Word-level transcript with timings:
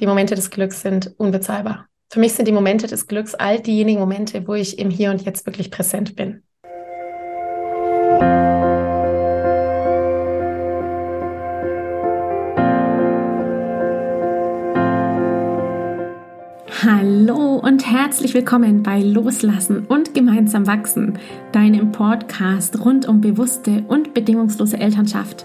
die 0.00 0.06
Momente 0.06 0.34
des 0.34 0.50
Glücks 0.50 0.82
sind 0.82 1.14
unbezahlbar. 1.18 1.86
Für 2.10 2.20
mich 2.20 2.32
sind 2.32 2.48
die 2.48 2.52
Momente 2.52 2.86
des 2.86 3.06
Glücks 3.06 3.34
all 3.34 3.60
diejenigen 3.60 4.00
Momente, 4.00 4.46
wo 4.46 4.54
ich 4.54 4.78
im 4.78 4.90
Hier 4.90 5.10
und 5.10 5.22
Jetzt 5.22 5.44
wirklich 5.44 5.70
präsent 5.70 6.16
bin. 6.16 6.42
Hallo 16.80 17.56
und 17.56 17.90
herzlich 17.90 18.34
willkommen 18.34 18.84
bei 18.84 19.02
Loslassen 19.02 19.84
und 19.84 20.14
gemeinsam 20.14 20.66
wachsen, 20.68 21.18
deinem 21.50 21.90
Podcast 21.90 22.84
rund 22.84 23.08
um 23.08 23.20
bewusste 23.20 23.84
und 23.88 24.14
bedingungslose 24.14 24.78
Elternschaft. 24.78 25.44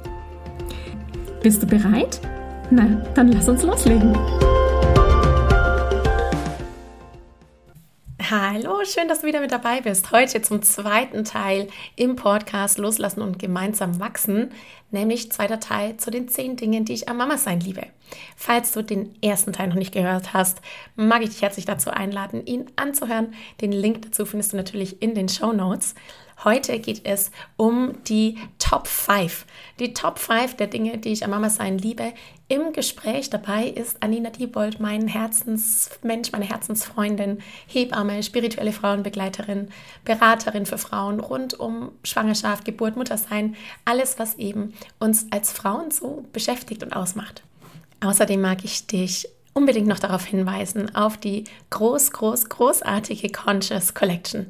Bist 1.43 1.63
du 1.63 1.65
bereit? 1.65 2.21
Na, 2.69 2.85
dann 3.15 3.31
lass 3.31 3.49
uns 3.49 3.63
loslegen. 3.63 4.15
Hallo, 8.29 8.85
schön, 8.85 9.07
dass 9.07 9.21
du 9.21 9.27
wieder 9.27 9.41
mit 9.41 9.51
dabei 9.51 9.81
bist. 9.81 10.11
Heute 10.11 10.43
zum 10.43 10.61
zweiten 10.61 11.23
Teil 11.23 11.67
im 11.95 12.15
Podcast 12.15 12.77
Loslassen 12.77 13.23
und 13.23 13.39
gemeinsam 13.39 13.99
wachsen, 13.99 14.51
nämlich 14.91 15.31
zweiter 15.31 15.59
Teil 15.59 15.97
zu 15.97 16.11
den 16.11 16.27
zehn 16.27 16.57
Dingen, 16.57 16.85
die 16.85 16.93
ich 16.93 17.09
am 17.09 17.17
Mama 17.17 17.37
sein 17.37 17.59
liebe. 17.59 17.87
Falls 18.35 18.71
du 18.71 18.83
den 18.83 19.15
ersten 19.21 19.53
Teil 19.53 19.67
noch 19.67 19.75
nicht 19.75 19.93
gehört 19.93 20.33
hast, 20.33 20.61
mag 20.95 21.21
ich 21.21 21.29
dich 21.29 21.41
herzlich 21.41 21.65
dazu 21.65 21.91
einladen, 21.91 22.45
ihn 22.45 22.65
anzuhören. 22.75 23.33
Den 23.61 23.71
Link 23.71 24.01
dazu 24.03 24.25
findest 24.25 24.53
du 24.53 24.57
natürlich 24.57 25.01
in 25.01 25.15
den 25.15 25.29
Show 25.29 25.53
Notes. 25.53 25.95
Heute 26.43 26.79
geht 26.79 27.05
es 27.05 27.29
um 27.55 28.01
die 28.05 28.39
Top 28.57 28.87
5. 28.87 29.45
Die 29.79 29.93
Top 29.93 30.17
5 30.17 30.55
der 30.55 30.65
Dinge, 30.65 30.97
die 30.97 31.09
ich 31.09 31.23
am 31.23 31.29
Mama 31.29 31.51
sein 31.51 31.77
liebe. 31.77 32.13
Im 32.47 32.73
Gespräch 32.73 33.29
dabei 33.29 33.67
ist 33.67 34.01
Anina 34.01 34.31
Diebold, 34.31 34.79
mein 34.79 35.07
Herzensmensch, 35.07 36.31
meine 36.31 36.45
Herzensfreundin, 36.45 37.43
Hebamme, 37.67 38.23
spirituelle 38.23 38.71
Frauenbegleiterin, 38.71 39.69
Beraterin 40.03 40.65
für 40.65 40.79
Frauen 40.79 41.19
rund 41.19 41.59
um 41.59 41.91
Schwangerschaft, 42.03 42.65
Geburt, 42.65 42.95
Muttersein. 42.95 43.55
Alles, 43.85 44.17
was 44.17 44.35
eben 44.35 44.73
uns 44.97 45.27
als 45.29 45.51
Frauen 45.51 45.91
so 45.91 46.25
beschäftigt 46.33 46.81
und 46.81 46.93
ausmacht. 46.93 47.43
Außerdem 48.01 48.41
mag 48.41 48.63
ich 48.63 48.87
dich 48.87 49.27
unbedingt 49.53 49.87
noch 49.87 49.99
darauf 49.99 50.25
hinweisen, 50.25 50.95
auf 50.95 51.17
die 51.17 51.43
groß, 51.69 52.11
groß, 52.11 52.49
großartige 52.49 53.29
Conscious 53.29 53.93
Collection. 53.93 54.47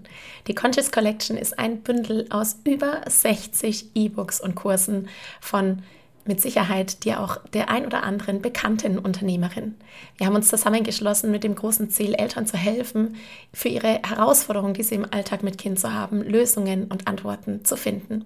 Die 0.47 0.55
Conscious 0.55 0.91
Collection 0.91 1.37
ist 1.37 1.57
ein 1.57 1.81
Bündel 1.81 2.27
aus 2.29 2.57
über 2.63 3.01
60 3.07 3.95
E-Books 3.95 4.39
und 4.39 4.55
Kursen 4.55 5.09
von 5.39 5.81
mit 6.25 6.39
Sicherheit 6.39 7.03
dir 7.03 7.19
auch 7.19 7.37
der 7.47 7.69
ein 7.69 7.85
oder 7.85 8.03
anderen 8.03 8.41
bekannten 8.41 8.99
Unternehmerin. 8.99 9.75
Wir 10.17 10.27
haben 10.27 10.35
uns 10.35 10.49
zusammengeschlossen 10.49 11.31
mit 11.31 11.43
dem 11.43 11.55
großen 11.55 11.89
Ziel, 11.89 12.13
Eltern 12.13 12.45
zu 12.45 12.57
helfen, 12.57 13.15
für 13.53 13.69
ihre 13.69 13.99
Herausforderungen, 14.07 14.73
die 14.73 14.83
sie 14.83 14.95
im 14.95 15.11
Alltag 15.11 15.41
mit 15.41 15.57
Kind 15.57 15.79
zu 15.79 15.93
haben, 15.93 16.21
Lösungen 16.21 16.85
und 16.85 17.07
Antworten 17.07 17.65
zu 17.65 17.75
finden. 17.75 18.25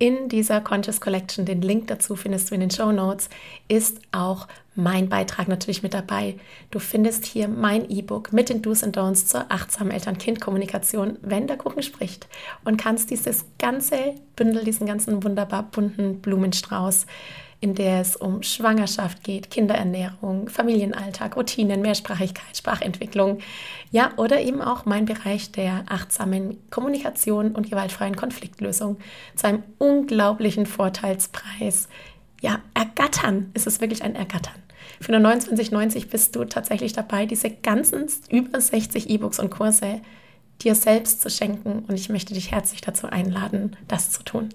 In 0.00 0.28
dieser 0.28 0.60
Conscious 0.60 1.00
Collection, 1.00 1.44
den 1.44 1.60
Link 1.60 1.88
dazu 1.88 2.14
findest 2.14 2.50
du 2.50 2.54
in 2.54 2.60
den 2.60 2.70
Show 2.70 2.92
Notes, 2.92 3.28
ist 3.66 4.00
auch 4.12 4.46
mein 4.76 5.08
Beitrag 5.08 5.48
natürlich 5.48 5.82
mit 5.82 5.92
dabei. 5.92 6.36
Du 6.70 6.78
findest 6.78 7.26
hier 7.26 7.48
mein 7.48 7.90
E-Book 7.90 8.32
mit 8.32 8.48
den 8.48 8.62
Do's 8.62 8.84
und 8.84 8.96
Don'ts 8.96 9.26
zur 9.26 9.46
achtsamen 9.50 9.90
Eltern-Kind-Kommunikation, 9.90 11.18
wenn 11.22 11.48
der 11.48 11.56
Kuchen 11.56 11.82
spricht. 11.82 12.28
Und 12.64 12.76
kannst 12.76 13.10
dieses 13.10 13.44
ganze 13.58 14.14
Bündel, 14.36 14.62
diesen 14.62 14.86
ganzen 14.86 15.24
wunderbar 15.24 15.64
bunten 15.64 16.20
Blumenstrauß, 16.20 17.06
in 17.60 17.74
der 17.74 18.00
es 18.00 18.14
um 18.14 18.42
Schwangerschaft 18.42 19.24
geht, 19.24 19.50
Kinderernährung, 19.50 20.48
Familienalltag, 20.48 21.36
Routinen, 21.36 21.82
Mehrsprachigkeit, 21.82 22.56
Sprachentwicklung, 22.56 23.38
ja, 23.90 24.12
oder 24.16 24.40
eben 24.40 24.62
auch 24.62 24.84
mein 24.84 25.06
Bereich 25.06 25.50
der 25.50 25.84
achtsamen 25.88 26.58
Kommunikation 26.70 27.52
und 27.52 27.68
gewaltfreien 27.68 28.16
Konfliktlösung 28.16 28.98
zu 29.34 29.48
einem 29.48 29.62
unglaublichen 29.78 30.66
Vorteilspreis. 30.66 31.88
Ja, 32.40 32.60
ergattern 32.74 33.50
ist 33.54 33.66
es 33.66 33.80
wirklich 33.80 34.02
ein 34.02 34.14
Ergattern. 34.14 34.54
Für 35.00 35.12
nur 35.12 35.20
29,90 35.20 36.08
bist 36.08 36.36
du 36.36 36.44
tatsächlich 36.44 36.92
dabei, 36.92 37.26
diese 37.26 37.50
ganzen 37.50 38.06
über 38.30 38.60
60 38.60 39.10
E-Books 39.10 39.38
und 39.38 39.50
Kurse 39.50 40.00
dir 40.62 40.74
selbst 40.74 41.20
zu 41.20 41.30
schenken. 41.30 41.84
Und 41.88 41.94
ich 41.94 42.08
möchte 42.08 42.34
dich 42.34 42.50
herzlich 42.50 42.80
dazu 42.80 43.06
einladen, 43.06 43.76
das 43.86 44.10
zu 44.10 44.22
tun. 44.22 44.48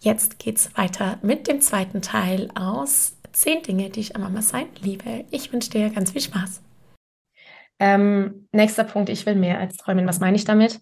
Jetzt 0.00 0.38
geht's 0.38 0.76
weiter 0.76 1.18
mit 1.22 1.48
dem 1.48 1.60
zweiten 1.60 2.02
Teil 2.02 2.50
aus 2.54 3.16
10 3.32 3.62
Dinge, 3.62 3.90
die 3.90 4.00
ich 4.00 4.16
am 4.16 4.22
Mama 4.22 4.42
sein 4.42 4.68
liebe. 4.80 5.24
Ich 5.30 5.52
wünsche 5.52 5.70
dir 5.70 5.90
ganz 5.90 6.12
viel 6.12 6.20
Spaß. 6.20 6.62
Ähm, 7.80 8.48
nächster 8.52 8.84
Punkt, 8.84 9.08
ich 9.08 9.26
will 9.26 9.34
mehr 9.34 9.58
als 9.58 9.76
träumen. 9.76 10.06
Was 10.06 10.20
meine 10.20 10.36
ich 10.36 10.44
damit? 10.44 10.80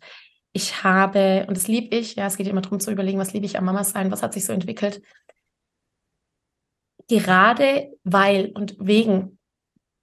Ich 0.52 0.82
habe, 0.82 1.44
und 1.48 1.56
das 1.56 1.68
liebe 1.68 1.94
ich, 1.94 2.16
ja, 2.16 2.26
es 2.26 2.36
geht 2.36 2.46
immer 2.46 2.62
darum 2.62 2.80
zu 2.80 2.90
überlegen, 2.90 3.18
was 3.18 3.32
liebe 3.32 3.44
ich 3.44 3.58
am 3.58 3.66
Mama 3.66 3.84
sein, 3.84 4.10
was 4.10 4.22
hat 4.22 4.32
sich 4.32 4.46
so 4.46 4.52
entwickelt 4.52 5.02
gerade 7.08 7.92
weil 8.04 8.52
und 8.54 8.76
wegen 8.78 9.38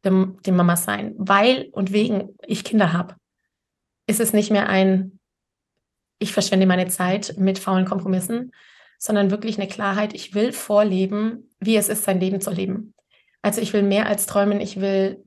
dem, 0.06 0.40
dem 0.46 0.56
Mama 0.56 0.76
sein, 0.76 1.14
weil 1.18 1.70
und 1.72 1.92
wegen 1.92 2.36
ich 2.46 2.64
Kinder 2.64 2.94
habe, 2.94 3.16
ist 4.08 4.20
es 4.20 4.34
nicht 4.34 4.52
mehr 4.52 4.70
ein, 4.70 5.20
ich 6.20 6.34
verschwende 6.34 6.66
meine 6.66 6.88
Zeit 6.88 7.36
mit 7.38 7.60
faulen 7.60 7.86
Kompromissen, 7.86 8.52
sondern 9.04 9.32
wirklich 9.32 9.58
eine 9.58 9.68
Klarheit, 9.68 10.14
ich 10.14 10.34
will 10.34 10.54
vorleben, 10.54 11.54
wie 11.60 11.76
es 11.76 11.90
ist, 11.90 12.06
sein 12.06 12.22
Leben 12.22 12.40
zu 12.40 12.52
leben. 12.52 12.94
Also 13.42 13.60
ich 13.60 13.74
will 13.74 13.84
mehr 13.84 14.08
als 14.08 14.28
träumen, 14.28 14.62
ich 14.62 14.80
will 14.80 15.26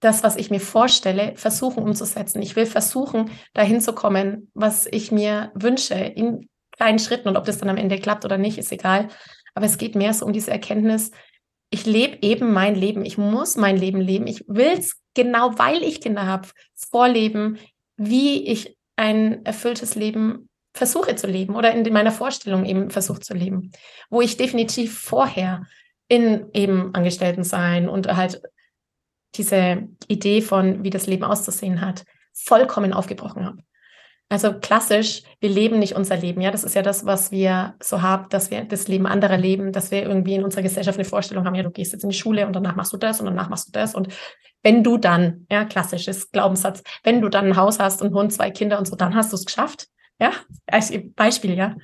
das, 0.00 0.22
was 0.22 0.36
ich 0.36 0.48
mir 0.48 0.60
vorstelle, 0.60 1.34
versuchen 1.36 1.82
umzusetzen. 1.82 2.40
Ich 2.40 2.56
will 2.56 2.64
versuchen, 2.64 3.30
dahin 3.52 3.82
zu 3.82 3.92
kommen, 3.92 4.50
was 4.54 4.86
ich 4.86 5.12
mir 5.12 5.52
wünsche, 5.54 5.96
in 5.96 6.48
kleinen 6.70 6.98
Schritten. 6.98 7.28
Und 7.28 7.36
ob 7.36 7.44
das 7.44 7.58
dann 7.58 7.68
am 7.68 7.76
Ende 7.76 7.98
klappt 7.98 8.24
oder 8.24 8.38
nicht, 8.38 8.56
ist 8.56 8.72
egal. 8.72 9.08
Aber 9.54 9.66
es 9.66 9.76
geht 9.76 9.94
mehr 9.94 10.14
so 10.14 10.24
um 10.24 10.32
diese 10.32 10.50
Erkenntnis, 10.50 11.10
ich 11.68 11.84
lebe 11.84 12.16
eben 12.22 12.54
mein 12.54 12.74
Leben. 12.74 13.04
Ich 13.04 13.18
muss 13.18 13.56
mein 13.56 13.76
Leben 13.76 14.00
leben. 14.00 14.26
Ich 14.26 14.44
will 14.48 14.78
es 14.78 14.96
genau, 15.12 15.58
weil 15.58 15.82
ich 15.82 16.00
Kinder 16.00 16.24
habe, 16.24 16.48
vorleben, 16.74 17.58
wie 17.98 18.46
ich 18.46 18.78
ein 18.96 19.44
erfülltes 19.44 19.94
Leben 19.94 20.47
versuche 20.78 21.14
zu 21.16 21.26
leben 21.26 21.56
oder 21.56 21.72
in 21.72 21.92
meiner 21.92 22.12
Vorstellung 22.12 22.64
eben 22.64 22.90
versuche 22.90 23.20
zu 23.20 23.34
leben. 23.34 23.72
Wo 24.08 24.20
ich 24.20 24.36
definitiv 24.36 24.98
vorher 24.98 25.66
in 26.08 26.46
eben 26.54 26.94
Angestellten 26.94 27.44
sein 27.44 27.88
und 27.88 28.06
halt 28.16 28.40
diese 29.34 29.88
Idee 30.08 30.40
von, 30.40 30.82
wie 30.82 30.90
das 30.90 31.06
Leben 31.06 31.24
auszusehen 31.24 31.80
hat, 31.80 32.04
vollkommen 32.32 32.92
aufgebrochen 32.92 33.44
habe. 33.44 33.58
Also 34.30 34.52
klassisch, 34.52 35.22
wir 35.40 35.48
leben 35.48 35.78
nicht 35.78 35.94
unser 35.94 36.16
Leben. 36.16 36.42
Ja, 36.42 36.50
das 36.50 36.62
ist 36.62 36.74
ja 36.74 36.82
das, 36.82 37.06
was 37.06 37.30
wir 37.30 37.76
so 37.82 38.02
haben, 38.02 38.28
dass 38.28 38.50
wir 38.50 38.62
das 38.64 38.86
Leben 38.86 39.06
anderer 39.06 39.38
leben, 39.38 39.72
dass 39.72 39.90
wir 39.90 40.02
irgendwie 40.02 40.34
in 40.34 40.44
unserer 40.44 40.62
Gesellschaft 40.62 40.98
eine 40.98 41.08
Vorstellung 41.08 41.46
haben, 41.46 41.54
ja, 41.54 41.62
du 41.62 41.70
gehst 41.70 41.92
jetzt 41.92 42.02
in 42.02 42.10
die 42.10 42.16
Schule 42.16 42.46
und 42.46 42.54
danach 42.54 42.76
machst 42.76 42.92
du 42.92 42.98
das 42.98 43.20
und 43.20 43.26
danach 43.26 43.48
machst 43.48 43.68
du 43.68 43.72
das. 43.72 43.94
Und 43.94 44.08
wenn 44.62 44.84
du 44.84 44.98
dann, 44.98 45.46
ja, 45.50 45.64
klassisches 45.64 46.30
Glaubenssatz, 46.30 46.82
wenn 47.04 47.22
du 47.22 47.30
dann 47.30 47.46
ein 47.46 47.56
Haus 47.56 47.78
hast 47.78 48.02
und 48.02 48.12
Hund, 48.12 48.32
zwei 48.32 48.50
Kinder 48.50 48.78
und 48.78 48.86
so, 48.86 48.96
dann 48.96 49.14
hast 49.14 49.32
du 49.32 49.36
es 49.36 49.46
geschafft. 49.46 49.88
Ja, 50.20 50.32
als 50.66 50.92
Beispiel, 51.14 51.54
ja. 51.54 51.76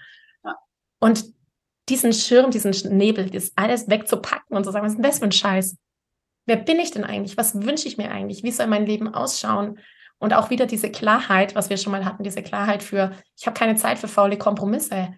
ja. 0.45 0.57
Und 1.01 1.25
diesen 1.89 2.13
Schirm, 2.13 2.51
diesen 2.51 2.73
Nebel, 2.97 3.31
das 3.31 3.53
alles 3.57 3.89
wegzupacken 3.89 4.57
und 4.57 4.65
zu 4.65 4.71
sagen, 4.71 4.85
was 4.85 4.93
ist 4.93 4.97
denn 4.97 5.05
das 5.05 5.19
für 5.19 5.27
ein 5.27 5.33
Scheiß? 5.33 5.77
Wer 6.47 6.57
bin 6.57 6.79
ich 6.79 6.91
denn 6.91 7.05
eigentlich? 7.05 7.37
Was 7.37 7.63
wünsche 7.63 7.89
ich 7.89 7.97
mir 7.97 8.11
eigentlich? 8.11 8.43
Wie 8.43 8.51
soll 8.51 8.67
mein 8.67 8.87
Leben 8.87 9.13
ausschauen? 9.13 9.79
Und 10.19 10.35
auch 10.35 10.51
wieder 10.51 10.67
diese 10.67 10.91
Klarheit, 10.91 11.55
was 11.55 11.71
wir 11.71 11.77
schon 11.77 11.93
mal 11.93 12.05
hatten, 12.05 12.23
diese 12.23 12.43
Klarheit 12.43 12.83
für, 12.83 13.13
ich 13.37 13.47
habe 13.47 13.59
keine 13.59 13.77
Zeit 13.77 13.99
für 13.99 14.09
faule 14.09 14.39
Kompromisse. 14.39 15.15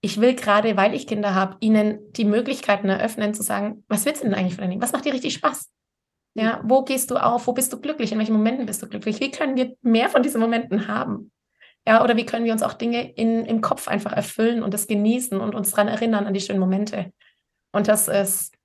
Ich 0.00 0.20
will 0.20 0.34
gerade, 0.34 0.76
weil 0.76 0.94
ich 0.94 1.06
Kinder 1.06 1.34
habe, 1.34 1.56
ihnen 1.60 2.12
die 2.12 2.24
Möglichkeiten 2.24 2.88
eröffnen, 2.88 3.34
zu 3.34 3.42
sagen, 3.42 3.84
was 3.88 4.04
willst 4.04 4.22
du 4.22 4.28
denn 4.28 4.34
eigentlich 4.34 4.54
für 4.54 4.60
dein 4.60 4.70
Leben? 4.70 4.82
Was 4.82 4.92
macht 4.92 5.04
dir 5.04 5.12
richtig 5.12 5.34
Spaß? 5.34 5.70
Ja, 6.34 6.60
wo 6.64 6.84
gehst 6.84 7.10
du 7.10 7.16
auf? 7.16 7.46
Wo 7.46 7.52
bist 7.52 7.72
du 7.72 7.80
glücklich? 7.80 8.12
In 8.12 8.18
welchen 8.18 8.34
Momenten 8.34 8.66
bist 8.66 8.82
du 8.82 8.88
glücklich? 8.88 9.20
Wie 9.20 9.30
können 9.30 9.56
wir 9.56 9.74
mehr 9.82 10.08
von 10.08 10.22
diesen 10.22 10.40
Momenten 10.40 10.86
haben? 10.86 11.32
Ja, 11.86 12.02
oder 12.02 12.16
wie 12.16 12.26
können 12.26 12.44
wir 12.44 12.52
uns 12.52 12.62
auch 12.62 12.72
Dinge 12.72 13.12
in, 13.12 13.44
im 13.44 13.60
Kopf 13.60 13.86
einfach 13.86 14.12
erfüllen 14.12 14.62
und 14.62 14.74
das 14.74 14.88
genießen 14.88 15.40
und 15.40 15.54
uns 15.54 15.70
daran 15.70 15.88
erinnern 15.88 16.26
an 16.26 16.34
die 16.34 16.40
schönen 16.40 16.58
Momente? 16.58 17.12
Und 17.72 17.88
das 17.88 18.08
ist 18.08 18.56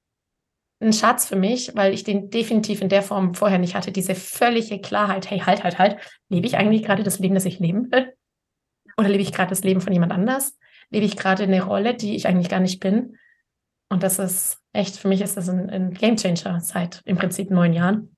ein 0.81 0.93
Schatz 0.93 1.27
für 1.27 1.35
mich, 1.35 1.71
weil 1.75 1.93
ich 1.93 2.03
den 2.03 2.31
definitiv 2.31 2.81
in 2.81 2.89
der 2.89 3.03
Form 3.03 3.35
vorher 3.35 3.59
nicht 3.59 3.75
hatte. 3.75 3.91
Diese 3.91 4.15
völlige 4.15 4.79
Klarheit, 4.81 5.29
hey, 5.29 5.39
halt, 5.39 5.63
halt, 5.63 5.77
halt, 5.77 5.97
lebe 6.29 6.47
ich 6.47 6.57
eigentlich 6.57 6.83
gerade 6.83 7.03
das 7.03 7.19
Leben, 7.19 7.35
das 7.35 7.45
ich 7.45 7.59
leben 7.59 7.91
will? 7.91 8.13
Oder 8.97 9.09
lebe 9.09 9.21
ich 9.21 9.31
gerade 9.31 9.49
das 9.49 9.63
Leben 9.63 9.81
von 9.81 9.93
jemand 9.93 10.11
anders? 10.11 10.57
Lebe 10.89 11.05
ich 11.05 11.15
gerade 11.15 11.43
eine 11.43 11.63
Rolle, 11.63 11.93
die 11.93 12.15
ich 12.15 12.27
eigentlich 12.27 12.49
gar 12.49 12.59
nicht 12.59 12.79
bin? 12.79 13.17
Und 13.89 14.01
das 14.01 14.17
ist 14.17 14.59
echt, 14.73 14.97
für 14.97 15.07
mich 15.07 15.21
ist 15.21 15.37
das 15.37 15.49
ein, 15.49 15.69
ein 15.69 15.93
Game 15.93 16.15
Changer 16.15 16.59
seit 16.61 17.01
im 17.05 17.17
Prinzip 17.17 17.51
neun 17.51 17.73
Jahren. 17.73 18.15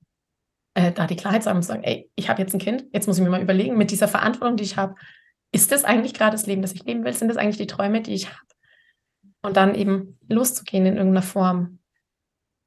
Äh, 0.75 0.91
da 0.91 1.05
die 1.05 1.15
Klarheit 1.15 1.43
zu 1.43 1.49
haben 1.49 1.57
und 1.57 1.63
zu 1.63 1.67
sagen, 1.67 1.83
ey, 1.83 2.09
ich 2.15 2.29
habe 2.29 2.41
jetzt 2.41 2.53
ein 2.53 2.59
Kind, 2.59 2.85
jetzt 2.91 3.07
muss 3.07 3.17
ich 3.17 3.23
mir 3.23 3.29
mal 3.29 3.41
überlegen, 3.41 3.77
mit 3.77 3.91
dieser 3.91 4.07
Verantwortung, 4.07 4.57
die 4.57 4.63
ich 4.63 4.75
habe, 4.75 4.95
ist 5.51 5.71
das 5.71 5.83
eigentlich 5.83 6.15
gerade 6.15 6.31
das 6.31 6.47
Leben, 6.47 6.63
das 6.63 6.73
ich 6.73 6.83
leben 6.83 7.05
will? 7.05 7.13
Sind 7.13 7.27
das 7.27 7.37
eigentlich 7.37 7.57
die 7.57 7.67
Träume, 7.67 8.01
die 8.01 8.15
ich 8.15 8.27
habe? 8.27 8.39
Und 9.43 9.55
dann 9.55 9.75
eben 9.75 10.17
loszugehen 10.27 10.85
in 10.85 10.97
irgendeiner 10.97 11.21
Form. 11.21 11.79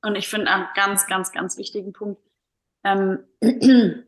Und 0.03 0.15
ich 0.15 0.29
finde 0.29 0.51
einen 0.51 0.69
ganz, 0.75 1.07
ganz, 1.09 1.33
ganz 1.33 1.59
wichtigen 1.59 1.93
Punkt, 1.93 2.23
ähm, 2.85 3.25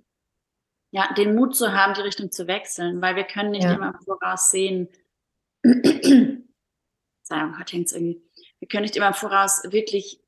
ja, 0.93 1.13
den 1.15 1.35
Mut 1.35 1.57
zu 1.57 1.73
haben, 1.73 1.95
die 1.95 2.03
Richtung 2.03 2.31
zu 2.31 2.47
wechseln, 2.47 3.03
weil 3.03 3.17
wir 3.17 3.25
können 3.25 3.51
nicht 3.51 3.65
ja. 3.65 3.75
immer 3.75 3.99
voraus 4.05 4.51
sehen. 4.51 4.89
Sagen, 7.23 7.59
heute 7.59 7.77
hängt 7.77 7.91
irgendwie. 7.91 8.23
Wir 8.61 8.69
können 8.69 8.83
nicht 8.83 8.97
immer 8.97 9.13
voraus 9.13 9.63
wirklich, 9.71 10.21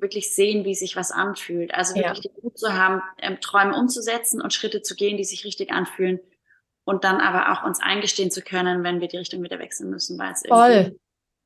wirklich 0.00 0.34
sehen, 0.34 0.64
wie 0.64 0.74
sich 0.74 0.96
was 0.96 1.10
anfühlt. 1.10 1.74
Also 1.74 1.94
wirklich 1.94 2.24
ja. 2.24 2.30
den 2.30 2.42
Mut 2.42 2.58
zu 2.58 2.72
haben, 2.72 3.02
ähm, 3.18 3.40
Träume 3.40 3.76
umzusetzen 3.76 4.40
und 4.40 4.52
Schritte 4.52 4.82
zu 4.82 4.94
gehen, 4.94 5.16
die 5.16 5.24
sich 5.24 5.44
richtig 5.44 5.70
anfühlen. 5.72 6.20
Und 6.84 7.04
dann 7.04 7.20
aber 7.20 7.52
auch 7.52 7.64
uns 7.64 7.80
eingestehen 7.80 8.30
zu 8.30 8.42
können, 8.42 8.82
wenn 8.82 9.00
wir 9.00 9.08
die 9.08 9.18
Richtung 9.18 9.42
wieder 9.42 9.58
wechseln 9.58 9.90
müssen, 9.90 10.18
weil 10.18 10.32
es 10.32 10.42
Voll. 10.46 10.98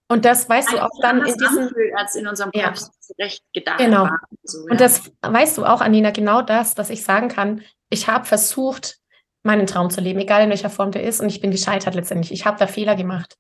Und 0.09 0.25
das 0.25 0.49
weißt 0.49 0.73
du 0.73 0.79
auch 0.79 1.01
dann 1.03 1.19
in 1.19 1.35
diesem 1.35 1.69
als 1.97 2.15
in 2.15 2.29
unserem 2.29 2.53
Kopf 2.53 2.81
ja. 2.81 2.91
zurecht 3.01 3.43
gedacht 3.53 3.79
genau. 3.79 4.05
war. 4.05 4.21
So, 4.45 4.67
ja. 4.67 4.71
Und 4.71 4.81
das 4.81 5.11
weißt 5.23 5.59
du 5.59 5.65
auch, 5.65 5.81
Anina, 5.81 6.11
genau 6.11 6.43
das, 6.43 6.75
dass 6.75 6.91
ich 6.91 7.03
sagen 7.03 7.29
kann, 7.29 7.63
ich 7.91 8.09
habe 8.09 8.25
versucht, 8.25 8.99
meinen 9.43 9.67
Traum 9.67 9.91
zu 9.91 10.01
leben, 10.01 10.21
egal 10.21 10.45
in 10.45 10.51
welcher 10.51 10.71
Form 10.71 10.93
der 10.93 11.03
ist, 11.03 11.21
und 11.21 11.29
ich 11.29 11.41
bin 11.41 11.51
gescheitert 11.51 11.95
letztendlich. 11.95 12.33
Ich 12.33 12.47
habe 12.47 12.59
da 12.59 12.67
Fehler 12.67 12.95
gemacht. 12.95 13.37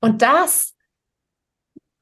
Und 0.00 0.22
das 0.22 0.74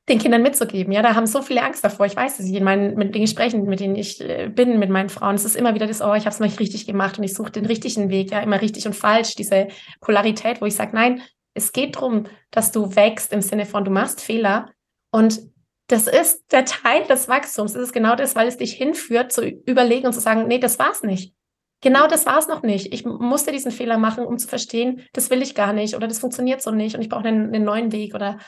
den 0.08 0.18
Kindern 0.18 0.42
mitzugeben, 0.42 0.92
ja, 0.92 1.02
da 1.02 1.14
haben 1.14 1.26
so 1.26 1.42
viele 1.42 1.62
Angst 1.62 1.84
davor. 1.84 2.06
Ich 2.06 2.16
weiß 2.16 2.40
es, 2.40 2.46
in 2.46 2.64
meinen 2.64 2.94
mit 2.94 3.14
den 3.14 3.22
Gesprächen, 3.22 3.64
mit 3.64 3.80
denen 3.80 3.96
ich 3.96 4.20
äh, 4.20 4.48
bin, 4.48 4.78
mit 4.78 4.90
meinen 4.90 5.08
Frauen, 5.08 5.34
es 5.34 5.44
ist 5.44 5.56
immer 5.56 5.74
wieder 5.74 5.86
das, 5.86 6.00
oh, 6.00 6.14
ich 6.14 6.24
habe 6.24 6.30
es 6.30 6.40
nicht 6.40 6.60
richtig 6.60 6.86
gemacht 6.86 7.18
und 7.18 7.24
ich 7.24 7.34
suche 7.34 7.52
den 7.52 7.66
richtigen 7.66 8.10
Weg, 8.10 8.30
ja, 8.30 8.40
immer 8.40 8.60
richtig 8.60 8.86
und 8.86 8.94
falsch, 8.94 9.34
diese 9.34 9.68
Polarität, 10.00 10.60
wo 10.60 10.66
ich 10.66 10.74
sage, 10.74 10.94
nein, 10.94 11.22
es 11.54 11.72
geht 11.72 11.96
darum, 11.96 12.24
dass 12.50 12.72
du 12.72 12.94
wächst 12.94 13.32
im 13.32 13.42
Sinne 13.42 13.66
von, 13.66 13.84
du 13.84 13.90
machst 13.90 14.20
Fehler 14.20 14.70
und 15.10 15.40
das 15.88 16.06
ist 16.06 16.52
der 16.52 16.66
Teil 16.66 17.04
des 17.04 17.28
Wachstums. 17.28 17.74
Es 17.74 17.82
ist 17.82 17.92
genau 17.92 18.14
das, 18.14 18.36
weil 18.36 18.46
es 18.46 18.58
dich 18.58 18.74
hinführt, 18.74 19.32
zu 19.32 19.42
überlegen 19.46 20.06
und 20.06 20.12
zu 20.12 20.20
sagen, 20.20 20.46
nee, 20.46 20.58
das 20.58 20.78
war's 20.78 21.02
nicht. 21.02 21.34
Genau 21.80 22.06
das 22.08 22.26
war's 22.26 22.48
noch 22.48 22.62
nicht. 22.62 22.92
Ich 22.92 23.04
musste 23.04 23.52
diesen 23.52 23.70
Fehler 23.70 23.98
machen, 23.98 24.26
um 24.26 24.36
zu 24.36 24.48
verstehen, 24.48 25.06
das 25.12 25.30
will 25.30 25.42
ich 25.42 25.54
gar 25.54 25.72
nicht 25.72 25.94
oder 25.94 26.08
das 26.08 26.18
funktioniert 26.18 26.60
so 26.60 26.72
nicht 26.72 26.94
und 26.94 27.02
ich 27.02 27.08
brauche 27.08 27.26
einen, 27.26 27.54
einen 27.54 27.64
neuen 27.64 27.92
Weg 27.92 28.14
oder 28.14 28.38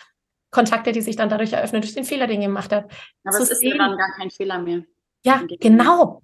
Kontakte, 0.51 0.93
die 0.93 1.01
sich 1.01 1.17
dann 1.17 1.29
dadurch 1.29 1.53
eröffnen, 1.53 1.83
durch 1.83 1.95
den 1.95 2.05
Fehler, 2.05 2.27
den 2.27 2.41
ich 2.41 2.47
gemacht 2.47 2.73
habe. 2.73 2.89
Aber 3.25 3.39
es 3.39 3.51
ist 3.51 3.63
ja 3.63 3.77
dann 3.77 3.97
gar 3.97 4.13
kein 4.17 4.31
Fehler 4.31 4.59
mehr. 4.59 4.83
Ja, 5.25 5.43
genau. 5.61 6.23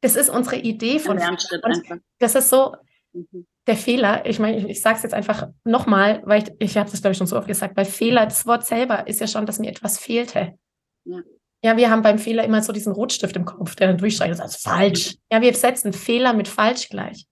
Das 0.00 0.16
ist 0.16 0.28
unsere 0.28 0.56
Idee 0.56 0.98
von 0.98 1.18
Fehler. 1.18 2.00
Das 2.18 2.34
ist 2.34 2.50
so, 2.50 2.74
mhm 3.12 3.46
der 3.66 3.76
Fehler, 3.76 4.24
ich 4.26 4.38
meine, 4.38 4.58
ich, 4.58 4.64
ich 4.64 4.80
sage 4.80 4.96
es 4.96 5.02
jetzt 5.02 5.14
einfach 5.14 5.48
nochmal, 5.64 6.22
weil 6.24 6.42
ich, 6.42 6.52
ich 6.58 6.76
habe 6.76 6.90
das, 6.90 7.00
glaube 7.00 7.12
ich, 7.12 7.18
schon 7.18 7.26
so 7.26 7.36
oft 7.36 7.48
gesagt, 7.48 7.76
weil 7.76 7.84
Fehler, 7.84 8.24
das 8.24 8.46
Wort 8.46 8.64
selber 8.64 9.06
ist 9.06 9.20
ja 9.20 9.26
schon, 9.26 9.46
dass 9.46 9.58
mir 9.58 9.70
etwas 9.70 9.98
fehlte. 9.98 10.56
Ja. 11.04 11.20
ja, 11.62 11.76
wir 11.76 11.90
haben 11.90 12.02
beim 12.02 12.18
Fehler 12.18 12.44
immer 12.44 12.62
so 12.62 12.72
diesen 12.72 12.92
Rotstift 12.92 13.34
im 13.36 13.44
Kopf, 13.44 13.74
der 13.74 13.88
dann 13.88 13.98
durchstreicht, 13.98 14.38
das 14.38 14.56
ist 14.56 14.64
falsch. 14.64 15.16
Ja, 15.30 15.40
wir 15.40 15.52
setzen 15.54 15.92
Fehler 15.92 16.32
mit 16.32 16.48
falsch 16.48 16.88
gleich. 16.88 17.26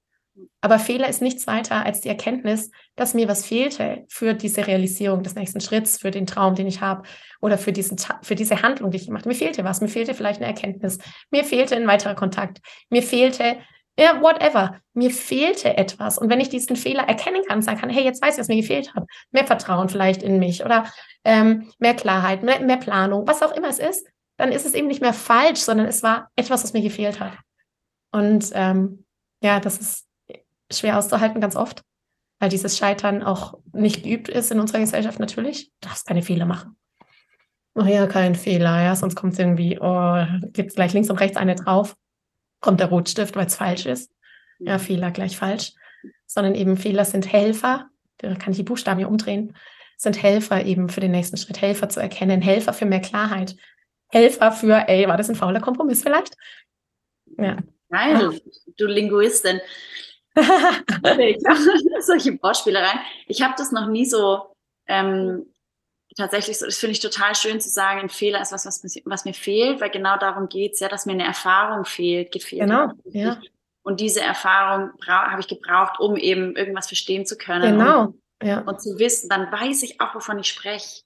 Aber 0.64 0.78
Fehler 0.78 1.10
ist 1.10 1.20
nichts 1.20 1.46
weiter 1.46 1.84
als 1.84 2.00
die 2.00 2.08
Erkenntnis, 2.08 2.70
dass 2.96 3.12
mir 3.12 3.28
was 3.28 3.44
fehlte 3.44 4.06
für 4.08 4.32
diese 4.32 4.66
Realisierung 4.66 5.22
des 5.22 5.34
nächsten 5.34 5.60
Schritts, 5.60 5.98
für 5.98 6.10
den 6.10 6.26
Traum, 6.26 6.54
den 6.54 6.66
ich 6.66 6.80
habe 6.80 7.02
oder 7.42 7.58
für, 7.58 7.70
diesen, 7.70 7.98
für 8.22 8.34
diese 8.34 8.62
Handlung, 8.62 8.90
die 8.90 8.96
ich 8.96 9.04
gemacht 9.04 9.24
habe. 9.24 9.28
Mir 9.28 9.34
fehlte 9.34 9.62
was, 9.62 9.82
mir 9.82 9.88
fehlte 9.88 10.14
vielleicht 10.14 10.40
eine 10.40 10.46
Erkenntnis, 10.46 10.96
mir 11.30 11.44
fehlte 11.44 11.76
ein 11.76 11.86
weiterer 11.86 12.14
Kontakt, 12.14 12.62
mir 12.88 13.02
fehlte 13.02 13.58
ja, 13.98 14.22
whatever. 14.22 14.80
Mir 14.94 15.10
fehlte 15.10 15.76
etwas. 15.76 16.16
Und 16.16 16.30
wenn 16.30 16.40
ich 16.40 16.48
diesen 16.48 16.76
Fehler 16.76 17.02
erkennen 17.02 17.42
kann, 17.46 17.60
sagen 17.60 17.78
kann, 17.78 17.90
hey, 17.90 18.02
jetzt 18.02 18.22
weiß 18.22 18.34
ich, 18.34 18.40
was 18.40 18.48
mir 18.48 18.56
gefehlt 18.56 18.94
hat. 18.94 19.04
Mehr 19.32 19.46
Vertrauen 19.46 19.90
vielleicht 19.90 20.22
in 20.22 20.38
mich 20.38 20.64
oder 20.64 20.86
ähm, 21.26 21.70
mehr 21.78 21.94
Klarheit, 21.94 22.42
mehr, 22.42 22.60
mehr 22.60 22.78
Planung, 22.78 23.28
was 23.28 23.42
auch 23.42 23.52
immer 23.52 23.68
es 23.68 23.78
ist, 23.78 24.08
dann 24.38 24.50
ist 24.50 24.64
es 24.64 24.72
eben 24.72 24.88
nicht 24.88 25.02
mehr 25.02 25.12
falsch, 25.12 25.60
sondern 25.60 25.86
es 25.86 26.02
war 26.02 26.30
etwas, 26.36 26.64
was 26.64 26.72
mir 26.72 26.80
gefehlt 26.80 27.20
hat. 27.20 27.34
Und 28.12 28.50
ähm, 28.54 29.04
ja, 29.42 29.60
das 29.60 29.76
ist 29.76 30.06
schwer 30.78 30.98
auszuhalten 30.98 31.40
ganz 31.40 31.56
oft, 31.56 31.82
weil 32.38 32.48
dieses 32.48 32.76
Scheitern 32.76 33.22
auch 33.22 33.58
nicht 33.72 34.02
geübt 34.02 34.28
ist 34.28 34.50
in 34.50 34.60
unserer 34.60 34.80
Gesellschaft 34.80 35.20
natürlich. 35.20 35.70
Du 35.80 35.88
darfst 35.88 36.06
keine 36.06 36.22
Fehler 36.22 36.46
machen. 36.46 36.76
Oh 37.74 37.82
ja, 37.82 38.06
kein 38.06 38.36
Fehler, 38.36 38.82
ja, 38.82 38.94
sonst 38.94 39.16
kommt 39.16 39.32
es 39.32 39.38
irgendwie, 39.40 39.78
oh, 39.80 40.24
gibt 40.52 40.70
es 40.70 40.76
gleich 40.76 40.92
links 40.92 41.10
und 41.10 41.18
rechts 41.18 41.36
eine 41.36 41.56
drauf 41.56 41.96
kommt 42.64 42.80
der 42.80 42.88
Rotstift, 42.88 43.36
weil 43.36 43.46
es 43.46 43.56
falsch 43.56 43.84
ist. 43.84 44.10
Ja, 44.58 44.78
Fehler 44.78 45.10
gleich 45.10 45.36
falsch. 45.36 45.74
Sondern 46.26 46.54
eben 46.54 46.78
Fehler 46.78 47.04
sind 47.04 47.30
Helfer. 47.30 47.90
Da 48.16 48.34
kann 48.36 48.52
ich 48.52 48.56
die 48.56 48.64
Buchstaben 48.64 48.98
hier 48.98 49.08
umdrehen. 49.08 49.54
Sind 49.98 50.22
Helfer 50.22 50.64
eben 50.64 50.88
für 50.88 51.00
den 51.00 51.10
nächsten 51.10 51.36
Schritt. 51.36 51.60
Helfer 51.60 51.90
zu 51.90 52.00
erkennen. 52.00 52.40
Helfer 52.40 52.72
für 52.72 52.86
mehr 52.86 53.02
Klarheit. 53.02 53.54
Helfer 54.08 54.50
für, 54.50 54.88
ey, 54.88 55.06
war 55.06 55.18
das 55.18 55.28
ein 55.28 55.36
fauler 55.36 55.60
Kompromiss 55.60 56.02
vielleicht? 56.02 56.36
Ja. 57.36 57.58
Nein, 57.90 58.18
du, 58.18 58.40
du 58.78 58.86
Linguistin. 58.86 59.60
solche 62.00 62.42
Wortspielereien. 62.42 63.00
Ich 63.26 63.42
habe 63.42 63.54
das 63.56 63.72
noch 63.72 63.86
nie 63.86 64.04
so 64.04 64.54
ähm, 64.86 65.46
tatsächlich 66.16 66.58
so, 66.58 66.66
das 66.66 66.78
finde 66.78 66.92
ich 66.92 67.00
total 67.00 67.34
schön 67.34 67.60
zu 67.60 67.68
sagen, 67.68 68.00
ein 68.00 68.08
Fehler 68.08 68.40
ist 68.40 68.52
was, 68.52 68.66
was, 68.66 68.82
was 69.04 69.24
mir 69.24 69.34
fehlt, 69.34 69.80
weil 69.80 69.90
genau 69.90 70.16
darum 70.16 70.48
geht's 70.48 70.80
ja, 70.80 70.88
dass 70.88 71.06
mir 71.06 71.12
eine 71.12 71.24
Erfahrung 71.24 71.84
fehlt, 71.84 72.32
gefehlt. 72.32 72.62
Genau, 72.62 72.92
ja. 73.04 73.40
Und 73.82 74.00
diese 74.00 74.22
Erfahrung 74.22 74.92
habe 75.06 75.40
ich 75.40 75.48
gebraucht, 75.48 76.00
um 76.00 76.16
eben 76.16 76.56
irgendwas 76.56 76.86
verstehen 76.86 77.26
zu 77.26 77.36
können. 77.36 77.78
Genau, 77.78 78.00
und, 78.04 78.22
ja. 78.42 78.60
Und 78.60 78.80
zu 78.80 78.98
wissen, 78.98 79.28
dann 79.28 79.52
weiß 79.52 79.82
ich 79.82 80.00
auch, 80.00 80.14
wovon 80.14 80.38
ich 80.38 80.48
spreche. 80.48 81.02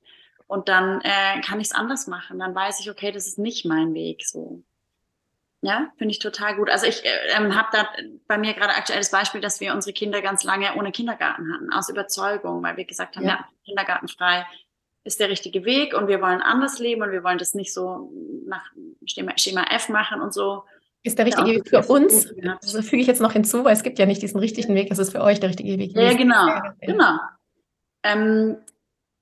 Und 0.47 0.69
dann 0.69 1.01
äh, 1.03 1.41
kann 1.43 1.61
ich 1.61 1.69
es 1.69 1.75
anders 1.75 2.07
machen. 2.07 2.39
Dann 2.39 2.55
weiß 2.55 2.81
ich, 2.81 2.91
okay, 2.91 3.11
das 3.11 3.27
ist 3.27 3.39
nicht 3.39 3.65
mein 3.67 3.95
Weg. 3.95 4.27
So. 4.27 4.63
Ja, 5.61 5.91
finde 5.97 6.13
ich 6.13 6.21
total 6.21 6.55
gut. 6.55 6.71
Also 6.71 6.87
ich 6.87 7.05
äh, 7.05 7.09
ähm, 7.37 7.57
habe 7.57 7.69
da 7.73 7.89
bei 8.29 8.39
mir 8.39 8.55
gerade 8.55 8.75
aktuell 8.75 9.01
das 9.01 9.11
Beispiel, 9.11 9.41
dass 9.41 9.61
wir 9.61 9.75
unsere 9.75 9.93
Kinder 9.93 10.23
ganz 10.23 10.45
lange 10.45 10.75
ohne 10.77 10.93
Kindergarten 10.93 11.53
hatten, 11.53 11.73
aus 11.73 11.89
Überzeugung, 11.89 12.63
weil 12.63 12.77
wir 12.77 12.85
gesagt 12.85 13.17
haben, 13.17 13.25
ja, 13.25 13.31
ja 13.31 13.49
Kindergarten 13.65 14.09
frei 14.09 14.47
ist 15.05 15.21
der 15.21 15.31
richtige 15.31 15.65
Weg 15.65 15.95
und 15.95 16.07
wir 16.07 16.21
wollen 16.21 16.43
anders 16.43 16.79
leben 16.79 17.03
und 17.03 17.11
wir 17.11 17.25
wollen 17.25 17.39
das 17.39 17.55
nicht 17.55 17.73
so 17.73 18.13
nach 18.47 18.71
Schema, 19.37 19.65
F 19.71 19.89
machen 19.89 20.21
und 20.21 20.33
so. 20.35 20.65
Ist 21.03 21.19
der 21.19 21.27
richtige 21.27 21.47
Weg 21.47 21.69
für 21.69 21.83
uns? 21.83 22.33
Das 22.61 22.75
füge 22.87 23.03
ich 23.03 23.07
jetzt 23.07 23.21
noch 23.21 23.33
hinzu, 23.33 23.65
weil 23.65 23.73
es 23.73 23.83
gibt 23.83 23.99
ja 23.99 24.07
nicht 24.07 24.21
diesen 24.21 24.39
richtigen 24.39 24.75
Weg, 24.75 24.91
das 24.91 24.99
ist 24.99 25.13
für 25.13 25.23
euch 25.23 25.41
der 25.41 25.49
richtige 25.49 25.79
Weg. 25.79 25.93
Ja, 25.97 26.13
genau, 26.13 26.61
genau. 26.81 27.19
Ähm, 28.03 28.59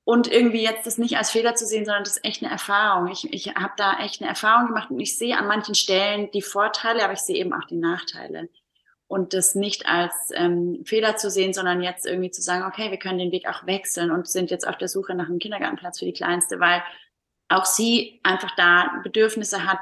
und 0.06 0.30
irgendwie 0.30 0.62
jetzt 0.62 0.86
das 0.86 0.98
nicht 0.98 1.18
als 1.18 1.32
Fehler 1.32 1.56
zu 1.56 1.66
sehen, 1.66 1.84
sondern 1.84 2.04
das 2.04 2.18
ist 2.18 2.24
echt 2.24 2.40
eine 2.40 2.52
Erfahrung. 2.52 3.08
Ich, 3.08 3.32
ich 3.32 3.56
habe 3.56 3.72
da 3.76 3.98
echt 3.98 4.20
eine 4.20 4.30
Erfahrung 4.30 4.68
gemacht 4.68 4.88
und 4.88 5.00
ich 5.00 5.18
sehe 5.18 5.36
an 5.36 5.48
manchen 5.48 5.74
Stellen 5.74 6.30
die 6.30 6.42
Vorteile, 6.42 7.02
aber 7.02 7.14
ich 7.14 7.18
sehe 7.18 7.34
eben 7.36 7.52
auch 7.52 7.64
die 7.64 7.74
Nachteile 7.74 8.48
und 9.08 9.34
das 9.34 9.56
nicht 9.56 9.88
als 9.88 10.14
ähm, 10.34 10.84
Fehler 10.84 11.16
zu 11.16 11.28
sehen, 11.28 11.52
sondern 11.52 11.82
jetzt 11.82 12.06
irgendwie 12.06 12.30
zu 12.30 12.40
sagen, 12.40 12.62
okay, 12.62 12.92
wir 12.92 13.00
können 13.00 13.18
den 13.18 13.32
Weg 13.32 13.48
auch 13.48 13.66
wechseln 13.66 14.12
und 14.12 14.28
sind 14.28 14.48
jetzt 14.52 14.66
auf 14.68 14.78
der 14.78 14.86
Suche 14.86 15.12
nach 15.16 15.28
einem 15.28 15.40
Kindergartenplatz 15.40 15.98
für 15.98 16.04
die 16.04 16.12
Kleinste, 16.12 16.60
weil 16.60 16.84
auch 17.48 17.64
sie 17.64 18.20
einfach 18.22 18.54
da 18.54 19.00
Bedürfnisse 19.02 19.66
hat, 19.66 19.80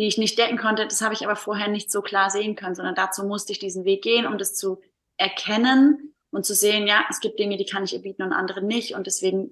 die 0.00 0.08
ich 0.08 0.18
nicht 0.18 0.36
decken 0.36 0.58
konnte. 0.58 0.84
Das 0.84 1.00
habe 1.00 1.14
ich 1.14 1.24
aber 1.24 1.36
vorher 1.36 1.68
nicht 1.68 1.92
so 1.92 2.02
klar 2.02 2.28
sehen 2.28 2.56
können, 2.56 2.74
sondern 2.74 2.96
dazu 2.96 3.24
musste 3.24 3.52
ich 3.52 3.60
diesen 3.60 3.84
Weg 3.84 4.02
gehen, 4.02 4.26
um 4.26 4.36
das 4.36 4.56
zu 4.56 4.80
erkennen 5.16 6.13
und 6.34 6.44
zu 6.44 6.54
sehen, 6.54 6.86
ja, 6.86 7.04
es 7.10 7.20
gibt 7.20 7.38
Dinge, 7.38 7.56
die 7.56 7.64
kann 7.64 7.84
ich 7.84 7.92
ihr 7.92 8.02
bieten 8.02 8.22
und 8.22 8.32
andere 8.32 8.62
nicht. 8.62 8.94
Und 8.94 9.06
deswegen 9.06 9.50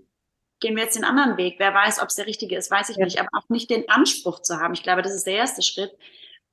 gehen 0.60 0.74
wir 0.74 0.82
jetzt 0.82 0.96
den 0.96 1.04
anderen 1.04 1.36
Weg. 1.36 1.56
Wer 1.58 1.72
weiß, 1.72 2.00
ob 2.00 2.08
es 2.08 2.16
der 2.16 2.26
richtige 2.26 2.56
ist, 2.56 2.70
weiß 2.70 2.88
ich 2.88 2.96
ja. 2.96 3.04
nicht. 3.04 3.20
Aber 3.20 3.28
auch 3.32 3.48
nicht 3.48 3.70
den 3.70 3.88
Anspruch 3.88 4.42
zu 4.42 4.58
haben. 4.58 4.74
Ich 4.74 4.82
glaube, 4.82 5.02
das 5.02 5.14
ist 5.14 5.26
der 5.26 5.34
erste 5.34 5.62
Schritt, 5.62 5.92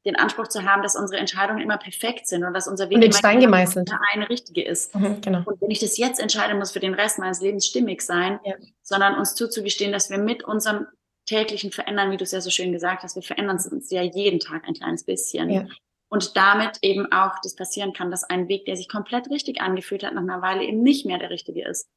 den 0.05 0.15
Anspruch 0.15 0.47
zu 0.47 0.63
haben, 0.63 0.83
dass 0.83 0.95
unsere 0.95 1.19
Entscheidungen 1.19 1.61
immer 1.61 1.77
perfekt 1.77 2.27
sind 2.27 2.43
und 2.43 2.53
dass 2.53 2.67
unser 2.67 2.89
Weg 2.89 2.95
und 2.95 3.01
den 3.01 3.11
Stein 3.11 3.39
gemeißelt. 3.39 3.89
eine 4.13 4.29
richtige 4.29 4.63
ist. 4.63 4.95
Mhm, 4.95 5.19
genau. 5.19 5.41
Und 5.45 5.59
wenn 5.61 5.71
ich 5.71 5.79
das 5.79 5.97
jetzt 5.97 6.19
entscheide, 6.19 6.53
muss 6.53 6.71
für 6.71 6.79
den 6.79 6.93
Rest 6.93 7.17
meines 7.17 7.41
Lebens 7.41 7.65
stimmig 7.65 8.01
sein, 8.01 8.39
ja. 8.45 8.53
sondern 8.83 9.15
uns 9.15 9.33
zuzugestehen, 9.35 9.91
dass 9.91 10.09
wir 10.09 10.19
mit 10.19 10.43
unserem 10.43 10.87
täglichen 11.25 11.71
Verändern, 11.71 12.11
wie 12.11 12.17
du 12.17 12.23
es 12.23 12.31
ja 12.31 12.41
so 12.41 12.49
schön 12.49 12.71
gesagt 12.71 13.03
hast, 13.03 13.15
wir 13.15 13.23
verändern 13.23 13.57
uns 13.57 13.91
ja 13.91 14.01
jeden 14.03 14.39
Tag 14.39 14.67
ein 14.67 14.73
kleines 14.75 15.03
bisschen. 15.03 15.49
Ja. 15.49 15.65
Und 16.09 16.35
damit 16.35 16.79
eben 16.81 17.11
auch 17.11 17.35
das 17.43 17.55
passieren 17.55 17.93
kann, 17.93 18.09
dass 18.09 18.23
ein 18.23 18.47
Weg, 18.47 18.65
der 18.65 18.75
sich 18.75 18.89
komplett 18.89 19.29
richtig 19.29 19.61
angefühlt 19.61 20.03
hat, 20.03 20.13
nach 20.13 20.23
einer 20.23 20.41
Weile 20.41 20.63
eben 20.63 20.81
nicht 20.81 21.05
mehr 21.05 21.19
der 21.19 21.29
richtige 21.29 21.67
ist. 21.67 21.87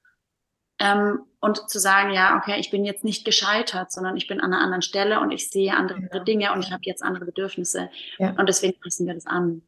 Ähm, 0.79 1.21
und 1.41 1.71
zu 1.71 1.79
sagen, 1.79 2.13
ja, 2.13 2.37
okay, 2.37 2.59
ich 2.59 2.71
bin 2.71 2.85
jetzt 2.85 3.05
nicht 3.05 3.25
gescheitert, 3.25 3.91
sondern 3.91 4.17
ich 4.17 4.27
bin 4.27 4.41
an 4.41 4.53
einer 4.53 4.63
anderen 4.63 4.83
Stelle 4.83 5.21
und 5.21 5.31
ich 5.31 5.49
sehe 5.49 5.75
andere 5.75 6.09
ja. 6.13 6.19
Dinge 6.21 6.53
und 6.53 6.65
ich 6.65 6.73
habe 6.73 6.83
jetzt 6.85 7.03
andere 7.03 7.25
Bedürfnisse. 7.25 7.89
Ja. 8.19 8.35
Und 8.39 8.49
deswegen 8.49 8.79
passen 8.81 9.07
wir 9.07 9.15
das 9.15 9.27
an. 9.27 9.63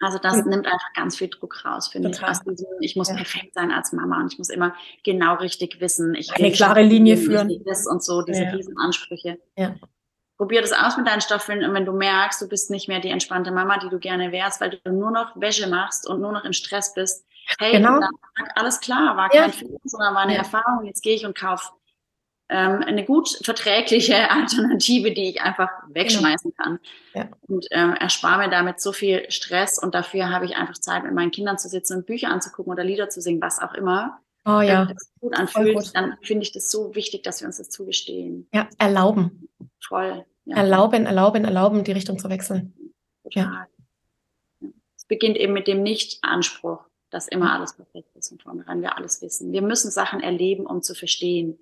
Also 0.00 0.18
das 0.18 0.38
ja. 0.38 0.44
nimmt 0.44 0.66
einfach 0.66 0.92
ganz 0.94 1.16
viel 1.16 1.28
Druck 1.28 1.64
raus, 1.64 1.88
finde 1.88 2.10
ich. 2.10 2.22
Aus 2.22 2.42
diesem, 2.42 2.66
ich 2.80 2.96
muss 2.96 3.08
perfekt 3.08 3.54
sein 3.54 3.70
als 3.70 3.92
Mama 3.92 4.20
und 4.20 4.32
ich 4.32 4.38
muss 4.38 4.50
immer 4.50 4.74
genau 5.04 5.36
richtig 5.36 5.80
wissen. 5.80 6.14
Ich 6.14 6.34
Eine 6.34 6.52
klare 6.52 6.82
Linie 6.82 7.16
führen. 7.16 7.48
Und 7.48 8.02
so, 8.02 8.22
diese 8.22 8.52
Riesenansprüche. 8.52 9.38
Ja 9.56 9.74
probier 10.36 10.60
das 10.60 10.72
aus 10.72 10.96
mit 10.96 11.06
deinen 11.06 11.20
Stoffeln 11.20 11.64
und 11.64 11.74
wenn 11.74 11.84
du 11.84 11.92
merkst, 11.92 12.40
du 12.42 12.48
bist 12.48 12.70
nicht 12.70 12.88
mehr 12.88 13.00
die 13.00 13.10
entspannte 13.10 13.52
Mama, 13.52 13.78
die 13.78 13.88
du 13.88 13.98
gerne 13.98 14.32
wärst, 14.32 14.60
weil 14.60 14.70
du 14.70 14.90
nur 14.90 15.10
noch 15.10 15.40
Wäsche 15.40 15.68
machst 15.68 16.08
und 16.08 16.20
nur 16.20 16.32
noch 16.32 16.44
im 16.44 16.52
Stress 16.52 16.94
bist, 16.94 17.24
hey, 17.58 17.72
genau. 17.72 18.00
alles 18.54 18.80
klar, 18.80 19.16
war 19.16 19.28
kein 19.28 19.50
ja. 19.50 19.56
Fehler, 19.56 19.78
sondern 19.84 20.14
war 20.14 20.22
eine 20.22 20.34
ja. 20.34 20.38
Erfahrung, 20.38 20.84
jetzt 20.84 21.02
gehe 21.02 21.14
ich 21.14 21.24
und 21.24 21.38
kaufe 21.38 21.70
ähm, 22.48 22.82
eine 22.82 23.04
gut 23.04 23.28
verträgliche 23.42 24.16
Alternative, 24.30 25.12
die 25.12 25.30
ich 25.30 25.40
einfach 25.40 25.70
wegschmeißen 25.88 26.52
genau. 26.56 26.64
kann. 26.64 26.80
Ja. 27.14 27.28
Und 27.48 27.66
ähm, 27.70 27.94
erspare 27.94 28.44
mir 28.44 28.50
damit 28.50 28.80
so 28.80 28.92
viel 28.92 29.30
Stress 29.30 29.78
und 29.82 29.94
dafür 29.94 30.30
habe 30.30 30.44
ich 30.44 30.56
einfach 30.56 30.74
Zeit, 30.74 31.04
mit 31.04 31.14
meinen 31.14 31.30
Kindern 31.30 31.58
zu 31.58 31.68
sitzen 31.68 31.98
und 31.98 32.06
Bücher 32.06 32.28
anzugucken 32.28 32.72
oder 32.72 32.84
Lieder 32.84 33.08
zu 33.08 33.20
singen, 33.20 33.40
was 33.40 33.60
auch 33.60 33.74
immer. 33.74 34.20
Oh 34.46 34.60
ja. 34.60 34.88
Wenn 34.88 34.94
das 34.94 35.10
gut 35.20 35.38
anfühlt, 35.38 35.74
gut. 35.74 35.90
dann 35.94 36.18
finde 36.22 36.42
ich 36.42 36.52
das 36.52 36.70
so 36.70 36.94
wichtig, 36.94 37.22
dass 37.22 37.40
wir 37.40 37.46
uns 37.46 37.56
das 37.56 37.70
zugestehen. 37.70 38.46
Ja, 38.52 38.68
erlauben. 38.78 39.48
Voll. 39.80 40.24
Ja. 40.44 40.56
Erlauben, 40.56 41.06
erlauben, 41.06 41.44
erlauben, 41.44 41.84
die 41.84 41.92
Richtung 41.92 42.18
zu 42.18 42.28
wechseln. 42.28 42.74
Total. 43.22 43.42
Ja. 43.42 43.66
Es 44.96 45.04
beginnt 45.06 45.36
eben 45.38 45.54
mit 45.54 45.66
dem 45.66 45.82
Nicht-Anspruch, 45.82 46.84
dass 47.10 47.28
immer 47.28 47.52
alles 47.52 47.74
perfekt 47.74 48.14
ist 48.16 48.32
und 48.32 48.42
vornherein 48.42 48.82
wir 48.82 48.96
alles 48.96 49.22
wissen. 49.22 49.52
Wir 49.52 49.62
müssen 49.62 49.90
Sachen 49.90 50.20
erleben, 50.20 50.66
um 50.66 50.82
zu 50.82 50.94
verstehen, 50.94 51.58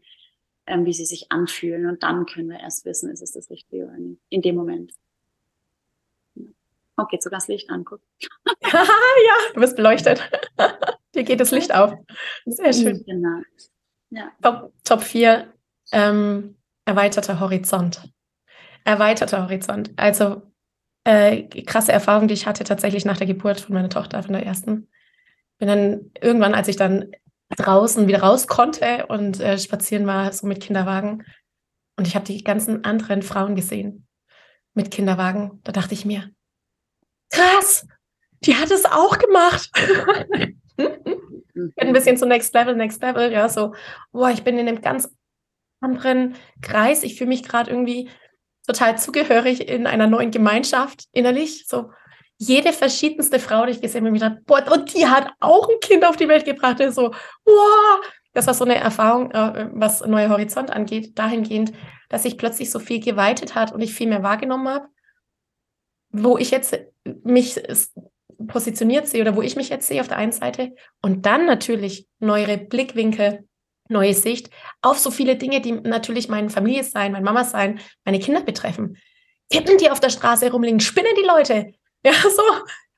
ähm, 0.66 0.84
wie 0.84 0.92
sie 0.92 1.04
sich 1.04 1.30
anfühlen. 1.30 1.86
Und 1.86 2.02
dann 2.02 2.26
können 2.26 2.50
wir 2.50 2.58
erst 2.58 2.84
wissen, 2.84 3.10
ist 3.10 3.22
es 3.22 3.32
das 3.32 3.50
Richtige 3.50 3.84
oder 3.84 3.98
nicht. 3.98 4.20
In 4.28 4.42
dem 4.42 4.56
Moment. 4.56 4.92
Okay, 6.96 7.18
sogar 7.20 7.38
das 7.38 7.48
Licht 7.48 7.70
an, 7.70 7.84
guck. 7.84 8.00
ja, 8.62 8.82
du 9.54 9.60
bist 9.60 9.76
beleuchtet. 9.76 10.20
Dir 11.14 11.24
geht 11.24 11.40
das 11.40 11.50
Licht 11.50 11.74
auf. 11.74 11.94
Sehr 12.46 12.72
schön. 12.72 13.04
Genau. 13.04 13.40
Ja. 14.10 14.32
Top, 14.42 14.72
Top 14.84 15.02
4, 15.02 15.52
ähm, 15.92 16.56
erweiterter 16.84 17.40
Horizont. 17.40 18.10
Erweiterter 18.84 19.42
Horizont. 19.42 19.90
Also 19.96 20.42
äh, 21.04 21.44
krasse 21.62 21.92
Erfahrung, 21.92 22.28
die 22.28 22.34
ich 22.34 22.46
hatte 22.46 22.64
tatsächlich 22.64 23.04
nach 23.04 23.16
der 23.16 23.26
Geburt 23.26 23.60
von 23.60 23.74
meiner 23.74 23.88
Tochter, 23.88 24.22
von 24.22 24.32
der 24.32 24.46
ersten. 24.46 24.88
Bin 25.58 25.68
dann 25.68 26.10
irgendwann, 26.20 26.54
als 26.54 26.68
ich 26.68 26.76
dann 26.76 27.12
draußen 27.56 28.08
wieder 28.08 28.22
raus 28.22 28.46
konnte 28.46 29.06
und 29.06 29.40
äh, 29.40 29.58
spazieren 29.58 30.06
war, 30.06 30.32
so 30.32 30.46
mit 30.46 30.60
Kinderwagen. 30.62 31.24
Und 31.96 32.06
ich 32.06 32.14
habe 32.14 32.24
die 32.24 32.42
ganzen 32.42 32.84
anderen 32.84 33.22
Frauen 33.22 33.54
gesehen 33.54 34.06
mit 34.74 34.90
Kinderwagen. 34.90 35.60
Da 35.64 35.72
dachte 35.72 35.94
ich 35.94 36.04
mir, 36.04 36.30
krass, 37.30 37.86
die 38.44 38.56
hat 38.56 38.70
es 38.70 38.84
auch 38.86 39.18
gemacht. 39.18 39.70
ein 40.78 41.92
bisschen 41.92 42.16
zu 42.16 42.26
Next 42.26 42.54
Level, 42.54 42.74
Next 42.74 43.02
Level, 43.02 43.32
ja, 43.32 43.48
so, 43.48 43.74
boah, 44.12 44.30
ich 44.30 44.42
bin 44.42 44.58
in 44.58 44.68
einem 44.68 44.80
ganz 44.80 45.14
anderen 45.80 46.36
Kreis. 46.60 47.02
Ich 47.02 47.16
fühle 47.16 47.28
mich 47.28 47.42
gerade 47.42 47.70
irgendwie 47.70 48.08
total 48.66 48.98
zugehörig 48.98 49.68
in 49.68 49.86
einer 49.86 50.06
neuen 50.06 50.30
Gemeinschaft 50.30 51.04
innerlich. 51.12 51.66
So 51.66 51.90
jede 52.38 52.72
verschiedenste 52.72 53.38
Frau, 53.38 53.66
die 53.66 53.72
ich 53.72 53.80
gesehen 53.80 54.04
habe, 54.04 54.12
mir 54.12 54.18
gedacht, 54.18 54.44
boah, 54.46 54.64
und 54.72 54.94
die 54.94 55.06
hat 55.06 55.32
auch 55.40 55.68
ein 55.68 55.80
Kind 55.80 56.04
auf 56.04 56.16
die 56.16 56.28
Welt 56.28 56.44
gebracht. 56.44 56.80
Und 56.80 56.92
so, 56.92 57.12
wow, 57.44 58.00
das 58.32 58.46
war 58.46 58.54
so 58.54 58.64
eine 58.64 58.76
Erfahrung, 58.76 59.30
äh, 59.30 59.68
was 59.72 60.04
Neue 60.04 60.28
Horizont 60.28 60.70
angeht, 60.70 61.18
dahingehend, 61.18 61.72
dass 62.08 62.24
sich 62.24 62.38
plötzlich 62.38 62.70
so 62.70 62.78
viel 62.78 63.00
geweitet 63.00 63.54
hat 63.54 63.72
und 63.72 63.80
ich 63.80 63.94
viel 63.94 64.08
mehr 64.08 64.22
wahrgenommen 64.22 64.68
habe, 64.68 64.88
wo 66.10 66.36
ich 66.38 66.50
jetzt 66.50 66.76
mich 67.22 67.60
positioniert 68.46 69.08
sehe 69.08 69.22
oder 69.22 69.36
wo 69.36 69.42
ich 69.42 69.56
mich 69.56 69.68
jetzt 69.68 69.86
sehe 69.86 70.00
auf 70.00 70.08
der 70.08 70.18
einen 70.18 70.32
Seite 70.32 70.74
und 71.02 71.26
dann 71.26 71.46
natürlich 71.46 72.06
neuere 72.18 72.58
Blickwinkel 72.58 73.44
neue 73.88 74.14
Sicht 74.14 74.50
auf 74.80 74.98
so 74.98 75.10
viele 75.10 75.36
Dinge, 75.36 75.60
die 75.60 75.72
natürlich 75.72 76.28
meine 76.28 76.50
Familie 76.50 76.82
sein, 76.82 77.12
meine 77.12 77.24
Mama 77.24 77.44
sein, 77.44 77.80
meine 78.04 78.18
Kinder 78.18 78.40
betreffen. 78.40 78.96
Tippen 79.50 79.78
die 79.78 79.90
auf 79.90 80.00
der 80.00 80.10
Straße 80.10 80.50
rumliegen, 80.50 80.80
spinnen 80.80 81.14
die 81.18 81.26
Leute. 81.26 81.72
Ja, 82.04 82.14
so, 82.14 82.42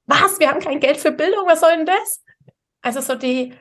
was? 0.06 0.40
Wir 0.40 0.48
haben 0.48 0.60
kein 0.60 0.80
Geld 0.80 0.96
für 0.96 1.12
Bildung, 1.12 1.46
was 1.46 1.60
soll 1.60 1.76
denn 1.76 1.84
das? 1.84 2.24
Also 2.80 3.02
so 3.02 3.16
die, 3.16 3.52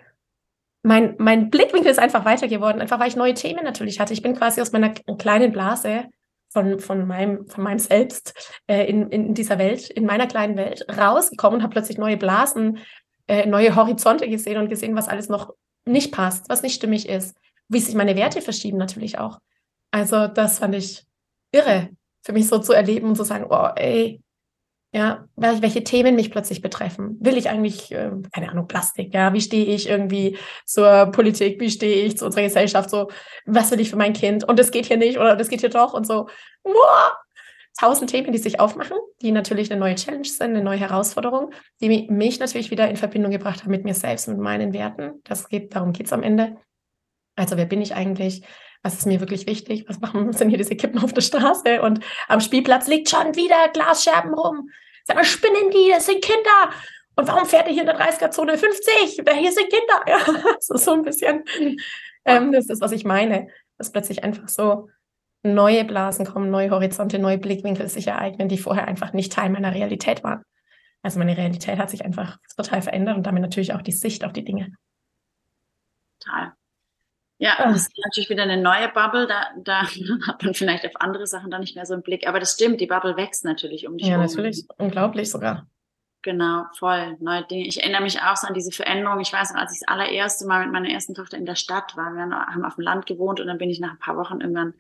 mein, 0.84 1.16
mein 1.18 1.50
Blickwinkel 1.50 1.92
ist 1.92 2.00
einfach 2.00 2.24
weiter 2.24 2.48
geworden, 2.48 2.80
einfach 2.80 2.98
weil 2.98 3.10
ich 3.10 3.18
neue 3.18 3.34
Themen 3.34 3.66
natürlich 3.66 4.00
hatte. 4.00 4.14
Ich 4.14 4.22
bin 4.22 4.38
quasi 4.38 4.62
aus 4.62 4.72
meiner 4.72 4.92
kleinen 4.92 5.52
Blase 5.52 6.06
von, 6.54 6.80
von, 6.80 7.08
meinem, 7.08 7.48
von 7.48 7.64
meinem 7.64 7.80
Selbst 7.80 8.34
äh, 8.68 8.86
in, 8.86 9.10
in 9.10 9.34
dieser 9.34 9.58
Welt, 9.58 9.90
in 9.90 10.06
meiner 10.06 10.28
kleinen 10.28 10.56
Welt 10.56 10.86
rausgekommen 10.90 11.58
und 11.58 11.64
habe 11.64 11.74
plötzlich 11.74 11.98
neue 11.98 12.18
Blasen, 12.18 12.80
äh, 13.28 13.46
neue 13.46 13.76
Horizonte 13.76 14.30
gesehen 14.30 14.58
und 14.58 14.70
gesehen, 14.70 14.96
was 14.96 15.10
alles 15.10 15.30
noch 15.30 15.54
nicht 15.86 16.14
passt, 16.14 16.50
was 16.50 16.62
nicht 16.62 16.76
stimmig 16.76 17.10
ist, 17.10 17.36
wie 17.68 17.80
sich 17.80 17.96
meine 17.96 18.16
Werte 18.16 18.42
verschieben 18.42 18.78
natürlich 18.78 19.18
auch. 19.18 19.40
Also 19.92 20.28
das 20.28 20.60
fand 20.60 20.76
ich 20.76 21.06
irre, 21.52 21.90
für 22.24 22.34
mich 22.34 22.48
so 22.48 22.60
zu 22.60 22.74
erleben 22.74 23.10
und 23.10 23.16
zu 23.16 23.24
sagen, 23.24 23.48
oh, 23.50 23.70
ey, 23.76 24.22
ja, 24.94 25.28
welche 25.36 25.84
Themen 25.84 26.16
mich 26.16 26.30
plötzlich 26.30 26.62
betreffen. 26.62 27.18
Will 27.20 27.36
ich 27.36 27.50
eigentlich, 27.50 27.92
äh, 27.92 28.12
keine 28.32 28.50
Ahnung, 28.50 28.68
Plastik, 28.68 29.12
ja, 29.14 29.34
wie 29.34 29.42
stehe 29.42 29.66
ich 29.66 29.90
irgendwie 29.90 30.38
zur 30.66 31.08
Politik, 31.08 31.60
wie 31.60 31.72
stehe 31.72 32.06
ich 32.06 32.18
zu 32.18 32.26
unserer 32.26 32.44
Gesellschaft, 32.44 32.92
so, 32.92 33.10
was 33.46 33.72
will 33.72 33.80
ich 33.80 33.90
für 33.90 33.96
mein 33.96 34.14
Kind 34.14 34.44
und 34.44 34.60
das 34.60 34.70
geht 34.70 34.86
hier 34.86 34.98
nicht 34.98 35.18
oder 35.18 35.36
das 35.36 35.50
geht 35.50 35.62
hier 35.62 35.70
doch 35.70 35.96
und 35.96 36.06
so, 36.06 36.28
wow, 36.64 37.14
tausend 37.80 38.12
Themen, 38.12 38.32
die 38.32 38.38
sich 38.38 38.60
aufmachen, 38.60 38.98
die 39.24 39.32
natürlich 39.32 39.72
eine 39.72 39.80
neue 39.80 39.96
Challenge 39.96 40.26
sind, 40.26 40.52
eine 40.52 40.64
neue 40.64 40.80
Herausforderung, 40.80 41.52
die 41.82 42.08
mich 42.10 42.40
natürlich 42.40 42.70
wieder 42.70 42.88
in 42.88 42.96
Verbindung 42.96 43.32
gebracht 43.32 43.64
haben 43.64 43.72
mit 43.72 43.86
mir 43.86 43.96
selbst, 43.96 44.28
mit 44.28 44.38
meinen 44.38 44.74
Werten. 44.74 45.22
Das 45.24 45.50
geht, 45.50 45.76
darum 45.76 45.94
geht 45.94 46.06
es 46.06 46.14
am 46.14 46.22
Ende. 46.22 46.58
Also 47.36 47.58
wer 47.58 47.66
bin 47.66 47.82
ich 47.82 47.96
eigentlich? 47.96 48.44
Was 48.84 48.96
ist 48.96 49.08
mir 49.08 49.22
wirklich 49.22 49.48
wichtig? 49.48 49.86
Was 49.88 50.00
machen 50.02 50.34
sind 50.34 50.50
hier 50.50 50.60
diese 50.60 50.76
Kippen 50.76 51.00
auf 51.00 51.14
der 51.14 51.22
Straße? 51.22 51.82
Und 51.82 52.02
am 52.28 52.42
Spielplatz 52.42 52.88
liegt 52.88 53.10
schon 53.10 53.36
wieder 53.36 53.70
Glasscherben 53.74 54.36
rum. 54.36 54.70
Sag 55.04 55.16
mal, 55.16 55.24
spinnen 55.24 55.70
die? 55.72 55.90
Das 55.90 56.06
sind 56.06 56.24
Kinder. 56.24 56.72
Und 57.16 57.28
warum 57.28 57.46
fährt 57.46 57.68
er 57.68 57.74
hier 57.74 57.82
in 57.82 57.88
der 57.88 58.00
30er-Zone 58.00 58.58
50? 58.58 59.22
Hier 59.34 59.52
sind 59.52 59.70
Kinder. 59.70 60.04
Ja, 60.08 60.20
das 60.58 60.68
so 60.68 60.94
ein 60.94 61.04
bisschen, 61.04 61.44
ähm, 62.26 62.52
das 62.52 62.70
ist, 62.70 62.82
was 62.82 62.92
ich 62.92 63.06
meine. 63.06 63.48
Das 63.78 63.92
plötzlich 63.92 64.24
einfach 64.24 64.48
so 64.48 64.90
neue 65.44 65.84
Blasen 65.84 66.26
kommen, 66.26 66.50
neue 66.50 66.72
Horizonte, 66.72 67.20
neue 67.20 67.38
Blickwinkel 67.38 67.88
sich 67.90 68.08
ereignen, 68.08 68.48
die 68.48 68.58
vorher 68.58 68.88
einfach 68.88 69.14
nicht 69.14 69.34
Teil 69.34 69.50
meiner 69.50 69.74
Realität 69.74 70.24
waren. 70.24 70.44
Also 71.02 71.20
meine 71.20 71.36
Realität 71.36 71.78
hat 71.78 71.90
sich 71.90 72.06
einfach 72.06 72.38
total 72.56 72.82
verändert 72.82 73.18
und 73.18 73.28
damit 73.28 73.42
natürlich 73.42 73.74
auch 73.74 73.82
die 73.82 73.92
Sicht 73.92 74.24
auf 74.24 74.32
die 74.32 74.46
Dinge. 74.46 74.72
Total. 76.20 76.54
Ja, 77.38 77.58
oh. 77.60 77.64
das 77.72 77.88
ist 77.88 77.98
natürlich 78.06 78.30
wieder 78.30 78.44
eine 78.44 78.62
neue 78.62 78.90
Bubble, 78.90 79.28
da, 79.28 79.48
da 79.58 79.82
hat 80.28 80.44
man 80.44 80.54
vielleicht 80.54 80.86
auf 80.86 81.02
andere 81.02 81.28
Sachen 81.28 81.52
dann 81.52 81.62
nicht 81.62 81.76
mehr 81.76 81.86
so 81.86 81.94
einen 81.94 82.04
Blick. 82.04 82.28
Aber 82.28 82.40
das 82.40 82.54
stimmt, 82.54 82.80
die 82.82 82.88
Bubble 82.88 83.18
wächst 83.18 83.44
natürlich 83.44 83.88
um 83.88 83.98
dich 83.98 84.08
Ja, 84.08 84.18
natürlich, 84.18 84.66
unglaublich 84.78 85.30
sogar. 85.30 85.68
Genau, 86.22 86.64
voll. 86.80 87.18
Neue 87.20 87.44
Dinge. 87.44 87.68
Ich 87.68 87.82
erinnere 87.82 88.02
mich 88.02 88.22
auch 88.22 88.38
so 88.38 88.48
an 88.48 88.54
diese 88.54 88.72
Veränderung. 88.72 89.20
Ich 89.20 89.34
weiß 89.34 89.54
noch, 89.54 89.60
als 89.60 89.74
ich 89.74 89.82
das 89.82 89.90
allererste 89.90 90.48
Mal 90.48 90.64
mit 90.64 90.72
meiner 90.72 90.90
ersten 90.90 91.14
Tochter 91.14 91.38
in 91.38 91.46
der 91.46 91.56
Stadt 91.56 91.98
war, 91.98 92.14
wir 92.14 92.22
haben 92.22 92.64
auf 92.64 92.76
dem 92.76 92.84
Land 92.86 93.06
gewohnt 93.06 93.42
und 93.42 93.48
dann 93.48 93.58
bin 93.58 93.70
ich 93.70 93.82
nach 93.82 93.92
ein 93.92 94.00
paar 94.00 94.16
Wochen 94.16 94.40
irgendwann 94.40 94.74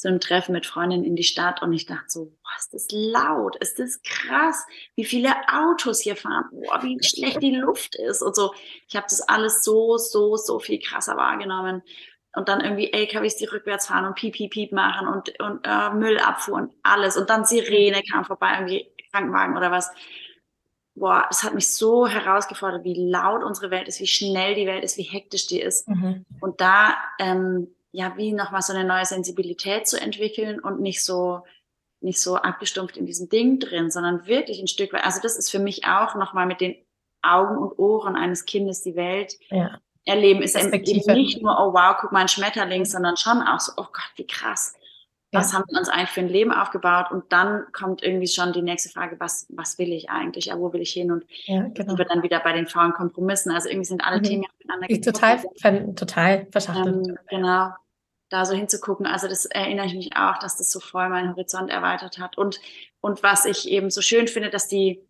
zu 0.00 0.08
einem 0.08 0.20
Treffen 0.20 0.52
mit 0.52 0.64
Freundinnen 0.66 1.04
in 1.04 1.14
die 1.14 1.24
Stadt 1.24 1.62
und 1.62 1.72
ich 1.74 1.84
dachte 1.84 2.06
so, 2.08 2.24
boah, 2.24 2.56
ist 2.58 2.72
das 2.72 2.88
laut, 2.90 3.56
ist 3.56 3.78
das 3.78 4.00
krass, 4.02 4.64
wie 4.96 5.04
viele 5.04 5.30
Autos 5.46 6.00
hier 6.00 6.16
fahren, 6.16 6.44
boah, 6.52 6.82
wie 6.82 6.98
schlecht 7.02 7.42
die 7.42 7.54
Luft 7.54 7.96
ist 7.96 8.22
und 8.22 8.34
so. 8.34 8.54
Ich 8.88 8.96
habe 8.96 9.06
das 9.10 9.20
alles 9.20 9.62
so, 9.62 9.98
so, 9.98 10.36
so 10.36 10.58
viel 10.58 10.80
krasser 10.80 11.16
wahrgenommen. 11.16 11.82
Und 12.34 12.48
dann 12.48 12.60
irgendwie 12.60 12.92
LKWs, 12.92 13.36
die 13.36 13.46
rückwärts 13.46 13.88
fahren 13.88 14.06
und 14.06 14.14
piep, 14.14 14.34
piep, 14.34 14.52
piep 14.52 14.72
machen 14.72 15.08
und, 15.08 15.38
und 15.40 15.66
äh, 15.66 15.90
Müllabfuhr 15.90 16.54
und 16.54 16.72
alles. 16.84 17.16
Und 17.16 17.28
dann 17.28 17.44
Sirene 17.44 18.02
kam 18.10 18.24
vorbei, 18.24 18.52
irgendwie 18.54 18.86
Krankenwagen 19.10 19.56
oder 19.56 19.72
was. 19.72 19.90
Boah, 20.94 21.26
es 21.28 21.42
hat 21.42 21.54
mich 21.54 21.68
so 21.68 22.06
herausgefordert, 22.06 22.84
wie 22.84 23.10
laut 23.10 23.42
unsere 23.42 23.70
Welt 23.70 23.88
ist, 23.88 24.00
wie 24.00 24.06
schnell 24.06 24.54
die 24.54 24.66
Welt 24.66 24.84
ist, 24.84 24.96
wie 24.96 25.02
hektisch 25.02 25.48
die 25.48 25.60
ist. 25.60 25.88
Mhm. 25.88 26.24
Und 26.40 26.60
da 26.60 26.96
ähm, 27.18 27.74
ja, 27.92 28.16
wie 28.16 28.32
nochmal 28.32 28.62
so 28.62 28.72
eine 28.72 28.84
neue 28.84 29.04
Sensibilität 29.04 29.86
zu 29.86 30.00
entwickeln 30.00 30.60
und 30.60 30.80
nicht 30.80 31.04
so, 31.04 31.42
nicht 32.00 32.20
so 32.20 32.36
abgestumpft 32.36 32.96
in 32.96 33.06
diesem 33.06 33.28
Ding 33.28 33.58
drin, 33.58 33.90
sondern 33.90 34.26
wirklich 34.26 34.60
ein 34.60 34.68
Stück 34.68 34.92
weit, 34.92 35.04
also 35.04 35.20
das 35.22 35.36
ist 35.36 35.50
für 35.50 35.58
mich 35.58 35.86
auch 35.86 36.14
nochmal 36.14 36.46
mit 36.46 36.60
den 36.60 36.76
Augen 37.22 37.58
und 37.58 37.78
Ohren 37.78 38.16
eines 38.16 38.46
Kindes 38.46 38.82
die 38.82 38.96
Welt 38.96 39.34
ja. 39.50 39.78
erleben, 40.04 40.42
ist 40.42 40.56
eben 40.56 40.70
nicht 41.14 41.42
nur, 41.42 41.52
oh 41.52 41.74
wow, 41.74 41.96
guck 42.00 42.12
mal 42.12 42.20
ein 42.20 42.28
Schmetterling, 42.28 42.84
sondern 42.84 43.16
schon 43.16 43.42
auch 43.42 43.60
so, 43.60 43.72
oh 43.76 43.86
Gott, 43.92 44.12
wie 44.16 44.26
krass. 44.26 44.74
Was 45.32 45.52
ja. 45.52 45.58
haben 45.58 45.64
wir 45.68 45.78
uns 45.78 45.88
eigentlich 45.88 46.10
für 46.10 46.20
ein 46.20 46.28
Leben 46.28 46.52
aufgebaut? 46.52 47.12
Und 47.12 47.30
dann 47.32 47.64
kommt 47.72 48.02
irgendwie 48.02 48.26
schon 48.26 48.52
die 48.52 48.62
nächste 48.62 48.88
Frage, 48.88 49.20
was, 49.20 49.46
was 49.50 49.78
will 49.78 49.92
ich 49.92 50.10
eigentlich? 50.10 50.46
Ja, 50.46 50.58
wo 50.58 50.72
will 50.72 50.80
ich 50.80 50.92
hin? 50.92 51.12
Und 51.12 51.24
ja, 51.44 51.68
genau. 51.68 51.90
sind 51.90 51.98
wir 51.98 52.04
dann 52.04 52.24
wieder 52.24 52.40
bei 52.40 52.52
den 52.52 52.66
faulen 52.66 52.92
Kompromissen. 52.94 53.52
Also 53.52 53.68
irgendwie 53.68 53.84
sind 53.84 54.04
alle 54.04 54.18
mhm. 54.18 54.24
Themen 54.24 54.46
ich 54.88 55.00
total, 55.00 55.40
total 55.94 56.46
verschachtelt. 56.50 57.08
Ähm, 57.08 57.18
genau, 57.28 57.70
da 58.30 58.46
so 58.46 58.54
hinzugucken. 58.54 59.06
Also 59.06 59.28
das 59.28 59.44
erinnere 59.44 59.86
ich 59.86 59.94
mich 59.94 60.16
auch, 60.16 60.38
dass 60.38 60.56
das 60.56 60.70
so 60.70 60.80
voll 60.80 61.08
meinen 61.08 61.30
Horizont 61.30 61.68
erweitert 61.70 62.18
hat. 62.18 62.38
Und, 62.38 62.60
und 63.00 63.22
was 63.22 63.44
ich 63.44 63.68
eben 63.68 63.90
so 63.90 64.00
schön 64.00 64.28
finde, 64.28 64.50
dass 64.50 64.68
die, 64.68 65.00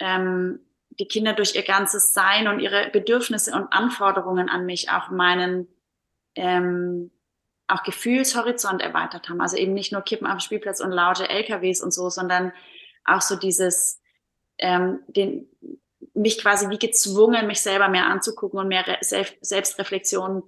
ähm, 0.00 0.58
die 0.98 1.06
Kinder 1.06 1.34
durch 1.34 1.54
ihr 1.54 1.62
ganzes 1.62 2.14
Sein 2.14 2.48
und 2.48 2.60
ihre 2.60 2.88
Bedürfnisse 2.90 3.52
und 3.54 3.72
Anforderungen 3.72 4.48
an 4.48 4.64
mich 4.66 4.90
auch 4.90 5.10
meinen 5.10 5.68
ähm, 6.34 7.10
auch 7.66 7.82
Gefühlshorizont 7.82 8.82
erweitert 8.82 9.28
haben. 9.28 9.40
Also 9.40 9.56
eben 9.56 9.74
nicht 9.74 9.92
nur 9.92 10.02
Kippen 10.02 10.26
am 10.26 10.40
Spielplatz 10.40 10.80
und 10.80 10.90
laute 10.90 11.28
LKWs 11.28 11.82
und 11.82 11.92
so, 11.92 12.08
sondern 12.10 12.52
auch 13.04 13.20
so 13.20 13.36
dieses, 13.36 14.00
ähm, 14.58 15.00
den, 15.06 15.48
mich 16.14 16.40
quasi 16.40 16.70
wie 16.70 16.78
gezwungen, 16.78 17.46
mich 17.46 17.60
selber 17.60 17.88
mehr 17.88 18.06
anzugucken 18.06 18.58
und 18.58 18.68
mehr 18.68 18.86
Re 18.86 18.98
Selbstreflexion 19.00 20.42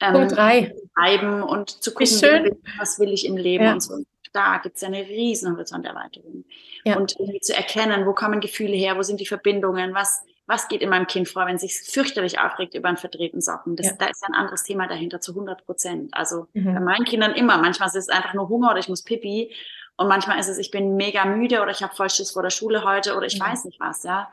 ähm, 0.00 0.12
Punkt 0.12 0.36
drei. 0.36 0.74
schreiben 0.96 1.42
und 1.42 1.70
zu 1.70 1.92
gucken, 1.92 2.58
was 2.78 2.98
will 2.98 3.12
ich 3.12 3.26
im 3.26 3.36
Leben 3.36 3.64
ja. 3.64 3.72
und 3.72 3.80
so. 3.82 4.02
Da 4.32 4.58
gibt 4.58 4.76
es 4.76 4.82
ja 4.82 4.88
eine 4.88 5.00
riesen 5.00 5.52
Horizonterweiterung. 5.52 6.44
Ja. 6.84 6.96
Und 6.96 7.16
irgendwie 7.18 7.40
zu 7.40 7.56
erkennen, 7.56 8.06
wo 8.06 8.12
kommen 8.12 8.40
Gefühle 8.40 8.76
her, 8.76 8.96
wo 8.96 9.02
sind 9.02 9.20
die 9.20 9.26
Verbindungen, 9.26 9.94
was, 9.94 10.22
was 10.46 10.68
geht 10.68 10.82
in 10.82 10.90
meinem 10.90 11.06
Kind 11.06 11.28
vor, 11.28 11.46
wenn 11.46 11.56
es 11.56 11.62
sich 11.62 11.74
fürchterlich 11.74 12.38
aufregt 12.38 12.74
über 12.74 12.88
einen 12.88 12.98
verdrehten 12.98 13.40
Socken. 13.40 13.76
Das, 13.76 13.86
ja. 13.86 13.92
Da 13.98 14.06
ist 14.06 14.22
ein 14.24 14.34
anderes 14.34 14.62
Thema 14.62 14.86
dahinter 14.86 15.20
zu 15.20 15.32
100 15.32 15.64
Prozent. 15.64 16.14
Also 16.14 16.46
mhm. 16.52 16.74
bei 16.74 16.80
meinen 16.80 17.04
Kindern 17.04 17.32
immer. 17.34 17.58
Manchmal 17.58 17.88
ist 17.88 17.96
es 17.96 18.08
einfach 18.08 18.34
nur 18.34 18.48
Hunger 18.48 18.70
oder 18.70 18.78
ich 18.78 18.88
muss 18.88 19.02
Pipi. 19.02 19.52
Und 19.96 20.08
manchmal 20.08 20.38
ist 20.38 20.48
es, 20.48 20.58
ich 20.58 20.70
bin 20.70 20.94
mega 20.96 21.24
müde 21.24 21.60
oder 21.60 21.72
ich 21.72 21.82
habe 21.82 21.94
voll 21.94 22.08
Schiss 22.08 22.30
vor 22.30 22.42
der 22.42 22.50
Schule 22.50 22.84
heute 22.84 23.16
oder 23.16 23.26
ich 23.26 23.40
mhm. 23.40 23.44
weiß 23.44 23.64
nicht 23.64 23.80
was, 23.80 24.04
ja. 24.04 24.30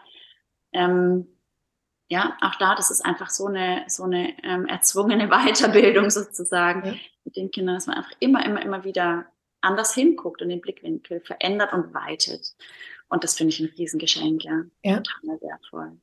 Ähm, 0.74 1.28
ja, 2.08 2.38
auch 2.42 2.56
da, 2.56 2.76
das 2.76 2.92
ist 2.92 3.04
einfach 3.04 3.30
so 3.30 3.48
eine, 3.48 3.84
so 3.88 4.04
eine 4.04 4.34
ähm, 4.44 4.66
erzwungene 4.68 5.28
Weiterbildung 5.30 6.10
sozusagen 6.10 6.86
ja. 6.86 6.94
mit 7.24 7.36
den 7.36 7.52
Kindern, 7.52 7.76
dass 7.76 7.88
man 7.88 7.98
einfach 7.98 8.14
immer, 8.20 8.46
immer, 8.46 8.62
immer 8.62 8.84
wieder 8.84 9.26
anders 9.62 9.94
hinguckt 9.94 10.42
und 10.42 10.50
den 10.50 10.62
Blickwinkel 10.62 11.22
verändert 11.22 11.74
und 11.74 11.94
weitet. 11.94 12.56
Und 13.10 13.24
das 13.24 13.36
finde 13.36 13.54
ich 13.54 13.60
ein 13.60 13.74
Riesengeschenk, 13.78 14.44
ja. 14.44 14.64
ja. 14.84 15.02
Total 15.02 15.42
wertvoll. 15.42 15.98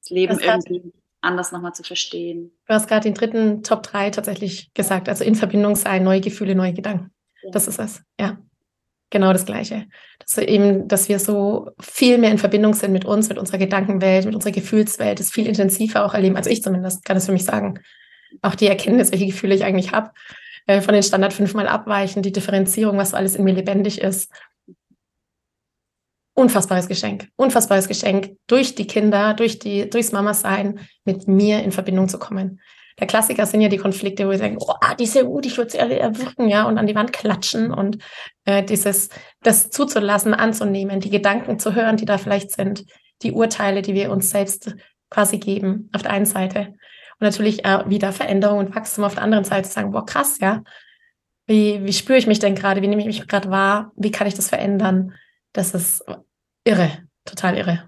Das 0.00 0.10
Leben 0.10 0.38
das 0.38 0.42
irgendwie 0.42 0.92
anders 1.20 1.52
nochmal 1.52 1.74
zu 1.74 1.82
verstehen. 1.82 2.52
Du 2.66 2.74
hast 2.74 2.88
gerade 2.88 3.02
den 3.02 3.14
dritten 3.14 3.62
Top 3.62 3.82
3 3.82 4.10
tatsächlich 4.10 4.72
gesagt, 4.72 5.08
also 5.08 5.24
in 5.24 5.34
Verbindung 5.34 5.76
sein, 5.76 6.04
neue 6.04 6.20
Gefühle, 6.20 6.54
neue 6.54 6.72
Gedanken. 6.72 7.10
Ja. 7.42 7.50
Das 7.50 7.68
ist 7.68 7.78
es, 7.78 8.02
ja 8.18 8.38
genau 9.10 9.32
das 9.32 9.46
Gleiche. 9.46 9.86
Dass 10.18 10.36
wir 10.36 10.48
eben, 10.48 10.88
dass 10.88 11.08
wir 11.08 11.18
so 11.18 11.70
viel 11.80 12.18
mehr 12.18 12.30
in 12.30 12.38
Verbindung 12.38 12.74
sind 12.74 12.92
mit 12.92 13.04
uns, 13.04 13.28
mit 13.28 13.38
unserer 13.38 13.58
Gedankenwelt, 13.58 14.26
mit 14.26 14.34
unserer 14.34 14.52
Gefühlswelt, 14.52 15.20
das 15.20 15.30
viel 15.30 15.46
intensiver 15.46 16.04
auch 16.04 16.14
erleben. 16.14 16.36
Also 16.36 16.50
ich 16.50 16.62
zumindest 16.62 17.04
kann 17.04 17.16
es 17.16 17.26
für 17.26 17.32
mich 17.32 17.44
sagen. 17.44 17.80
Auch 18.42 18.54
die 18.54 18.66
Erkenntnis, 18.66 19.12
welche 19.12 19.26
Gefühle 19.26 19.54
ich 19.54 19.64
eigentlich 19.64 19.92
habe, 19.92 20.10
äh, 20.66 20.80
von 20.80 20.94
den 20.94 21.02
Standard 21.02 21.32
fünfmal 21.32 21.68
abweichen, 21.68 22.22
die 22.22 22.32
Differenzierung, 22.32 22.98
was 22.98 23.10
so 23.10 23.16
alles 23.16 23.36
in 23.36 23.44
mir 23.44 23.54
lebendig 23.54 24.00
ist. 24.00 24.30
Unfassbares 26.34 26.88
Geschenk, 26.88 27.28
unfassbares 27.36 27.88
Geschenk, 27.88 28.36
durch 28.46 28.74
die 28.74 28.86
Kinder, 28.86 29.32
durch 29.32 29.58
die, 29.58 29.88
durchs 29.88 30.12
Mama-Sein 30.12 30.80
mit 31.04 31.28
mir 31.28 31.62
in 31.62 31.72
Verbindung 31.72 32.08
zu 32.08 32.18
kommen 32.18 32.60
der 32.98 33.06
Klassiker 33.06 33.44
sind 33.44 33.60
ja 33.60 33.68
die 33.68 33.76
Konflikte, 33.76 34.26
wo 34.26 34.30
wir 34.30 34.38
sagen, 34.38 34.56
oh, 34.58 34.74
die 34.98 35.04
ist 35.04 35.14
ja 35.14 35.22
gut, 35.22 35.44
ich 35.44 35.56
würde 35.58 35.70
sie 35.70 35.80
alle 35.80 35.98
erwürgen, 35.98 36.48
ja, 36.48 36.64
und 36.64 36.78
an 36.78 36.86
die 36.86 36.94
Wand 36.94 37.12
klatschen 37.12 37.72
und 37.72 37.98
äh, 38.44 38.62
dieses, 38.62 39.10
das 39.42 39.70
zuzulassen, 39.70 40.32
anzunehmen, 40.32 41.00
die 41.00 41.10
Gedanken 41.10 41.58
zu 41.58 41.74
hören, 41.74 41.96
die 41.96 42.06
da 42.06 42.16
vielleicht 42.16 42.52
sind, 42.52 42.84
die 43.22 43.32
Urteile, 43.32 43.82
die 43.82 43.94
wir 43.94 44.10
uns 44.10 44.30
selbst 44.30 44.74
quasi 45.10 45.38
geben, 45.38 45.90
auf 45.94 46.02
der 46.02 46.12
einen 46.12 46.26
Seite. 46.26 46.74
Und 47.18 47.20
natürlich 47.20 47.64
äh, 47.64 47.88
wieder 47.88 48.12
Veränderung 48.12 48.58
und 48.58 48.74
Wachstum 48.74 49.04
auf 49.04 49.14
der 49.14 49.22
anderen 49.22 49.44
Seite 49.44 49.68
sagen, 49.68 49.92
boah, 49.92 50.06
krass, 50.06 50.38
ja. 50.40 50.62
Wie, 51.46 51.84
wie 51.84 51.92
spüre 51.92 52.18
ich 52.18 52.26
mich 52.26 52.40
denn 52.40 52.56
gerade? 52.56 52.82
Wie 52.82 52.88
nehme 52.88 53.00
ich 53.00 53.06
mich 53.06 53.28
gerade 53.28 53.50
wahr? 53.50 53.92
Wie 53.94 54.10
kann 54.10 54.26
ich 54.26 54.34
das 54.34 54.48
verändern? 54.48 55.14
Das 55.52 55.74
ist 55.74 56.04
irre, 56.64 56.90
total 57.24 57.56
irre 57.56 57.84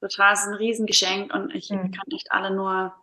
total, 0.00 0.34
es 0.34 0.40
ist 0.40 0.48
ein 0.48 0.54
Riesengeschenk 0.54 1.34
und 1.34 1.54
ich 1.54 1.70
mhm. 1.70 1.92
kann 1.92 2.06
nicht 2.08 2.32
alle 2.32 2.50
nur 2.50 2.94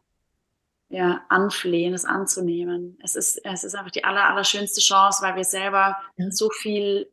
ja, 0.89 1.25
anflehen, 1.29 1.93
es 1.93 2.05
anzunehmen. 2.05 2.97
Es 3.01 3.15
ist, 3.15 3.43
es 3.43 3.63
ist 3.63 3.75
einfach 3.75 3.91
die 3.91 4.03
aller, 4.03 4.29
allerschönste 4.29 4.81
Chance, 4.81 5.23
weil 5.23 5.36
wir 5.36 5.43
selber 5.43 5.97
ja. 6.17 6.31
so 6.31 6.49
viel, 6.49 7.12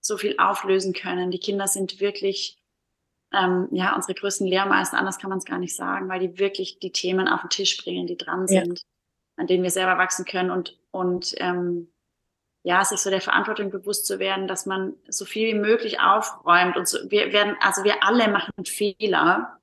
so 0.00 0.16
viel 0.16 0.36
auflösen 0.38 0.92
können. 0.92 1.30
Die 1.30 1.38
Kinder 1.38 1.68
sind 1.68 2.00
wirklich, 2.00 2.58
ähm, 3.32 3.68
ja, 3.70 3.94
unsere 3.94 4.14
größten 4.14 4.46
Lehrmeister, 4.46 4.98
anders 4.98 5.18
kann 5.18 5.30
man 5.30 5.38
es 5.38 5.44
gar 5.44 5.58
nicht 5.58 5.76
sagen, 5.76 6.08
weil 6.08 6.20
die 6.20 6.38
wirklich 6.38 6.78
die 6.78 6.92
Themen 6.92 7.28
auf 7.28 7.42
den 7.42 7.50
Tisch 7.50 7.76
bringen, 7.82 8.06
die 8.06 8.16
dran 8.16 8.48
sind, 8.48 8.80
ja. 8.80 8.84
an 9.36 9.46
denen 9.46 9.62
wir 9.62 9.70
selber 9.70 9.98
wachsen 9.98 10.24
können 10.24 10.50
und, 10.50 10.78
und, 10.90 11.34
ähm, 11.38 11.88
ja, 12.62 12.84
sich 12.84 12.98
so 13.00 13.10
der 13.10 13.20
Verantwortung 13.20 13.70
bewusst 13.70 14.06
zu 14.06 14.18
werden, 14.18 14.46
dass 14.46 14.66
man 14.66 14.94
so 15.08 15.24
viel 15.24 15.48
wie 15.48 15.58
möglich 15.58 16.00
aufräumt 16.00 16.76
und 16.76 16.88
so, 16.88 16.98
wir 17.10 17.32
werden, 17.32 17.56
also 17.60 17.84
wir 17.84 18.02
alle 18.04 18.28
machen 18.28 18.64
Fehler. 18.64 19.56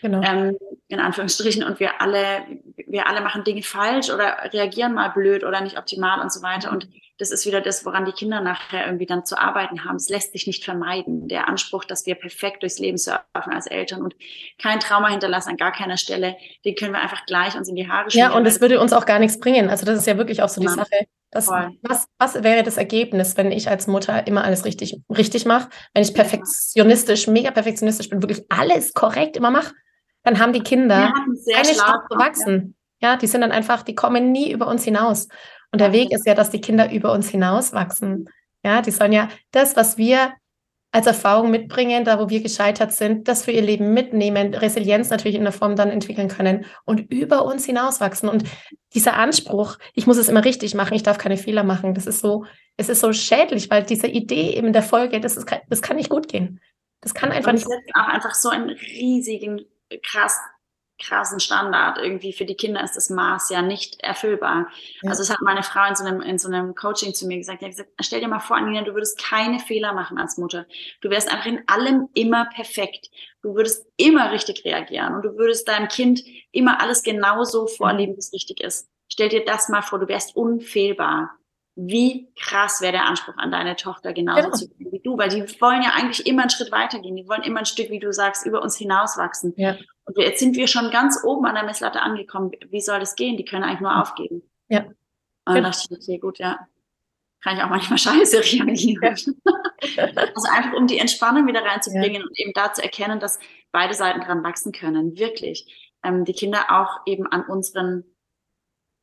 Genau. 0.00 0.22
Ähm, 0.22 0.56
in 0.88 1.00
Anführungsstrichen 1.00 1.64
und 1.64 1.80
wir 1.80 2.00
alle, 2.00 2.46
wir 2.86 3.06
alle 3.08 3.20
machen 3.20 3.44
Dinge 3.44 3.62
falsch 3.62 4.08
oder 4.08 4.50
reagieren 4.52 4.94
mal 4.94 5.08
blöd 5.08 5.44
oder 5.44 5.60
nicht 5.60 5.76
optimal 5.76 6.20
und 6.20 6.32
so 6.32 6.42
weiter. 6.42 6.70
Und 6.70 6.88
das 7.18 7.30
ist 7.30 7.44
wieder 7.44 7.60
das, 7.60 7.84
woran 7.84 8.04
die 8.04 8.12
Kinder 8.12 8.40
nachher 8.40 8.86
irgendwie 8.86 9.06
dann 9.06 9.24
zu 9.24 9.38
arbeiten 9.38 9.84
haben. 9.84 9.96
Es 9.96 10.08
lässt 10.08 10.32
sich 10.32 10.46
nicht 10.46 10.64
vermeiden. 10.64 11.28
Der 11.28 11.48
Anspruch, 11.48 11.84
dass 11.84 12.06
wir 12.06 12.14
perfekt 12.14 12.62
durchs 12.62 12.78
Leben 12.78 12.98
surfen 12.98 13.52
als 13.52 13.66
Eltern 13.66 14.02
und 14.02 14.14
kein 14.58 14.80
Trauma 14.80 15.08
hinterlassen 15.08 15.50
an 15.50 15.56
gar 15.56 15.72
keiner 15.72 15.96
Stelle, 15.96 16.36
den 16.64 16.74
können 16.74 16.92
wir 16.92 17.00
einfach 17.00 17.26
gleich 17.26 17.56
uns 17.56 17.68
in 17.68 17.76
die 17.76 17.88
Haare 17.88 18.10
schmieren. 18.10 18.30
Ja, 18.30 18.36
und 18.36 18.46
es 18.46 18.60
würde 18.60 18.80
uns 18.80 18.92
auch 18.92 19.06
gar 19.06 19.18
nichts 19.18 19.38
bringen. 19.40 19.68
Also 19.68 19.84
das 19.84 19.98
ist 19.98 20.06
ja 20.06 20.16
wirklich 20.16 20.42
auch 20.42 20.48
so 20.48 20.60
die 20.60 20.68
Sache. 20.68 21.06
Das, 21.36 21.48
was, 21.82 22.06
was 22.18 22.42
wäre 22.42 22.62
das 22.62 22.78
Ergebnis, 22.78 23.36
wenn 23.36 23.52
ich 23.52 23.68
als 23.68 23.86
Mutter 23.86 24.26
immer 24.26 24.42
alles 24.42 24.64
richtig, 24.64 25.02
richtig 25.10 25.44
mache? 25.44 25.68
Wenn 25.92 26.02
ich 26.02 26.14
perfektionistisch, 26.14 27.26
mega 27.26 27.50
perfektionistisch 27.50 28.08
bin, 28.08 28.22
wirklich 28.22 28.44
alles 28.48 28.94
korrekt 28.94 29.36
immer 29.36 29.50
mache, 29.50 29.74
dann 30.22 30.38
haben 30.38 30.54
die 30.54 30.62
Kinder 30.62 31.12
keine 31.52 31.68
Chance 31.68 32.06
zu 32.10 32.18
wachsen. 32.18 32.76
Ja. 33.00 33.10
ja, 33.10 33.16
die 33.16 33.26
sind 33.26 33.42
dann 33.42 33.52
einfach, 33.52 33.82
die 33.82 33.94
kommen 33.94 34.32
nie 34.32 34.50
über 34.50 34.66
uns 34.66 34.84
hinaus. 34.84 35.28
Und 35.72 35.80
der 35.82 35.92
Weg 35.92 36.10
ist 36.10 36.26
ja, 36.26 36.34
dass 36.34 36.48
die 36.48 36.60
Kinder 36.62 36.90
über 36.90 37.12
uns 37.12 37.28
hinaus 37.28 37.74
wachsen. 37.74 38.30
Ja, 38.64 38.80
die 38.80 38.90
sollen 38.90 39.12
ja 39.12 39.28
das, 39.50 39.76
was 39.76 39.98
wir 39.98 40.32
als 40.96 41.06
Erfahrung 41.06 41.50
mitbringen, 41.50 42.04
da 42.04 42.18
wo 42.18 42.30
wir 42.30 42.40
gescheitert 42.40 42.90
sind, 42.90 43.28
das 43.28 43.44
für 43.44 43.50
ihr 43.50 43.60
Leben 43.60 43.92
mitnehmen, 43.92 44.54
Resilienz 44.54 45.10
natürlich 45.10 45.36
in 45.36 45.44
der 45.44 45.52
Form 45.52 45.76
dann 45.76 45.90
entwickeln 45.90 46.28
können 46.28 46.64
und 46.86 47.12
über 47.12 47.44
uns 47.44 47.66
hinauswachsen. 47.66 48.30
Und 48.30 48.44
dieser 48.94 49.14
Anspruch, 49.14 49.76
ich 49.92 50.06
muss 50.06 50.16
es 50.16 50.30
immer 50.30 50.42
richtig 50.42 50.74
machen, 50.74 50.94
ich 50.94 51.02
darf 51.02 51.18
keine 51.18 51.36
Fehler 51.36 51.64
machen, 51.64 51.92
das 51.92 52.06
ist 52.06 52.20
so, 52.20 52.46
es 52.78 52.88
ist 52.88 53.00
so 53.00 53.12
schädlich, 53.12 53.70
weil 53.70 53.82
diese 53.82 54.06
Idee 54.06 54.54
eben 54.56 54.72
der 54.72 54.82
Folge, 54.82 55.20
das, 55.20 55.36
ist, 55.36 55.46
das 55.68 55.82
kann 55.82 55.96
nicht 55.96 56.08
gut 56.08 56.28
gehen. 56.28 56.60
Das 57.02 57.12
kann 57.12 57.30
einfach 57.30 57.50
und 57.50 57.56
nicht. 57.56 57.66
Das 57.66 58.02
auch 58.02 58.08
einfach 58.08 58.34
so 58.34 58.48
einen 58.48 58.70
riesigen, 58.70 59.66
krass 60.02 60.38
krassen 60.98 61.40
Standard. 61.40 61.98
Irgendwie 61.98 62.32
für 62.32 62.44
die 62.44 62.54
Kinder 62.54 62.82
ist 62.82 62.96
das 62.96 63.10
Maß 63.10 63.50
ja 63.50 63.62
nicht 63.62 64.00
erfüllbar. 64.02 64.68
Ja. 65.02 65.10
Also 65.10 65.22
es 65.22 65.30
hat 65.30 65.40
meine 65.42 65.62
Frau 65.62 65.86
in 65.88 65.94
so 65.94 66.04
einem, 66.04 66.20
in 66.20 66.38
so 66.38 66.48
einem 66.48 66.74
Coaching 66.74 67.14
zu 67.14 67.26
mir 67.26 67.36
gesagt, 67.36 67.60
die 67.60 67.66
hat 67.66 67.72
gesagt, 67.72 67.90
stell 68.00 68.20
dir 68.20 68.28
mal 68.28 68.40
vor, 68.40 68.56
Anina, 68.56 68.82
du 68.82 68.94
würdest 68.94 69.18
keine 69.22 69.58
Fehler 69.58 69.92
machen 69.92 70.18
als 70.18 70.38
Mutter. 70.38 70.66
Du 71.00 71.10
wärst 71.10 71.30
einfach 71.30 71.46
in 71.46 71.62
allem 71.68 72.08
immer 72.14 72.46
perfekt. 72.46 73.10
Du 73.42 73.54
würdest 73.54 73.86
immer 73.96 74.32
richtig 74.32 74.64
reagieren 74.64 75.14
und 75.14 75.24
du 75.24 75.36
würdest 75.36 75.68
deinem 75.68 75.88
Kind 75.88 76.22
immer 76.52 76.80
alles 76.80 77.02
genauso 77.02 77.66
vorleben, 77.66 78.14
wie 78.14 78.20
es 78.20 78.32
richtig 78.32 78.60
ist. 78.60 78.88
Stell 79.08 79.28
dir 79.28 79.44
das 79.44 79.68
mal 79.68 79.82
vor, 79.82 79.98
du 79.98 80.08
wärst 80.08 80.34
unfehlbar 80.34 81.35
wie 81.76 82.32
krass 82.40 82.80
wäre 82.80 82.92
der 82.92 83.06
Anspruch 83.06 83.36
an 83.36 83.50
deine 83.50 83.76
Tochter 83.76 84.14
genauso 84.14 84.44
genau. 84.44 84.56
zu 84.56 84.68
gehen 84.68 84.92
wie 84.92 85.00
du, 85.00 85.18
weil 85.18 85.28
die 85.28 85.42
wollen 85.60 85.82
ja 85.82 85.90
eigentlich 85.94 86.26
immer 86.26 86.42
einen 86.42 86.50
Schritt 86.50 86.72
weitergehen, 86.72 87.14
die 87.16 87.28
wollen 87.28 87.42
immer 87.42 87.60
ein 87.60 87.66
Stück, 87.66 87.90
wie 87.90 88.00
du 88.00 88.12
sagst, 88.12 88.46
über 88.46 88.62
uns 88.62 88.76
hinauswachsen. 88.76 89.52
Ja. 89.58 89.76
Und 90.06 90.16
jetzt 90.16 90.40
sind 90.40 90.56
wir 90.56 90.68
schon 90.68 90.90
ganz 90.90 91.22
oben 91.22 91.44
an 91.44 91.54
der 91.54 91.64
Messlatte 91.64 92.00
angekommen. 92.00 92.52
Wie 92.70 92.80
soll 92.80 92.98
das 92.98 93.14
gehen? 93.14 93.36
Die 93.36 93.44
können 93.44 93.62
eigentlich 93.62 93.80
nur 93.80 94.00
aufgeben. 94.00 94.42
Ja. 94.68 94.80
Und 94.84 94.94
dann 95.44 95.56
genau. 95.56 95.70
dachte 95.70 95.86
ich, 95.90 95.96
okay, 95.98 96.18
gut, 96.18 96.38
ja, 96.38 96.66
kann 97.42 97.58
ich 97.58 97.62
auch 97.62 97.68
manchmal 97.68 97.98
scheiße 97.98 98.38
reagieren. 98.38 99.02
Ja. 99.02 99.10
also 100.34 100.48
einfach, 100.50 100.72
um 100.72 100.86
die 100.86 100.98
Entspannung 100.98 101.46
wieder 101.46 101.62
reinzubringen 101.62 102.22
ja. 102.22 102.26
und 102.26 102.38
eben 102.38 102.52
da 102.54 102.72
zu 102.72 102.82
erkennen, 102.82 103.20
dass 103.20 103.38
beide 103.70 103.92
Seiten 103.92 104.20
dran 104.20 104.42
wachsen 104.42 104.72
können, 104.72 105.18
wirklich. 105.18 105.92
Ähm, 106.02 106.24
die 106.24 106.32
Kinder 106.32 106.70
auch 106.70 107.00
eben 107.04 107.26
an 107.26 107.42
unseren 107.42 108.04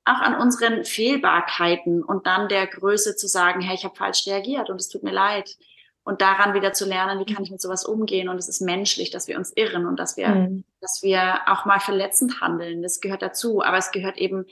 auch 0.05 0.19
an 0.19 0.35
unseren 0.35 0.83
Fehlbarkeiten 0.83 2.03
und 2.03 2.27
dann 2.27 2.49
der 2.49 2.67
Größe 2.67 3.15
zu 3.15 3.27
sagen, 3.27 3.61
hey, 3.61 3.75
ich 3.75 3.85
habe 3.85 3.95
falsch 3.95 4.27
reagiert 4.27 4.69
und 4.69 4.79
es 4.79 4.89
tut 4.89 5.03
mir 5.03 5.13
leid. 5.13 5.57
Und 6.05 6.19
daran 6.19 6.53
wieder 6.53 6.73
zu 6.73 6.85
lernen, 6.85 7.19
wie 7.25 7.33
kann 7.33 7.43
ich 7.45 7.51
mit 7.51 7.61
sowas 7.61 7.85
umgehen? 7.85 8.27
Und 8.27 8.37
es 8.37 8.49
ist 8.49 8.59
menschlich, 8.59 9.09
dass 9.09 9.29
wir 9.29 9.37
uns 9.37 9.53
irren 9.55 9.85
und 9.85 9.97
dass 9.97 10.17
wir, 10.17 10.27
mhm. 10.27 10.65
dass 10.81 11.01
wir 11.01 11.39
auch 11.47 11.63
mal 11.63 11.79
verletzend 11.79 12.41
handeln. 12.41 12.81
Das 12.81 12.99
gehört 12.99 13.21
dazu. 13.21 13.63
Aber 13.63 13.77
es 13.77 13.91
gehört 13.91 14.17
eben, 14.17 14.45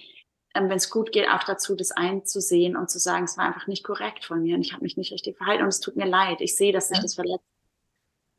ähm, 0.56 0.70
wenn 0.70 0.78
es 0.78 0.90
gut 0.90 1.12
geht, 1.12 1.28
auch 1.30 1.44
dazu, 1.44 1.76
das 1.76 1.92
einzusehen 1.92 2.78
und 2.78 2.90
zu 2.90 3.00
sagen, 3.00 3.26
es 3.26 3.38
war 3.38 3.46
einfach 3.46 3.68
nicht 3.68 3.84
korrekt 3.84 4.24
von 4.24 4.42
mir 4.42 4.56
und 4.56 4.62
ich 4.62 4.72
habe 4.72 4.84
mich 4.84 4.96
nicht 4.96 5.12
richtig 5.12 5.36
verhalten 5.36 5.64
und 5.64 5.70
es 5.70 5.82
tut 5.82 5.98
mir 5.98 6.08
leid. 6.08 6.40
Ich 6.40 6.56
sehe, 6.56 6.72
dass 6.72 6.88
sich 6.88 6.98
ja. 6.98 7.04
das 7.04 7.16
verletzt. 7.16 7.44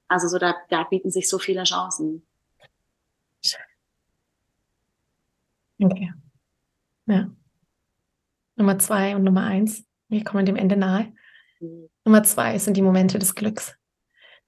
Also 0.09 0.29
so 0.29 0.39
da, 0.39 0.55
da 0.71 0.85
bieten 0.85 1.11
sich 1.11 1.29
so 1.29 1.39
viele 1.39 1.65
Chancen. 1.65 2.27
Okay. 5.79 6.13
Ja. 7.13 7.31
Nummer 8.57 8.79
zwei 8.79 9.15
und 9.15 9.23
Nummer 9.23 9.45
eins. 9.45 9.85
Wir 10.09 10.25
kommen 10.25 10.47
dem 10.47 10.57
Ende 10.57 10.77
nahe. 10.77 11.13
Mhm. 11.61 11.89
Nummer 12.05 12.23
zwei 12.23 12.59
sind 12.59 12.77
die 12.77 12.83
Momente 12.83 13.19
des 13.19 13.35
Glücks. 13.35 13.77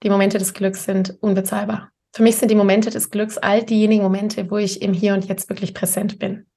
Die 0.03 0.09
Momente 0.09 0.37
des 0.37 0.53
Glücks 0.53 0.83
sind 0.83 1.15
unbezahlbar. 1.21 1.91
Für 2.13 2.23
mich 2.23 2.37
sind 2.37 2.49
die 2.49 2.55
Momente 2.55 2.89
des 2.89 3.11
Glücks 3.11 3.37
all 3.37 3.63
diejenigen 3.63 4.01
Momente, 4.01 4.49
wo 4.49 4.57
ich 4.57 4.81
im 4.81 4.93
Hier 4.93 5.13
und 5.13 5.25
Jetzt 5.25 5.49
wirklich 5.49 5.73
präsent 5.73 6.17
bin. 6.17 6.47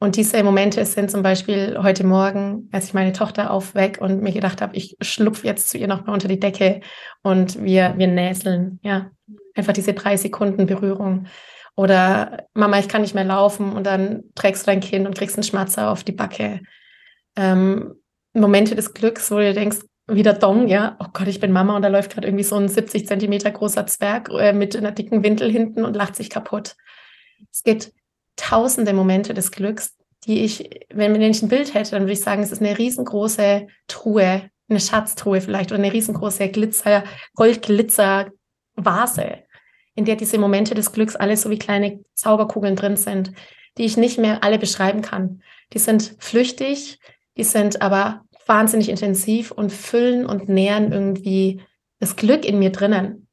Und 0.00 0.16
diese 0.16 0.42
Momente 0.44 0.84
sind 0.84 1.10
zum 1.10 1.22
Beispiel 1.22 1.78
heute 1.82 2.04
Morgen, 2.04 2.68
als 2.70 2.86
ich 2.86 2.94
meine 2.94 3.12
Tochter 3.12 3.50
aufweck 3.50 3.98
und 4.00 4.22
mir 4.22 4.32
gedacht 4.32 4.60
habe, 4.60 4.76
ich 4.76 4.96
schlupfe 5.00 5.46
jetzt 5.46 5.70
zu 5.70 5.78
ihr 5.78 5.88
nochmal 5.88 6.14
unter 6.14 6.28
die 6.28 6.38
Decke 6.38 6.80
und 7.22 7.62
wir, 7.64 7.94
wir 7.96 8.06
näseln. 8.06 8.78
Ja, 8.82 9.10
einfach 9.54 9.72
diese 9.72 9.94
drei 9.94 10.16
Sekunden 10.16 10.66
Berührung. 10.66 11.26
Oder 11.78 12.48
Mama, 12.54 12.80
ich 12.80 12.88
kann 12.88 13.02
nicht 13.02 13.14
mehr 13.14 13.22
laufen 13.22 13.72
und 13.72 13.84
dann 13.84 14.24
trägst 14.34 14.62
du 14.62 14.66
dein 14.66 14.80
Kind 14.80 15.06
und 15.06 15.16
kriegst 15.16 15.36
einen 15.36 15.44
Schmatzer 15.44 15.92
auf 15.92 16.02
die 16.02 16.10
Backe. 16.10 16.60
Ähm, 17.36 17.94
Momente 18.32 18.74
des 18.74 18.94
Glücks, 18.94 19.30
wo 19.30 19.36
du 19.36 19.54
denkst, 19.54 19.82
wieder 20.08 20.32
Dong, 20.32 20.66
ja, 20.66 20.96
oh 20.98 21.06
Gott, 21.12 21.28
ich 21.28 21.38
bin 21.38 21.52
Mama 21.52 21.76
und 21.76 21.82
da 21.82 21.88
läuft 21.88 22.10
gerade 22.10 22.26
irgendwie 22.26 22.42
so 22.42 22.56
ein 22.56 22.68
70 22.68 23.06
Zentimeter 23.06 23.52
großer 23.52 23.86
Zwerg 23.86 24.28
äh, 24.30 24.52
mit 24.52 24.74
einer 24.74 24.90
dicken 24.90 25.22
Windel 25.22 25.52
hinten 25.52 25.84
und 25.84 25.94
lacht 25.94 26.16
sich 26.16 26.30
kaputt. 26.30 26.74
Es 27.52 27.62
gibt 27.62 27.92
tausende 28.34 28.92
Momente 28.92 29.32
des 29.32 29.52
Glücks, 29.52 29.94
die 30.26 30.44
ich, 30.44 30.68
wenn, 30.92 31.14
wenn 31.14 31.22
ich 31.22 31.42
ein 31.42 31.48
Bild 31.48 31.74
hätte, 31.74 31.92
dann 31.92 32.02
würde 32.02 32.14
ich 32.14 32.22
sagen, 32.22 32.42
es 32.42 32.50
ist 32.50 32.60
eine 32.60 32.76
riesengroße 32.76 33.68
Truhe, 33.86 34.50
eine 34.68 34.80
Schatztruhe 34.80 35.40
vielleicht 35.40 35.70
oder 35.70 35.80
eine 35.80 35.92
riesengroße 35.92 36.48
Glitzer, 36.48 37.04
Goldglitzer-Vase, 37.36 39.44
in 39.98 40.04
der 40.04 40.14
diese 40.14 40.38
Momente 40.38 40.76
des 40.76 40.92
Glücks 40.92 41.16
alle 41.16 41.36
so 41.36 41.50
wie 41.50 41.58
kleine 41.58 41.98
Zauberkugeln 42.14 42.76
drin 42.76 42.96
sind, 42.96 43.32
die 43.76 43.84
ich 43.84 43.96
nicht 43.96 44.16
mehr 44.16 44.44
alle 44.44 44.60
beschreiben 44.60 45.02
kann. 45.02 45.42
Die 45.72 45.80
sind 45.80 46.14
flüchtig, 46.20 47.00
die 47.36 47.42
sind 47.42 47.82
aber 47.82 48.22
wahnsinnig 48.46 48.90
intensiv 48.90 49.50
und 49.50 49.72
füllen 49.72 50.24
und 50.24 50.48
nähren 50.48 50.92
irgendwie 50.92 51.62
das 51.98 52.14
Glück 52.14 52.44
in 52.44 52.60
mir 52.60 52.70
drinnen. 52.70 53.26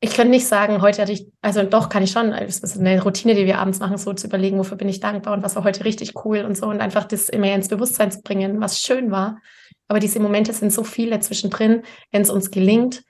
Ich 0.00 0.14
könnte 0.16 0.30
nicht 0.30 0.48
sagen, 0.48 0.82
heute 0.82 1.02
hatte 1.02 1.12
ich, 1.12 1.28
also 1.40 1.62
doch 1.62 1.88
kann 1.88 2.02
ich 2.02 2.10
schon, 2.10 2.32
es 2.32 2.58
ist 2.58 2.76
eine 2.76 3.00
Routine, 3.00 3.36
die 3.36 3.46
wir 3.46 3.60
abends 3.60 3.78
machen, 3.78 3.98
so 3.98 4.12
zu 4.14 4.26
überlegen, 4.26 4.58
wofür 4.58 4.76
bin 4.76 4.88
ich 4.88 4.98
dankbar 4.98 5.34
und 5.34 5.44
was 5.44 5.54
war 5.54 5.62
heute 5.62 5.84
richtig 5.84 6.24
cool 6.24 6.40
und 6.40 6.56
so 6.56 6.66
und 6.66 6.80
einfach 6.80 7.04
das 7.04 7.28
immer 7.28 7.54
ins 7.54 7.68
Bewusstsein 7.68 8.10
zu 8.10 8.22
bringen, 8.22 8.60
was 8.60 8.80
schön 8.80 9.12
war. 9.12 9.38
Aber 9.86 10.00
diese 10.00 10.18
Momente 10.18 10.52
sind 10.52 10.72
so 10.72 10.82
viele 10.82 11.20
zwischendrin, 11.20 11.82
wenn 12.10 12.22
es 12.22 12.30
uns 12.30 12.50
gelingt, 12.50 13.04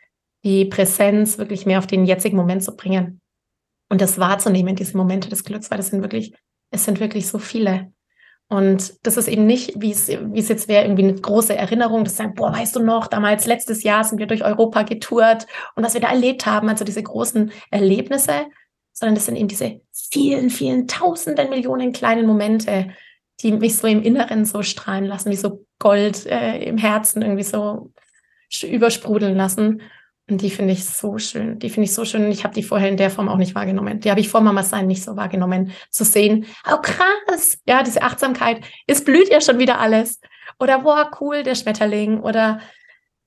die 0.44 0.64
Präsenz 0.64 1.38
wirklich 1.38 1.66
mehr 1.66 1.78
auf 1.78 1.86
den 1.86 2.04
jetzigen 2.04 2.36
Moment 2.36 2.64
zu 2.64 2.76
bringen 2.76 3.20
und 3.88 4.00
das 4.00 4.18
wahrzunehmen, 4.18 4.76
diese 4.76 4.96
Momente 4.96 5.28
des 5.28 5.44
Glücks, 5.44 5.70
weil 5.70 5.78
das 5.78 5.88
sind 5.88 6.02
wirklich, 6.02 6.34
es 6.70 6.84
sind 6.84 7.00
wirklich 7.00 7.28
so 7.28 7.38
viele. 7.38 7.92
Und 8.48 9.06
das 9.06 9.16
ist 9.16 9.28
eben 9.28 9.46
nicht, 9.46 9.80
wie 9.80 9.92
es, 9.92 10.08
wie 10.08 10.38
es 10.38 10.48
jetzt 10.48 10.68
wäre, 10.68 10.84
irgendwie 10.84 11.04
eine 11.04 11.14
große 11.14 11.56
Erinnerung, 11.56 12.04
das 12.04 12.16
sagen, 12.16 12.34
boah, 12.34 12.52
weißt 12.52 12.76
du 12.76 12.80
noch, 12.80 13.06
damals 13.06 13.46
letztes 13.46 13.82
Jahr 13.82 14.04
sind 14.04 14.18
wir 14.18 14.26
durch 14.26 14.44
Europa 14.44 14.82
getourt 14.82 15.46
und 15.74 15.84
was 15.84 15.94
wir 15.94 16.02
da 16.02 16.08
erlebt 16.08 16.44
haben, 16.44 16.68
also 16.68 16.84
diese 16.84 17.02
großen 17.02 17.50
Erlebnisse, 17.70 18.46
sondern 18.92 19.14
das 19.14 19.26
sind 19.26 19.36
eben 19.36 19.48
diese 19.48 19.80
vielen, 19.90 20.50
vielen 20.50 20.86
tausenden 20.86 21.48
Millionen 21.48 21.92
kleinen 21.92 22.26
Momente, 22.26 22.90
die 23.40 23.52
mich 23.52 23.76
so 23.76 23.86
im 23.86 24.02
Inneren 24.02 24.44
so 24.44 24.62
strahlen 24.62 25.06
lassen, 25.06 25.30
wie 25.30 25.36
so 25.36 25.64
Gold 25.78 26.26
äh, 26.26 26.58
im 26.62 26.78
Herzen 26.78 27.22
irgendwie 27.22 27.42
so 27.42 27.90
übersprudeln 28.62 29.36
lassen. 29.36 29.82
Und 30.32 30.40
die 30.40 30.48
finde 30.48 30.72
ich 30.72 30.86
so 30.86 31.18
schön. 31.18 31.58
Die 31.58 31.68
finde 31.68 31.84
ich 31.84 31.92
so 31.92 32.06
schön. 32.06 32.32
Ich 32.32 32.42
habe 32.42 32.54
die 32.54 32.62
vorher 32.62 32.88
in 32.88 32.96
der 32.96 33.10
Form 33.10 33.28
auch 33.28 33.36
nicht 33.36 33.54
wahrgenommen. 33.54 34.00
Die 34.00 34.10
habe 34.10 34.20
ich 34.20 34.30
vor 34.30 34.40
Mama 34.40 34.62
sein 34.62 34.86
nicht 34.86 35.04
so 35.04 35.14
wahrgenommen. 35.14 35.72
Zu 35.90 36.04
sehen, 36.04 36.46
oh 36.72 36.78
krass, 36.80 37.58
ja, 37.66 37.82
diese 37.82 38.00
Achtsamkeit, 38.00 38.64
es 38.86 39.04
blüht 39.04 39.28
ja 39.28 39.42
schon 39.42 39.58
wieder 39.58 39.78
alles. 39.78 40.20
Oder 40.58 40.78
boah, 40.78 41.10
cool, 41.20 41.42
der 41.42 41.54
Schmetterling. 41.54 42.20
Oder 42.20 42.60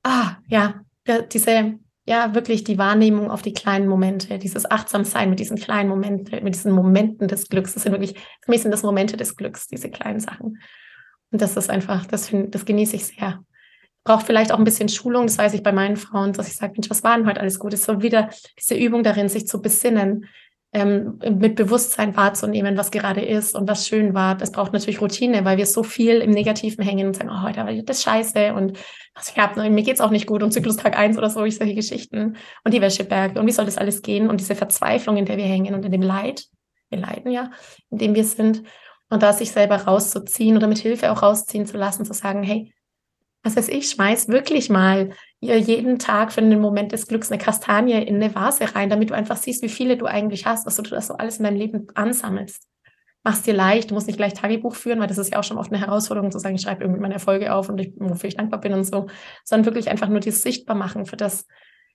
ah, 0.01 0.37
ja, 0.47 0.81
diese, 1.31 1.75
ja, 2.05 2.33
wirklich 2.33 2.63
die 2.63 2.79
Wahrnehmung 2.79 3.29
auf 3.29 3.43
die 3.43 3.53
kleinen 3.53 3.87
Momente, 3.87 4.39
dieses 4.39 4.69
Achtsamsein 4.71 5.29
mit 5.29 5.39
diesen 5.39 5.57
kleinen 5.57 5.89
Momenten, 5.89 6.43
mit 6.43 6.55
diesen 6.55 6.71
Momenten 6.71 7.27
des 7.27 7.49
Glücks. 7.49 7.75
Das 7.75 7.83
sind 7.83 7.91
wirklich, 7.91 8.15
für 8.41 8.49
mich 8.49 8.63
sind 8.63 8.71
das 8.71 8.81
Momente 8.81 9.15
des 9.15 9.35
Glücks, 9.35 9.67
diese 9.67 9.91
kleinen 9.91 10.21
Sachen. 10.21 10.59
Und 11.29 11.39
das 11.39 11.55
ist 11.55 11.69
einfach, 11.69 12.07
das, 12.07 12.29
find, 12.29 12.55
das 12.55 12.65
genieße 12.65 12.95
ich 12.95 13.05
sehr 13.05 13.43
braucht 14.05 14.25
vielleicht 14.25 14.53
auch 14.53 14.59
ein 14.59 14.63
bisschen 14.63 14.87
Schulung. 14.87 15.27
Das 15.27 15.37
weiß 15.37 15.53
ich 15.53 15.63
bei 15.63 15.73
meinen 15.73 15.97
Frauen, 15.97 16.31
dass 16.31 16.47
ich 16.47 16.55
sage, 16.55 16.73
Mensch, 16.73 16.89
was 16.89 17.03
war 17.03 17.17
denn 17.17 17.27
heute 17.27 17.41
alles 17.41 17.59
gut? 17.59 17.73
Es 17.73 17.81
ist 17.81 17.87
so 17.87 18.01
wieder 18.01 18.29
diese 18.57 18.75
Übung 18.75 19.03
darin, 19.03 19.27
sich 19.27 19.47
zu 19.47 19.61
besinnen, 19.61 20.25
ähm, 20.73 21.19
mit 21.39 21.55
Bewusstsein 21.55 22.15
wahrzunehmen, 22.15 22.77
was 22.77 22.91
gerade 22.91 23.21
ist 23.21 23.55
und 23.55 23.67
was 23.67 23.87
schön 23.87 24.13
war. 24.13 24.35
Das 24.35 24.51
braucht 24.51 24.73
natürlich 24.73 25.01
Routine, 25.01 25.43
weil 25.43 25.57
wir 25.57 25.65
so 25.65 25.83
viel 25.83 26.17
im 26.17 26.31
Negativen 26.31 26.83
hängen 26.83 27.07
und 27.07 27.15
sagen, 27.15 27.29
oh, 27.31 27.41
heute 27.41 27.61
war 27.61 27.73
das 27.73 28.03
scheiße 28.03 28.53
und 28.53 28.77
was 29.15 29.29
ich 29.29 29.37
hab, 29.37 29.55
mir 29.55 29.83
geht's 29.83 30.01
auch 30.01 30.11
nicht 30.11 30.27
gut 30.27 30.43
und 30.43 30.51
Zyklustag 30.51 30.97
eins 30.97 31.17
oder 31.17 31.29
so, 31.29 31.45
ich 31.45 31.55
solche 31.55 31.75
Geschichten 31.75 32.35
und 32.63 32.73
die 32.73 32.81
Wäscheberge 32.81 33.39
und 33.39 33.47
wie 33.47 33.53
soll 33.53 33.65
das 33.65 33.77
alles 33.77 34.01
gehen 34.01 34.29
und 34.29 34.39
diese 34.39 34.53
Verzweiflung, 34.53 35.17
in 35.17 35.25
der 35.25 35.37
wir 35.37 35.45
hängen 35.45 35.73
und 35.73 35.85
in 35.85 35.93
dem 35.93 36.01
Leid, 36.01 36.45
wir 36.89 36.99
leiden 36.99 37.31
ja, 37.31 37.51
in 37.89 37.97
dem 37.97 38.13
wir 38.13 38.25
sind 38.25 38.61
und 39.09 39.23
da 39.23 39.31
sich 39.31 39.51
selber 39.51 39.77
rauszuziehen 39.77 40.57
oder 40.57 40.67
mit 40.67 40.79
Hilfe 40.79 41.11
auch 41.11 41.23
rausziehen 41.23 41.65
zu 41.65 41.77
lassen, 41.77 42.03
zu 42.03 42.13
sagen, 42.13 42.43
hey, 42.43 42.74
was 43.45 43.55
weiß 43.55 43.69
ich, 43.69 43.91
schmeiß 43.91 44.27
wirklich 44.29 44.69
mal 44.69 45.11
jeden 45.39 45.99
Tag 45.99 46.33
für 46.33 46.41
einen 46.41 46.59
Moment 46.59 46.91
des 46.91 47.05
Glücks 47.05 47.31
eine 47.31 47.41
Kastanie 47.41 48.03
in 48.03 48.15
eine 48.15 48.33
Vase 48.33 48.73
rein, 48.73 48.89
damit 48.89 49.11
du 49.11 49.13
einfach 49.13 49.37
siehst, 49.37 49.61
wie 49.61 49.69
viele 49.69 49.97
du 49.97 50.07
eigentlich 50.07 50.47
hast, 50.47 50.65
was 50.65 50.77
du 50.77 50.81
das 50.81 51.07
so 51.07 51.13
alles 51.13 51.37
in 51.37 51.43
deinem 51.43 51.57
Leben 51.57 51.87
ansammelst. 51.93 52.67
Mach's 53.23 53.43
dir 53.43 53.53
leicht, 53.53 53.91
du 53.91 53.93
musst 53.93 54.07
nicht 54.07 54.17
gleich 54.17 54.33
Tagebuch 54.33 54.73
führen, 54.73 54.99
weil 54.99 55.07
das 55.07 55.19
ist 55.19 55.31
ja 55.31 55.39
auch 55.39 55.43
schon 55.43 55.59
oft 55.59 55.71
eine 55.71 55.79
Herausforderung 55.79 56.31
zu 56.31 56.39
sagen, 56.39 56.55
ich 56.55 56.61
schreibe 56.61 56.83
irgendwie 56.83 57.01
meine 57.01 57.13
Erfolge 57.13 57.53
auf 57.53 57.69
und 57.69 57.77
ich, 57.79 57.93
wofür 57.97 58.27
ich 58.27 58.35
dankbar 58.35 58.59
bin 58.59 58.73
und 58.73 58.83
so, 58.83 59.07
sondern 59.43 59.65
wirklich 59.67 59.89
einfach 59.89 60.09
nur 60.09 60.21
dieses 60.21 60.41
sichtbar 60.41 60.75
machen 60.75 61.05
für 61.05 61.17
das, 61.17 61.45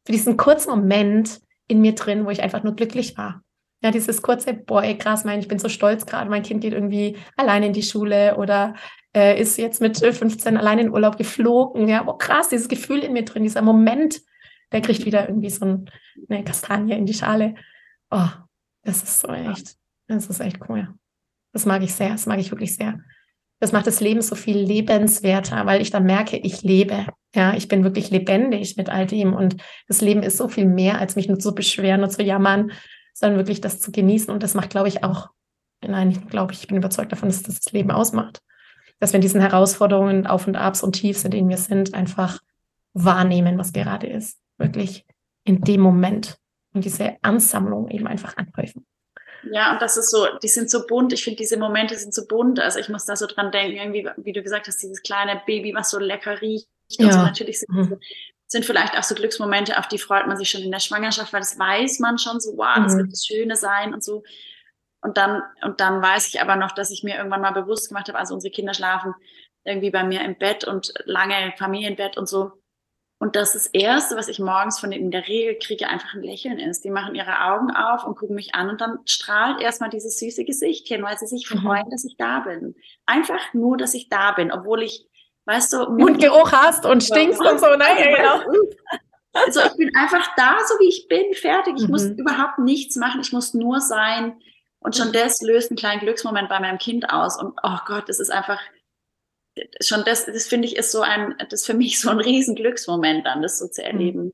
für 0.06 0.12
diesen 0.12 0.36
kurzen 0.36 0.70
Moment 0.70 1.40
in 1.66 1.80
mir 1.80 1.96
drin, 1.96 2.26
wo 2.26 2.30
ich 2.30 2.44
einfach 2.44 2.62
nur 2.62 2.76
glücklich 2.76 3.18
war. 3.18 3.42
Ja, 3.82 3.90
dieses 3.90 4.22
kurze, 4.22 4.54
boah, 4.54 4.84
ey, 4.84 4.96
krass, 4.96 5.24
mein, 5.24 5.40
ich 5.40 5.48
bin 5.48 5.58
so 5.58 5.68
stolz 5.68 6.06
gerade, 6.06 6.30
mein 6.30 6.42
Kind 6.42 6.60
geht 6.60 6.74
irgendwie 6.74 7.16
alleine 7.36 7.66
in 7.66 7.72
die 7.72 7.82
Schule 7.82 8.36
oder 8.36 8.74
äh, 9.14 9.40
ist 9.40 9.58
jetzt 9.58 9.80
mit 9.80 9.98
15 9.98 10.56
allein 10.56 10.78
in 10.78 10.90
Urlaub 10.90 11.16
geflogen. 11.16 11.88
Ja, 11.88 12.06
oh 12.06 12.14
krass, 12.14 12.48
dieses 12.48 12.68
Gefühl 12.68 13.00
in 13.00 13.12
mir 13.12 13.24
drin, 13.24 13.42
dieser 13.42 13.62
Moment, 13.62 14.20
der 14.72 14.80
kriegt 14.80 15.04
wieder 15.04 15.28
irgendwie 15.28 15.50
so 15.50 15.64
ein, 15.64 15.90
eine 16.28 16.44
Kastanie 16.44 16.94
in 16.94 17.06
die 17.06 17.14
Schale. 17.14 17.54
Oh, 18.10 18.28
das 18.82 19.02
ist 19.02 19.20
so 19.20 19.28
echt, 19.28 19.76
das 20.06 20.26
ist 20.26 20.40
echt 20.40 20.58
cool. 20.68 20.88
Das 21.52 21.66
mag 21.66 21.82
ich 21.82 21.94
sehr, 21.94 22.10
das 22.10 22.26
mag 22.26 22.38
ich 22.38 22.50
wirklich 22.50 22.76
sehr. 22.76 23.00
Das 23.58 23.72
macht 23.72 23.86
das 23.86 24.00
Leben 24.00 24.22
so 24.22 24.36
viel 24.36 24.56
lebenswerter, 24.56 25.66
weil 25.66 25.82
ich 25.82 25.90
dann 25.90 26.04
merke, 26.04 26.38
ich 26.38 26.62
lebe. 26.62 27.06
Ja, 27.34 27.54
ich 27.54 27.68
bin 27.68 27.84
wirklich 27.84 28.10
lebendig 28.10 28.76
mit 28.76 28.88
all 28.88 29.06
dem 29.06 29.34
und 29.34 29.56
das 29.86 30.00
Leben 30.00 30.22
ist 30.22 30.36
so 30.36 30.48
viel 30.48 30.66
mehr, 30.66 30.98
als 30.98 31.14
mich 31.14 31.28
nur 31.28 31.38
zu 31.38 31.54
beschweren 31.54 32.02
und 32.02 32.10
zu 32.10 32.22
jammern, 32.22 32.72
sondern 33.12 33.38
wirklich 33.38 33.60
das 33.60 33.80
zu 33.80 33.92
genießen 33.92 34.32
und 34.32 34.42
das 34.42 34.54
macht, 34.54 34.70
glaube 34.70 34.88
ich, 34.88 35.04
auch, 35.04 35.28
nein, 35.86 36.10
ich 36.10 36.26
glaube, 36.28 36.54
ich 36.54 36.66
bin 36.66 36.76
überzeugt 36.76 37.12
davon, 37.12 37.28
dass 37.28 37.42
das 37.42 37.60
das 37.60 37.72
Leben 37.72 37.90
ausmacht 37.90 38.40
dass 39.00 39.12
wir 39.12 39.16
in 39.16 39.22
diesen 39.22 39.40
Herausforderungen, 39.40 40.26
Auf 40.26 40.46
und 40.46 40.56
Abs 40.56 40.82
und 40.82 40.92
Tiefs, 40.92 41.24
in 41.24 41.30
denen 41.30 41.48
wir 41.48 41.56
sind, 41.56 41.94
einfach 41.94 42.40
wahrnehmen, 42.92 43.58
was 43.58 43.72
gerade 43.72 44.06
ist. 44.06 44.38
Wirklich 44.58 45.06
in 45.44 45.62
dem 45.62 45.80
Moment 45.80 46.38
und 46.74 46.84
diese 46.84 47.16
Ansammlung 47.22 47.88
eben 47.88 48.06
einfach 48.06 48.36
anhäufen. 48.36 48.86
Ja, 49.50 49.72
und 49.72 49.80
das 49.80 49.96
ist 49.96 50.10
so, 50.10 50.26
die 50.42 50.48
sind 50.48 50.70
so 50.70 50.86
bunt. 50.86 51.12
Ich 51.12 51.24
finde, 51.24 51.38
diese 51.38 51.56
Momente 51.56 51.96
sind 51.96 52.12
so 52.12 52.26
bunt. 52.26 52.60
Also 52.60 52.78
ich 52.78 52.88
muss 52.88 53.06
da 53.06 53.16
so 53.16 53.26
dran 53.26 53.50
denken, 53.50 53.76
irgendwie, 53.76 54.08
wie 54.18 54.32
du 54.32 54.42
gesagt 54.42 54.68
hast, 54.68 54.82
dieses 54.82 55.02
kleine 55.02 55.40
Baby, 55.46 55.74
was 55.74 55.90
so 55.90 55.98
lecker 55.98 56.40
riecht. 56.40 56.68
Und 56.98 57.06
ja. 57.06 57.12
so 57.12 57.18
natürlich 57.18 57.60
sind, 57.60 57.70
mhm. 57.72 57.98
sind 58.46 58.64
vielleicht 58.64 58.98
auch 58.98 59.02
so 59.02 59.14
Glücksmomente, 59.14 59.78
auf 59.78 59.88
die 59.88 59.98
freut 59.98 60.26
man 60.26 60.36
sich 60.36 60.50
schon 60.50 60.62
in 60.62 60.70
der 60.70 60.80
Schwangerschaft, 60.80 61.32
weil 61.32 61.40
das 61.40 61.58
weiß 61.58 62.00
man 62.00 62.18
schon 62.18 62.40
so, 62.40 62.52
wow, 62.56 62.76
das 62.82 62.94
mhm. 62.94 62.98
wird 62.98 63.12
das 63.12 63.24
Schöne 63.24 63.56
sein 63.56 63.94
und 63.94 64.04
so. 64.04 64.22
Und 65.02 65.16
dann, 65.16 65.42
und 65.62 65.80
dann 65.80 66.02
weiß 66.02 66.28
ich 66.28 66.40
aber 66.40 66.56
noch, 66.56 66.72
dass 66.72 66.90
ich 66.90 67.02
mir 67.02 67.16
irgendwann 67.16 67.40
mal 67.40 67.52
bewusst 67.52 67.88
gemacht 67.88 68.08
habe, 68.08 68.18
also 68.18 68.34
unsere 68.34 68.52
Kinder 68.52 68.74
schlafen 68.74 69.14
irgendwie 69.64 69.90
bei 69.90 70.04
mir 70.04 70.22
im 70.22 70.36
Bett 70.36 70.64
und 70.64 70.92
lange 71.04 71.52
Familienbett 71.58 72.16
und 72.16 72.28
so. 72.28 72.52
Und 73.22 73.36
das, 73.36 73.52
das 73.52 73.66
Erste, 73.66 74.16
was 74.16 74.28
ich 74.28 74.38
morgens 74.38 74.78
von 74.78 74.90
denen 74.90 75.04
in 75.04 75.10
der 75.10 75.28
Regel 75.28 75.58
kriege, 75.58 75.88
einfach 75.88 76.14
ein 76.14 76.22
Lächeln 76.22 76.58
ist. 76.58 76.84
Die 76.84 76.90
machen 76.90 77.14
ihre 77.14 77.44
Augen 77.44 77.70
auf 77.70 78.04
und 78.04 78.16
gucken 78.16 78.34
mich 78.34 78.54
an 78.54 78.70
und 78.70 78.80
dann 78.80 78.98
strahlt 79.04 79.60
erstmal 79.60 79.90
dieses 79.90 80.18
süße 80.18 80.46
Gesichtchen, 80.46 81.02
weil 81.02 81.18
sie 81.18 81.26
sich 81.26 81.50
mhm. 81.50 81.58
freuen, 81.58 81.90
dass 81.90 82.04
ich 82.04 82.16
da 82.16 82.40
bin. 82.40 82.74
Einfach 83.04 83.52
nur, 83.52 83.76
dass 83.76 83.92
ich 83.92 84.08
da 84.08 84.32
bin, 84.32 84.50
obwohl 84.50 84.82
ich, 84.82 85.06
weißt 85.44 85.74
du, 85.74 85.90
Mundgeruch 85.90 86.50
hast 86.50 86.86
und 86.86 87.02
stinkst 87.02 87.40
und 87.40 87.60
so, 87.60 87.66
ne? 87.66 87.84
Ja, 87.98 88.16
genau. 88.16 88.52
Also 89.32 89.60
ich 89.60 89.76
bin 89.76 89.92
einfach 89.96 90.26
da, 90.36 90.56
so 90.66 90.74
wie 90.80 90.88
ich 90.88 91.06
bin, 91.06 91.34
fertig. 91.34 91.74
Ich 91.76 91.84
mhm. 91.84 91.90
muss 91.90 92.04
überhaupt 92.04 92.58
nichts 92.58 92.96
machen. 92.96 93.20
Ich 93.20 93.32
muss 93.32 93.54
nur 93.54 93.80
sein, 93.80 94.40
und 94.80 94.96
schon 94.96 95.12
das 95.12 95.40
löst 95.42 95.70
einen 95.70 95.76
kleinen 95.76 96.00
Glücksmoment 96.00 96.48
bei 96.48 96.58
meinem 96.58 96.78
Kind 96.78 97.10
aus. 97.10 97.38
Und 97.38 97.58
oh 97.62 97.78
Gott, 97.86 98.08
das 98.08 98.18
ist 98.18 98.30
einfach, 98.30 98.60
schon 99.80 100.04
das, 100.04 100.26
das 100.26 100.46
finde 100.46 100.66
ich, 100.68 100.76
ist 100.76 100.92
so 100.92 101.02
ein, 101.02 101.34
das 101.38 101.60
ist 101.60 101.66
für 101.66 101.74
mich 101.74 102.00
so 102.00 102.10
ein 102.10 102.20
riesen 102.20 102.54
Glücksmoment 102.54 103.26
dann, 103.26 103.42
das 103.42 103.58
so 103.58 103.68
zu 103.68 103.84
erleben. 103.84 104.32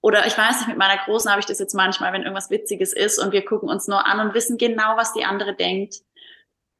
oder 0.00 0.26
ich 0.26 0.36
weiß 0.36 0.60
nicht, 0.60 0.68
mit 0.68 0.78
meiner 0.78 1.02
Großen 1.04 1.30
habe 1.30 1.40
ich 1.40 1.46
das 1.46 1.58
jetzt 1.58 1.74
manchmal, 1.74 2.12
wenn 2.12 2.22
irgendwas 2.22 2.50
Witziges 2.50 2.92
ist 2.92 3.18
und 3.18 3.32
wir 3.32 3.44
gucken 3.44 3.68
uns 3.68 3.88
nur 3.88 4.06
an 4.06 4.20
und 4.20 4.34
wissen 4.34 4.58
genau, 4.58 4.96
was 4.96 5.12
die 5.12 5.24
andere 5.24 5.54
denkt 5.54 5.96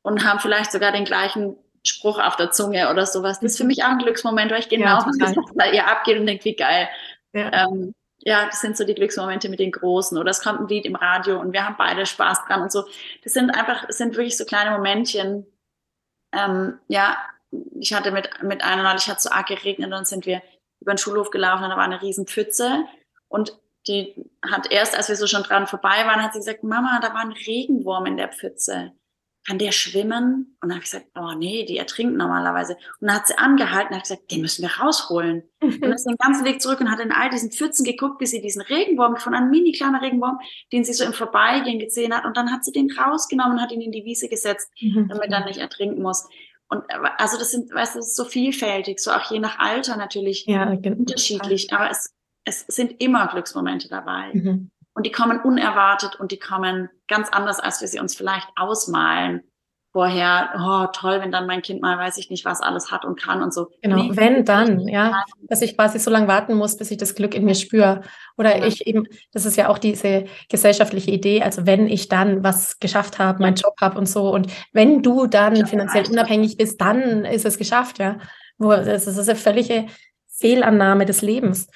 und 0.03 0.25
haben 0.25 0.41
vielleicht 0.41 0.73
sogar 0.73 0.93
den 0.93 1.05
gleichen 1.05 1.57
Spruch 1.85 2.19
auf 2.21 2.37
der 2.37 2.53
Zunge 2.53 2.91
oder 2.91 3.07
sowas. 3.07 3.41
Das 3.41 3.53
ist 3.53 3.59
für 3.59 3.65
mich 3.65 3.83
auch 3.83 3.89
ein 3.89 3.99
Glücksmoment, 3.99 4.53
weil 4.53 4.61
ich 4.61 4.69
genau 4.69 4.99
ja, 4.99 5.07
weiß, 5.07 5.37
was 5.37 5.55
bei 5.57 5.73
ihr 5.73 5.89
abgeht 5.89 6.19
und 6.19 6.27
denke, 6.27 6.45
wie 6.45 6.57
geil. 6.57 6.89
Ja. 7.33 7.65
Ähm, 7.65 7.95
ja, 8.25 8.47
das 8.47 8.61
sind 8.61 8.77
so 8.77 8.85
die 8.85 8.95
Glücksmomente 8.95 9.49
mit 9.49 9.61
den 9.61 9.73
Großen. 9.73 10.17
Oder 10.17 10.31
es 10.31 10.43
kommt 10.43 10.61
ein 10.61 10.69
Lied 10.69 10.87
im 10.87 10.97
Radio 10.97 11.41
und 11.41 11.53
wir 11.53 11.65
haben 11.65 11.77
beide 11.79 12.07
Spaß 12.07 12.47
dran 12.47 12.63
und 12.63 12.73
so. 12.73 12.85
Das 13.25 13.33
sind 13.33 13.51
einfach, 13.51 13.87
das 13.87 13.99
sind 13.99 14.17
wirklich 14.17 14.37
so 14.37 14.45
kleine 14.45 14.71
Momentchen. 14.71 15.47
Ähm, 16.33 16.79
ja, 16.89 17.17
ich 17.79 17.93
hatte 17.93 18.13
mit, 18.13 18.31
mit 18.43 18.63
einer 18.63 18.83
neulich 18.83 19.09
hat 19.09 19.19
es 19.19 19.25
so 19.25 19.31
arg 19.31 19.49
geregnet 19.49 19.87
und 19.87 19.91
dann 19.91 20.05
sind 20.05 20.27
wir 20.27 20.43
über 20.81 20.95
den 20.95 20.99
Schulhof 20.99 21.31
gelaufen 21.31 21.65
und 21.65 21.71
da 21.71 21.77
war 21.77 21.85
eine 21.85 22.01
riesen 22.01 22.27
Pfütze. 22.27 22.85
Und 23.29 23.59
die 23.89 24.15
hat 24.49 24.71
erst, 24.71 24.97
als 24.97 25.09
wir 25.09 25.17
so 25.17 25.27
schon 25.27 25.43
dran 25.43 25.67
vorbei 25.67 26.07
waren, 26.07 26.23
hat 26.23 26.33
sie 26.33 26.39
gesagt, 26.39 26.63
Mama, 26.63 27.01
da 27.03 27.13
war 27.15 27.21
ein 27.21 27.33
Regenwurm 27.33 28.07
in 28.07 28.17
der 28.17 28.29
Pfütze 28.29 28.93
kann 29.47 29.59
der 29.59 29.73
schwimmen? 29.73 30.57
Und 30.61 30.69
dann 30.69 30.73
habe 30.73 30.85
ich 30.85 30.91
gesagt, 30.91 31.07
oh 31.17 31.33
nee, 31.37 31.65
die 31.65 31.79
ertrinkt 31.79 32.17
normalerweise. 32.17 32.75
Und 33.01 33.09
dann 33.09 33.17
hat 33.17 33.27
sie 33.27 33.37
angehalten 33.37 33.89
und 33.89 33.97
hat 33.97 34.05
gesagt, 34.05 34.31
den 34.31 34.41
müssen 34.41 34.63
wir 34.63 34.71
rausholen. 34.71 35.43
und 35.61 35.83
dann 35.83 35.93
ist 35.93 36.05
den 36.05 36.17
ganzen 36.17 36.45
Weg 36.45 36.63
zurück 36.63 36.81
und 36.81 36.91
hat 36.91 37.01
in 37.01 37.13
all 37.13 37.31
diesen 37.31 37.51
Pfützen 37.51 37.85
geguckt, 37.85 38.19
bis 38.19 38.31
sie 38.31 38.41
diesen 38.41 38.63
Regenwurm 38.63 39.17
von 39.17 39.35
einem 39.35 39.51
mini 39.51 39.73
kleinen 39.73 39.97
Regenwurm, 39.97 40.39
den 40.73 40.85
sie 40.85 40.93
so 40.93 41.05
im 41.05 41.13
Vorbeigehen 41.13 41.79
gesehen 41.79 42.15
hat. 42.15 42.25
Und 42.25 42.37
dann 42.37 42.53
hat 42.53 42.65
sie 42.65 42.73
den 42.73 42.91
rausgenommen 42.91 43.55
und 43.55 43.63
hat 43.63 43.73
ihn 43.73 43.81
in 43.81 43.93
die 43.93 44.05
Wiese 44.05 44.29
gesetzt, 44.29 44.71
mhm. 44.81 45.09
damit 45.09 45.33
er 45.33 45.45
nicht 45.45 45.59
ertrinken 45.59 46.03
muss. 46.03 46.29
Und 46.69 46.85
also 47.19 47.39
das 47.39 47.51
sind, 47.51 47.73
weißt 47.73 47.95
du, 47.95 47.99
das 47.99 48.09
ist 48.09 48.17
so 48.17 48.25
vielfältig, 48.25 48.99
so 48.99 49.11
auch 49.11 49.31
je 49.31 49.41
nach 49.41 49.59
Alter 49.59 49.97
natürlich 49.97 50.47
ja, 50.47 50.71
unterschiedlich. 50.71 51.73
Aber 51.73 51.91
es, 51.91 52.15
es 52.45 52.65
sind 52.69 53.03
immer 53.03 53.27
Glücksmomente 53.27 53.89
dabei. 53.89 54.31
Mhm. 54.33 54.71
Und 54.95 55.07
die 55.07 55.13
kommen 55.13 55.41
unerwartet 55.41 56.19
und 56.19 56.33
die 56.33 56.39
kommen 56.39 56.89
ganz 57.13 57.29
anders, 57.31 57.61
als 57.61 57.81
wir 57.81 57.89
sie 57.89 58.01
uns 58.01 58.17
vielleicht 58.17 58.49
ausmalen. 58.57 59.43
Vorher, 59.95 60.55
oh 60.57 60.87
toll, 60.91 61.21
wenn 61.21 61.31
dann 61.31 61.47
mein 61.47 61.61
Kind 61.61 61.83
mal, 61.83 61.99
weiß 61.99 62.17
ich 62.17 62.31
nicht, 62.31 62.47
was 62.47 62.63
alles 62.63 62.91
hat 62.91 63.05
und 63.05 63.21
kann 63.21 63.43
und 63.43 63.53
so. 63.53 63.69
Genau, 63.83 63.97
nee, 63.97 64.11
wenn 64.15 64.47
dann, 64.47 64.89
ja, 64.89 65.23
dass 65.43 65.61
ich 65.61 65.77
quasi 65.77 65.99
so 65.99 66.11
lange 66.11 66.29
warten 66.29 66.55
muss, 66.55 66.79
bis 66.79 66.91
ich 66.91 66.97
das 66.97 67.15
Glück 67.15 67.35
in 67.35 67.45
mir 67.45 67.55
spüre. 67.55 68.01
Oder 68.39 68.57
ja. 68.57 68.65
ich 68.65 68.87
eben, 68.87 69.07
das 69.33 69.45
ist 69.45 69.59
ja 69.59 69.69
auch 69.69 69.77
diese 69.77 70.25
gesellschaftliche 70.49 71.11
Idee, 71.11 71.43
also 71.43 71.67
wenn 71.67 71.89
ich 71.89 72.09
dann 72.09 72.43
was 72.43 72.81
geschafft 72.81 73.19
habe, 73.19 73.43
meinen 73.43 73.57
Job 73.57 73.75
habe 73.83 73.99
und 73.99 74.09
so 74.09 74.33
und 74.33 74.51
wenn 74.73 75.03
du 75.03 75.27
dann 75.27 75.57
ja, 75.57 75.67
finanziell 75.67 76.09
unabhängig 76.09 76.57
bist, 76.57 76.81
dann 76.81 77.27
ist 77.27 77.45
es 77.45 77.59
geschafft, 77.59 77.99
ja. 77.99 78.17
Wo, 78.57 78.71
das 78.71 79.07
ist 79.07 79.29
eine 79.29 79.37
völlige 79.37 79.89
Fehlannahme 80.39 81.05
des 81.05 81.21
Lebens. 81.21 81.69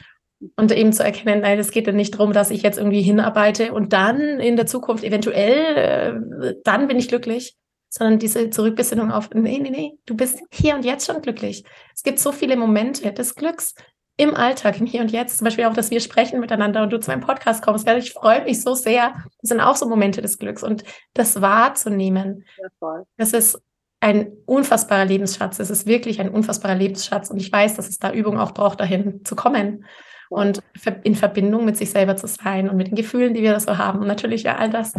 Und 0.57 0.73
eben 0.73 0.93
zu 0.93 1.03
erkennen, 1.03 1.41
nein, 1.41 1.59
es 1.59 1.71
geht 1.71 1.87
ja 1.87 1.93
nicht 1.93 2.15
darum, 2.15 2.33
dass 2.33 2.51
ich 2.51 2.63
jetzt 2.63 2.79
irgendwie 2.79 3.03
hinarbeite 3.03 3.73
und 3.73 3.93
dann 3.93 4.21
in 4.39 4.57
der 4.57 4.67
Zukunft 4.67 5.05
eventuell, 5.05 5.77
äh, 5.77 6.55
dann 6.65 6.87
bin 6.89 6.99
ich 6.99 7.09
glücklich, 7.09 7.57
sondern 7.89 8.19
diese 8.19 8.51
Zurückbesinnung 8.51 9.11
auf, 9.11 9.31
nee, 9.33 9.59
nee, 9.59 9.71
nee, 9.71 9.93
du 10.07 10.17
bist 10.17 10.41
hier 10.53 10.75
und 10.75 10.85
jetzt 10.85 11.07
schon 11.07 11.23
glücklich. 11.23 11.65
Es 11.95 12.03
gibt 12.03 12.19
so 12.19 12.33
viele 12.33 12.57
Momente 12.57 13.13
des 13.13 13.35
Glücks 13.35 13.75
im 14.19 14.35
Alltag, 14.35 14.81
im 14.81 14.87
Hier 14.87 15.03
und 15.03 15.13
Jetzt. 15.13 15.39
Zum 15.39 15.45
Beispiel 15.45 15.65
auch, 15.67 15.75
dass 15.75 15.91
wir 15.91 16.01
sprechen 16.01 16.41
miteinander 16.41 16.83
und 16.83 16.91
du 16.91 16.99
zu 16.99 17.11
meinem 17.11 17.21
Podcast 17.21 17.63
kommst. 17.63 17.87
Ich 17.89 18.13
freue 18.13 18.45
mich 18.45 18.63
so 18.63 18.75
sehr. 18.75 19.13
Das 19.41 19.51
sind 19.51 19.61
auch 19.61 19.77
so 19.77 19.89
Momente 19.89 20.23
des 20.23 20.39
Glücks 20.39 20.63
und 20.63 20.85
das 21.15 21.41
wahrzunehmen. 21.41 22.45
Ja, 22.81 23.05
das 23.19 23.33
ist 23.33 23.61
ein 24.01 24.33
unfassbarer 24.47 25.05
Lebensschatz. 25.05 25.59
Es 25.59 25.71
ist 25.71 25.87
wirklich 25.87 26.21
ein 26.21 26.31
unfassbarer 26.31 26.75
Lebensschatz 26.75 27.31
und 27.31 27.39
ich 27.39 27.53
weiß, 27.53 27.77
dass 27.77 27.89
es 27.89 27.99
da 27.99 28.13
Übung 28.13 28.39
auch 28.39 28.53
braucht, 28.53 28.81
dahin 28.81 29.25
zu 29.25 29.37
kommen 29.37 29.85
und 30.31 30.63
in 31.03 31.15
Verbindung 31.15 31.65
mit 31.65 31.77
sich 31.77 31.91
selber 31.91 32.17
zu 32.17 32.27
sein 32.27 32.69
und 32.69 32.77
mit 32.77 32.89
den 32.89 32.97
Gefühlen, 32.97 33.35
die 33.35 33.43
wir 33.43 33.59
so 33.61 33.79
haben. 33.79 34.01
Und 34.01 34.07
natürlich 34.07 34.43
ja 34.43 34.57
all 34.57 34.71
das. 34.71 34.95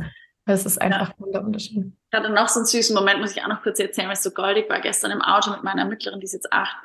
Es 0.45 0.65
ist 0.65 0.81
einfach 0.81 1.09
ja. 1.09 1.43
wunderschön. 1.43 1.97
Ich 2.09 2.17
hatte 2.17 2.29
noch 2.29 2.47
so 2.47 2.61
einen 2.61 2.67
süßen 2.67 2.95
Moment, 2.95 3.19
muss 3.19 3.35
ich 3.35 3.43
auch 3.43 3.49
noch 3.49 3.61
kurz 3.63 3.79
erzählen, 3.79 4.07
weil 4.07 4.13
es 4.13 4.23
so 4.23 4.31
goldig 4.31 4.69
war. 4.69 4.79
Gestern 4.79 5.11
im 5.11 5.21
Auto 5.21 5.51
mit 5.51 5.63
meiner 5.63 5.83
Mittleren, 5.83 6.21
die 6.21 6.25
ist 6.25 6.33
jetzt 6.33 6.53
acht. 6.53 6.77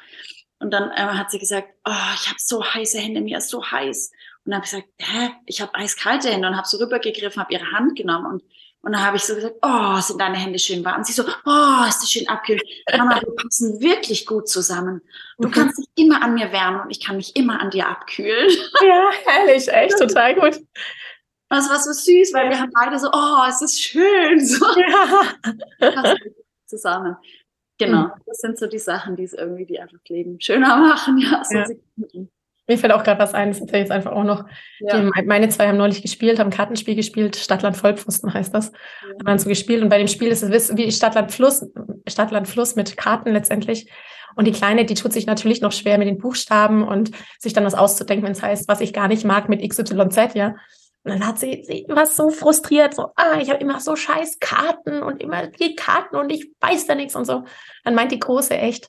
Und 0.58 0.72
dann 0.72 0.90
äh, 0.90 0.94
hat 0.96 1.30
sie 1.30 1.38
gesagt, 1.38 1.68
oh, 1.84 2.14
ich 2.14 2.28
habe 2.28 2.38
so 2.38 2.64
heiße 2.64 2.98
Hände, 2.98 3.20
mir 3.20 3.38
ist 3.38 3.50
so 3.50 3.64
heiß. 3.64 4.10
Und 4.44 4.50
dann 4.50 4.56
habe 4.56 4.64
ich 4.64 4.70
gesagt, 4.70 4.88
hä, 4.98 5.30
ich 5.46 5.60
habe 5.60 5.74
eiskalte 5.74 6.30
Hände 6.30 6.48
und 6.48 6.56
habe 6.56 6.66
so 6.66 6.78
rübergegriffen, 6.78 7.40
habe 7.40 7.52
ihre 7.52 7.70
Hand 7.70 7.96
genommen 7.96 8.26
und 8.26 8.42
und 8.82 8.92
dann 8.92 9.04
habe 9.04 9.16
ich 9.16 9.22
so 9.22 9.36
gesagt, 9.36 9.56
oh, 9.62 10.00
sind 10.00 10.20
deine 10.20 10.36
Hände 10.36 10.58
schön 10.58 10.84
warm? 10.84 10.98
Und 10.98 11.06
sie 11.06 11.12
so, 11.12 11.22
oh, 11.22 11.88
ist 11.88 12.02
das 12.02 12.10
schön 12.10 12.28
abkühlt. 12.28 12.62
Mama, 12.96 13.20
wir 13.20 13.34
passen 13.36 13.80
wirklich 13.80 14.26
gut 14.26 14.48
zusammen. 14.48 15.00
Du 15.38 15.48
mhm. 15.48 15.52
kannst 15.52 15.78
dich 15.78 15.86
immer 15.94 16.20
an 16.20 16.34
mir 16.34 16.50
wärmen 16.52 16.80
und 16.80 16.90
ich 16.90 17.00
kann 17.00 17.16
mich 17.16 17.36
immer 17.36 17.60
an 17.60 17.70
dir 17.70 17.88
abkühlen. 17.88 18.50
Ja, 18.82 19.10
herrlich, 19.24 19.68
echt, 19.68 19.98
total 19.98 20.34
gut. 20.34 20.60
Das 21.48 21.68
war 21.68 21.78
so 21.78 21.92
süß, 21.92 22.32
weil 22.34 22.50
wir 22.50 22.58
haben 22.58 22.72
beide 22.74 22.98
so, 22.98 23.08
oh, 23.12 23.44
es 23.48 23.62
ist 23.62 23.80
schön. 23.80 24.44
So. 24.44 24.66
Ja. 24.80 25.22
Zusammen. 26.66 27.16
Genau, 27.78 28.04
mhm. 28.04 28.12
das 28.26 28.38
sind 28.38 28.58
so 28.58 28.66
die 28.66 28.78
Sachen, 28.78 29.16
die 29.16 29.24
es 29.24 29.32
irgendwie 29.32 29.66
die 29.66 29.78
einfach 29.78 29.98
Leben 30.08 30.40
schöner 30.40 30.76
machen. 30.78 31.18
Ja, 31.18 31.44
so 31.44 31.54
ja. 31.54 31.66
Mir 32.68 32.78
fällt 32.78 32.92
auch 32.92 33.02
gerade 33.02 33.18
was 33.18 33.34
ein, 33.34 33.48
das 33.48 33.60
erzähle 33.60 33.78
ich 33.78 33.88
jetzt 33.88 33.92
einfach 33.92 34.12
auch 34.12 34.24
noch. 34.24 34.44
Ja. 34.80 35.00
Die, 35.00 35.26
meine 35.26 35.48
zwei 35.48 35.68
haben 35.68 35.78
neulich 35.78 36.00
gespielt, 36.00 36.38
haben 36.38 36.48
ein 36.48 36.56
Kartenspiel 36.56 36.94
gespielt, 36.94 37.36
Stadtland 37.36 37.76
Vollpfosten 37.76 38.32
heißt 38.32 38.54
das. 38.54 38.70
Ja. 38.70 39.08
Haben 39.08 39.26
dann 39.26 39.38
so 39.38 39.48
gespielt 39.48 39.82
und 39.82 39.88
bei 39.88 39.98
dem 39.98 40.08
Spiel 40.08 40.28
ist 40.28 40.42
es 40.42 40.76
wie 40.76 40.92
Stadtland 40.92 41.32
Fluss, 41.32 41.66
Stadtland 42.08 42.46
Fluss 42.46 42.76
mit 42.76 42.96
Karten 42.96 43.32
letztendlich. 43.32 43.90
Und 44.36 44.46
die 44.46 44.52
Kleine, 44.52 44.84
die 44.84 44.94
tut 44.94 45.12
sich 45.12 45.26
natürlich 45.26 45.60
noch 45.60 45.72
schwer 45.72 45.98
mit 45.98 46.08
den 46.08 46.18
Buchstaben 46.18 46.86
und 46.86 47.10
sich 47.38 47.52
dann 47.52 47.64
was 47.64 47.74
auszudenken, 47.74 48.24
wenn 48.24 48.32
es 48.32 48.42
heißt, 48.42 48.68
was 48.68 48.80
ich 48.80 48.92
gar 48.92 49.08
nicht 49.08 49.24
mag 49.24 49.48
mit 49.48 49.68
XYZ, 49.68 50.34
ja. 50.34 50.54
Und 51.04 51.10
dann 51.10 51.26
hat 51.26 51.38
sie, 51.38 51.64
sie 51.66 51.84
war 51.88 52.06
so 52.06 52.30
frustriert, 52.30 52.94
so, 52.94 53.08
ah, 53.16 53.38
ich 53.40 53.50
habe 53.50 53.60
immer 53.60 53.80
so 53.80 53.96
scheiß 53.96 54.38
Karten 54.38 55.02
und 55.02 55.20
immer 55.20 55.48
die 55.48 55.74
Karten 55.74 56.16
und 56.16 56.30
ich 56.30 56.52
weiß 56.60 56.86
da 56.86 56.94
nichts 56.94 57.16
und 57.16 57.24
so. 57.24 57.44
Dann 57.82 57.96
meint 57.96 58.12
die 58.12 58.20
Große 58.20 58.56
echt, 58.56 58.88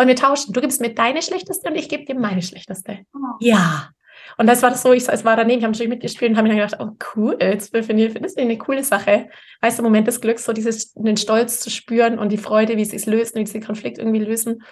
wollen 0.00 0.08
wir 0.08 0.16
tauschen? 0.16 0.54
Du 0.54 0.62
gibst 0.62 0.80
mir 0.80 0.94
deine 0.94 1.20
schlechteste 1.20 1.68
und 1.68 1.76
ich 1.76 1.90
gebe 1.90 2.06
dir 2.06 2.18
meine 2.18 2.40
schlechteste. 2.40 3.00
Oh. 3.14 3.36
Ja. 3.40 3.90
Und 4.38 4.46
das 4.46 4.62
war 4.62 4.70
das 4.70 4.80
so, 4.80 4.94
ich 4.94 5.06
es 5.06 5.24
war 5.26 5.36
daneben, 5.36 5.58
ich 5.58 5.64
habe 5.64 5.72
natürlich 5.72 5.90
mitgespielt 5.90 6.30
und 6.30 6.38
habe 6.38 6.48
mir 6.48 6.56
dann 6.56 6.70
gedacht, 6.70 6.80
oh 6.80 6.96
cool, 7.14 7.36
jetzt 7.38 7.76
finde 7.76 8.06
ich 8.06 8.14
das 8.14 8.36
eine 8.38 8.56
coole 8.56 8.82
Sache. 8.82 9.28
Weißt 9.60 9.78
du, 9.78 9.82
Moment 9.82 10.06
des 10.06 10.22
Glücks, 10.22 10.46
so 10.46 10.54
dieses, 10.54 10.94
den 10.94 11.18
Stolz 11.18 11.60
zu 11.60 11.68
spüren 11.68 12.18
und 12.18 12.32
die 12.32 12.38
Freude, 12.38 12.78
wie 12.78 12.84
sie 12.86 12.96
es 12.96 13.04
lösen, 13.04 13.40
wie 13.40 13.46
sie 13.46 13.58
den 13.58 13.66
Konflikt 13.66 13.98
irgendwie 13.98 14.20
lösen 14.20 14.62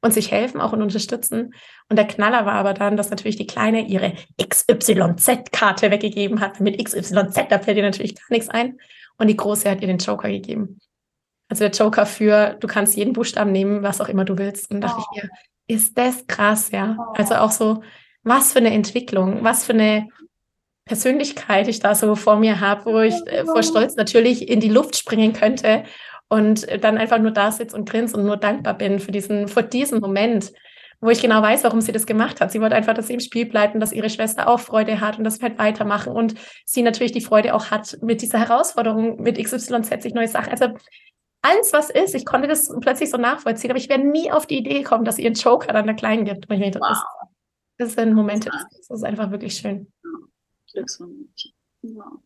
und 0.00 0.12
sich 0.12 0.32
helfen 0.32 0.60
auch 0.60 0.72
und 0.72 0.82
unterstützen. 0.82 1.54
Und 1.88 1.96
der 1.96 2.08
Knaller 2.08 2.44
war 2.44 2.54
aber 2.54 2.74
dann, 2.74 2.96
dass 2.96 3.10
natürlich 3.10 3.36
die 3.36 3.46
Kleine 3.46 3.86
ihre 3.86 4.14
XYZ-Karte 4.42 5.92
weggegeben 5.92 6.40
hat. 6.40 6.58
Mit 6.58 6.84
XYZ, 6.84 7.12
da 7.48 7.60
fällt 7.60 7.76
ihr 7.76 7.84
natürlich 7.84 8.16
gar 8.16 8.26
nichts 8.30 8.48
ein. 8.48 8.78
Und 9.16 9.28
die 9.28 9.36
Große 9.36 9.70
hat 9.70 9.80
ihr 9.80 9.86
den 9.86 9.98
Joker 9.98 10.28
gegeben. 10.28 10.80
Also 11.52 11.64
der 11.64 11.70
Joker 11.70 12.06
für, 12.06 12.56
du 12.60 12.66
kannst 12.66 12.96
jeden 12.96 13.12
Buchstaben 13.12 13.52
nehmen, 13.52 13.82
was 13.82 14.00
auch 14.00 14.08
immer 14.08 14.24
du 14.24 14.38
willst. 14.38 14.70
Und 14.70 14.80
dachte 14.80 14.96
oh. 15.00 15.04
ich 15.12 15.22
mir, 15.22 15.30
ist 15.66 15.98
das 15.98 16.26
krass, 16.26 16.70
ja. 16.70 16.96
Oh. 16.98 17.12
Also 17.14 17.34
auch 17.34 17.50
so, 17.50 17.82
was 18.22 18.54
für 18.54 18.60
eine 18.60 18.72
Entwicklung, 18.72 19.44
was 19.44 19.66
für 19.66 19.74
eine 19.74 20.08
Persönlichkeit 20.86 21.68
ich 21.68 21.78
da 21.78 21.94
so 21.94 22.14
vor 22.14 22.36
mir 22.36 22.60
habe, 22.60 22.86
wo 22.86 23.00
ich 23.00 23.14
äh, 23.26 23.44
vor 23.44 23.62
Stolz 23.62 23.96
natürlich 23.96 24.48
in 24.48 24.60
die 24.60 24.70
Luft 24.70 24.96
springen 24.96 25.34
könnte 25.34 25.84
und 26.30 26.66
dann 26.82 26.96
einfach 26.96 27.18
nur 27.18 27.32
da 27.32 27.52
sitze 27.52 27.76
und 27.76 27.86
grinse 27.86 28.16
und 28.16 28.24
nur 28.24 28.38
dankbar 28.38 28.72
bin 28.72 28.98
für 28.98 29.12
diesen, 29.12 29.46
für 29.46 29.62
diesen 29.62 30.00
Moment, 30.00 30.54
wo 31.02 31.10
ich 31.10 31.20
genau 31.20 31.42
weiß, 31.42 31.64
warum 31.64 31.82
sie 31.82 31.92
das 31.92 32.06
gemacht 32.06 32.40
hat. 32.40 32.50
Sie 32.50 32.62
wollte 32.62 32.76
einfach, 32.76 32.94
dass 32.94 33.08
sie 33.08 33.14
im 33.14 33.20
Spiel 33.20 33.44
bleibt 33.44 33.74
und 33.74 33.80
dass 33.80 33.92
ihre 33.92 34.08
Schwester 34.08 34.48
auch 34.48 34.60
Freude 34.60 35.02
hat 35.02 35.18
und 35.18 35.24
dass 35.24 35.42
wir 35.42 35.50
halt 35.50 35.58
weitermachen 35.58 36.14
und 36.14 36.34
sie 36.64 36.80
natürlich 36.80 37.12
die 37.12 37.20
Freude 37.20 37.54
auch 37.54 37.70
hat 37.70 37.98
mit 38.00 38.22
dieser 38.22 38.38
Herausforderung, 38.38 39.20
mit 39.20 39.36
XYZ 39.36 40.02
sich 40.02 40.14
neue 40.14 40.28
Sachen. 40.28 40.50
Also 40.50 40.68
alles, 41.42 41.72
was 41.72 41.90
ist. 41.90 42.14
Ich 42.14 42.24
konnte 42.24 42.48
das 42.48 42.72
plötzlich 42.80 43.10
so 43.10 43.18
nachvollziehen, 43.18 43.70
aber 43.70 43.78
ich 43.78 43.88
wäre 43.88 44.00
nie 44.00 44.30
auf 44.30 44.46
die 44.46 44.58
Idee 44.58 44.82
gekommen, 44.82 45.04
dass 45.04 45.18
ihr 45.18 45.26
einen 45.26 45.34
Joker 45.34 45.72
dann 45.72 45.86
der 45.86 45.96
Kleinen 45.96 46.24
gibt. 46.24 46.48
Und 46.48 46.60
ich 46.60 46.74
wow. 46.74 46.80
das, 46.80 47.04
das 47.78 47.92
sind 47.94 48.14
Momente, 48.14 48.48
das, 48.50 48.64
das 48.88 48.98
ist 48.98 49.04
einfach 49.04 49.30
wirklich 49.30 49.54
schön. 49.54 49.92
Glücksmomente. 50.72 51.50
Wow. 51.82 52.20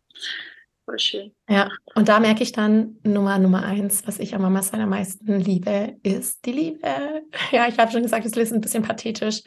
Voll 0.85 0.99
schön. 1.01 1.35
Ja, 1.49 1.69
und 1.97 2.09
da 2.09 2.21
merke 2.21 2.45
ich 2.45 2.53
dann 2.53 2.99
Nummer 3.03 3.39
Nummer 3.39 3.65
eins, 3.65 4.07
was 4.07 4.21
ich 4.21 4.35
am 4.37 4.43
Mama 4.43 4.63
seiner 4.63 4.87
meisten 4.87 5.41
liebe, 5.41 5.97
ist 6.03 6.45
die 6.47 6.53
Liebe. 6.53 7.23
Ja, 7.51 7.67
ich 7.67 7.79
habe 7.79 7.91
schon 7.91 8.03
gesagt, 8.03 8.25
das 8.25 8.37
ist 8.37 8.53
ein 8.53 8.61
bisschen 8.61 8.85
pathetisch, 8.85 9.43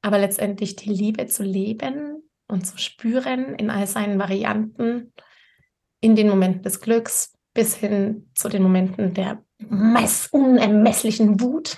aber 0.00 0.18
letztendlich 0.18 0.76
die 0.76 0.90
Liebe 0.90 1.26
zu 1.26 1.42
leben 1.42 2.22
und 2.46 2.66
zu 2.66 2.78
spüren 2.78 3.54
in 3.56 3.68
all 3.68 3.86
seinen 3.86 4.18
Varianten, 4.18 5.12
in 6.00 6.16
den 6.16 6.28
Momenten 6.28 6.62
des 6.62 6.80
Glücks, 6.80 7.37
bis 7.58 7.74
hin 7.74 8.30
zu 8.36 8.48
den 8.48 8.62
Momenten 8.62 9.14
der 9.14 9.42
unermesslichen 10.30 11.40
Wut, 11.40 11.76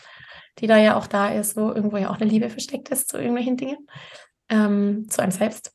die 0.58 0.66
da 0.66 0.76
ja 0.76 0.94
auch 0.94 1.06
da 1.06 1.30
ist, 1.30 1.56
wo 1.56 1.72
irgendwo 1.72 1.96
ja 1.96 2.10
auch 2.10 2.20
eine 2.20 2.28
Liebe 2.28 2.50
versteckt 2.50 2.90
ist 2.90 3.08
zu 3.08 3.16
irgendwelchen 3.16 3.56
Dingen, 3.56 3.88
ähm, 4.50 5.08
zu 5.08 5.22
einem 5.22 5.30
selbst 5.30 5.72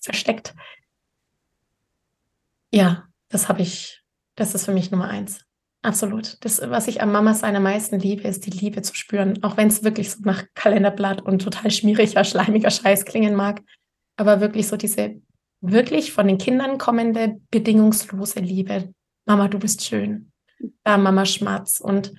versteckt. 0.00 0.54
Ja, 2.70 3.08
das 3.30 3.48
habe 3.48 3.62
ich, 3.62 4.04
das 4.36 4.54
ist 4.54 4.64
für 4.64 4.72
mich 4.72 4.92
Nummer 4.92 5.08
eins. 5.08 5.44
Absolut. 5.82 6.36
Das, 6.44 6.60
was 6.60 6.86
ich 6.86 7.02
am 7.02 7.10
Mama 7.10 7.34
sein 7.34 7.56
am 7.56 7.64
meisten 7.64 7.98
liebe, 7.98 8.28
ist 8.28 8.46
die 8.46 8.56
Liebe 8.56 8.82
zu 8.82 8.94
spüren. 8.94 9.42
Auch 9.42 9.56
wenn 9.56 9.66
es 9.66 9.82
wirklich 9.82 10.12
so 10.12 10.20
nach 10.22 10.44
Kalenderblatt 10.54 11.20
und 11.20 11.42
total 11.42 11.72
schmieriger, 11.72 12.22
schleimiger 12.22 12.70
Scheiß 12.70 13.04
klingen 13.04 13.34
mag. 13.34 13.60
aber 14.16 14.40
wirklich 14.40 14.68
so 14.68 14.76
diese 14.76 15.20
wirklich 15.60 16.12
von 16.12 16.28
den 16.28 16.38
Kindern 16.38 16.78
kommende 16.78 17.40
bedingungslose 17.50 18.38
Liebe. 18.38 18.94
Mama, 19.24 19.48
du 19.48 19.58
bist 19.58 19.84
schön. 19.84 20.32
Da, 20.84 20.98
Mama 20.98 21.24
Schmatz. 21.24 21.80
Und 21.80 22.12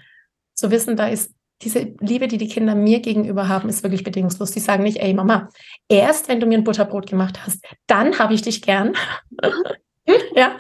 zu 0.54 0.72
wissen, 0.72 0.96
da 0.96 1.08
ist 1.08 1.34
diese 1.62 1.96
Liebe, 2.00 2.28
die 2.28 2.38
die 2.38 2.48
Kinder 2.48 2.76
mir 2.76 3.00
gegenüber 3.00 3.48
haben, 3.48 3.70
ist 3.70 3.84
wirklich 3.84 4.04
bedingungslos. 4.04 4.52
Die 4.52 4.60
sagen 4.60 4.84
nicht, 4.84 4.98
ey 4.98 5.14
Mama, 5.14 5.50
erst 5.88 6.28
wenn 6.28 6.40
du 6.40 6.46
mir 6.46 6.58
ein 6.58 6.64
Butterbrot 6.64 7.08
gemacht 7.08 7.40
hast, 7.46 7.66
dann 7.88 8.20
habe 8.20 8.34
ich 8.34 8.42
dich 8.42 8.62
gern. 8.62 8.94
ja, 10.36 10.58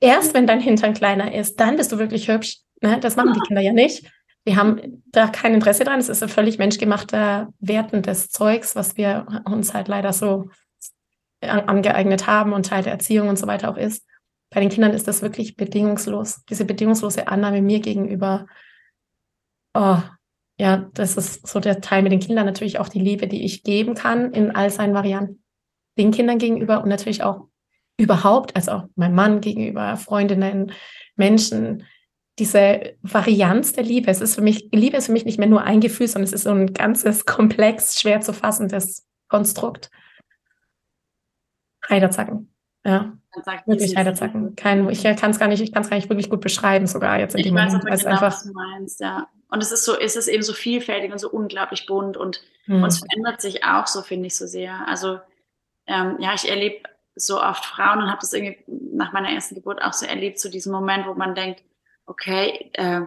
erst 0.00 0.34
wenn 0.34 0.46
dein 0.46 0.60
Hintern 0.60 0.94
kleiner 0.94 1.34
ist, 1.34 1.58
dann 1.58 1.76
bist 1.76 1.92
du 1.92 1.98
wirklich 1.98 2.28
hübsch. 2.28 2.58
Ne? 2.80 2.98
Das 3.00 3.16
machen 3.16 3.32
die 3.32 3.40
Kinder 3.40 3.62
ja 3.62 3.72
nicht. 3.72 4.10
Wir 4.44 4.56
haben 4.56 5.02
da 5.06 5.28
kein 5.28 5.54
Interesse 5.54 5.84
dran. 5.84 6.00
Es 6.00 6.08
ist 6.08 6.22
ein 6.22 6.28
völlig 6.28 6.58
menschgemachter, 6.58 7.48
wertendes 7.60 8.28
Zeugs, 8.28 8.74
was 8.74 8.96
wir 8.96 9.26
uns 9.44 9.72
halt 9.72 9.88
leider 9.88 10.12
so 10.12 10.48
angeeignet 11.40 12.26
haben 12.26 12.52
und 12.52 12.66
Teil 12.66 12.82
der 12.82 12.92
Erziehung 12.92 13.28
und 13.28 13.38
so 13.38 13.46
weiter 13.46 13.70
auch 13.70 13.76
ist. 13.76 14.04
Bei 14.52 14.60
den 14.60 14.68
Kindern 14.68 14.92
ist 14.92 15.08
das 15.08 15.22
wirklich 15.22 15.56
bedingungslos. 15.56 16.44
Diese 16.48 16.64
bedingungslose 16.64 17.26
Annahme 17.28 17.62
mir 17.62 17.80
gegenüber. 17.80 18.46
Oh, 19.74 19.98
ja, 20.58 20.88
das 20.94 21.16
ist 21.16 21.46
so 21.46 21.58
der 21.58 21.80
Teil 21.80 22.02
mit 22.02 22.12
den 22.12 22.20
Kindern. 22.20 22.46
Natürlich 22.46 22.78
auch 22.78 22.88
die 22.88 23.00
Liebe, 23.00 23.26
die 23.26 23.44
ich 23.44 23.62
geben 23.62 23.94
kann 23.94 24.32
in 24.32 24.54
all 24.54 24.70
seinen 24.70 24.94
Varianten. 24.94 25.42
Den 25.98 26.10
Kindern 26.10 26.38
gegenüber 26.38 26.82
und 26.82 26.88
natürlich 26.88 27.22
auch 27.22 27.48
überhaupt, 27.96 28.54
also 28.56 28.72
auch 28.72 28.84
meinem 28.94 29.14
Mann 29.14 29.40
gegenüber, 29.40 29.96
Freundinnen, 29.96 30.72
Menschen, 31.16 31.84
diese 32.38 32.94
Varianz 33.02 33.72
der 33.72 33.84
Liebe. 33.84 34.10
Es 34.10 34.20
ist 34.20 34.34
für 34.34 34.42
mich, 34.42 34.68
Liebe 34.72 34.96
ist 34.96 35.06
für 35.06 35.12
mich 35.12 35.24
nicht 35.24 35.38
mehr 35.38 35.48
nur 35.48 35.62
ein 35.62 35.80
Gefühl, 35.80 36.08
sondern 36.08 36.24
es 36.24 36.32
ist 36.32 36.44
so 36.44 36.50
ein 36.50 36.74
ganzes 36.74 37.24
komplex, 37.26 38.00
schwer 38.00 38.20
zu 38.20 38.32
fassendes 38.32 39.06
Konstrukt. 39.28 39.90
Heiderzacken. 41.88 42.51
Ja. 42.84 43.12
Wirklich 43.66 43.96
Heiderzacken. 43.96 44.56
Kein, 44.56 44.88
ich 44.90 45.02
kann 45.02 45.30
es 45.30 45.38
gar 45.38 45.48
nicht, 45.48 45.62
ich 45.62 45.72
kann 45.72 45.82
es 45.82 45.90
gar 45.90 45.96
nicht 45.96 46.10
wirklich 46.10 46.28
gut 46.28 46.40
beschreiben, 46.40 46.86
sogar 46.86 47.18
jetzt 47.18 47.34
in 47.34 47.40
ich 47.40 47.46
dem 47.46 47.54
weiß 47.54 47.72
Moment. 47.72 47.86
Aber 47.86 47.96
genau, 47.96 48.10
einfach, 48.10 48.26
was 48.26 48.44
du 48.44 48.52
meinst, 48.52 49.00
ja. 49.00 49.28
Und 49.48 49.62
es 49.62 49.72
ist 49.72 49.84
so, 49.84 49.98
es 49.98 50.16
ist 50.16 50.28
eben 50.28 50.42
so 50.42 50.52
vielfältig 50.52 51.12
und 51.12 51.18
so 51.18 51.30
unglaublich 51.30 51.86
bunt 51.86 52.16
und, 52.16 52.42
hm. 52.64 52.82
und 52.82 52.88
es 52.88 52.98
verändert 52.98 53.40
sich 53.40 53.64
auch 53.64 53.86
so, 53.86 54.02
finde 54.02 54.26
ich, 54.26 54.36
so 54.36 54.46
sehr. 54.46 54.86
Also 54.86 55.20
ähm, 55.86 56.16
ja, 56.20 56.34
ich 56.34 56.48
erlebe 56.48 56.82
so 57.14 57.40
oft 57.40 57.64
Frauen 57.64 57.98
und 57.98 58.08
habe 58.08 58.20
das 58.20 58.32
irgendwie 58.32 58.58
nach 58.66 59.12
meiner 59.12 59.30
ersten 59.30 59.54
Geburt 59.54 59.82
auch 59.82 59.92
so 59.92 60.06
erlebt, 60.06 60.38
so 60.38 60.48
diesen 60.48 60.72
Moment, 60.72 61.06
wo 61.06 61.14
man 61.14 61.34
denkt, 61.34 61.62
okay, 62.06 62.70
äh, 62.74 63.02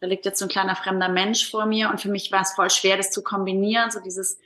da 0.00 0.06
liegt 0.06 0.26
jetzt 0.26 0.38
so 0.38 0.44
ein 0.44 0.50
kleiner 0.50 0.76
fremder 0.76 1.08
Mensch 1.08 1.50
vor 1.50 1.66
mir 1.66 1.90
und 1.90 2.00
für 2.00 2.10
mich 2.10 2.30
war 2.30 2.42
es 2.42 2.52
voll 2.52 2.70
schwer, 2.70 2.96
das 2.96 3.10
zu 3.10 3.22
kombinieren, 3.22 3.90
so 3.90 4.00
dieses 4.00 4.38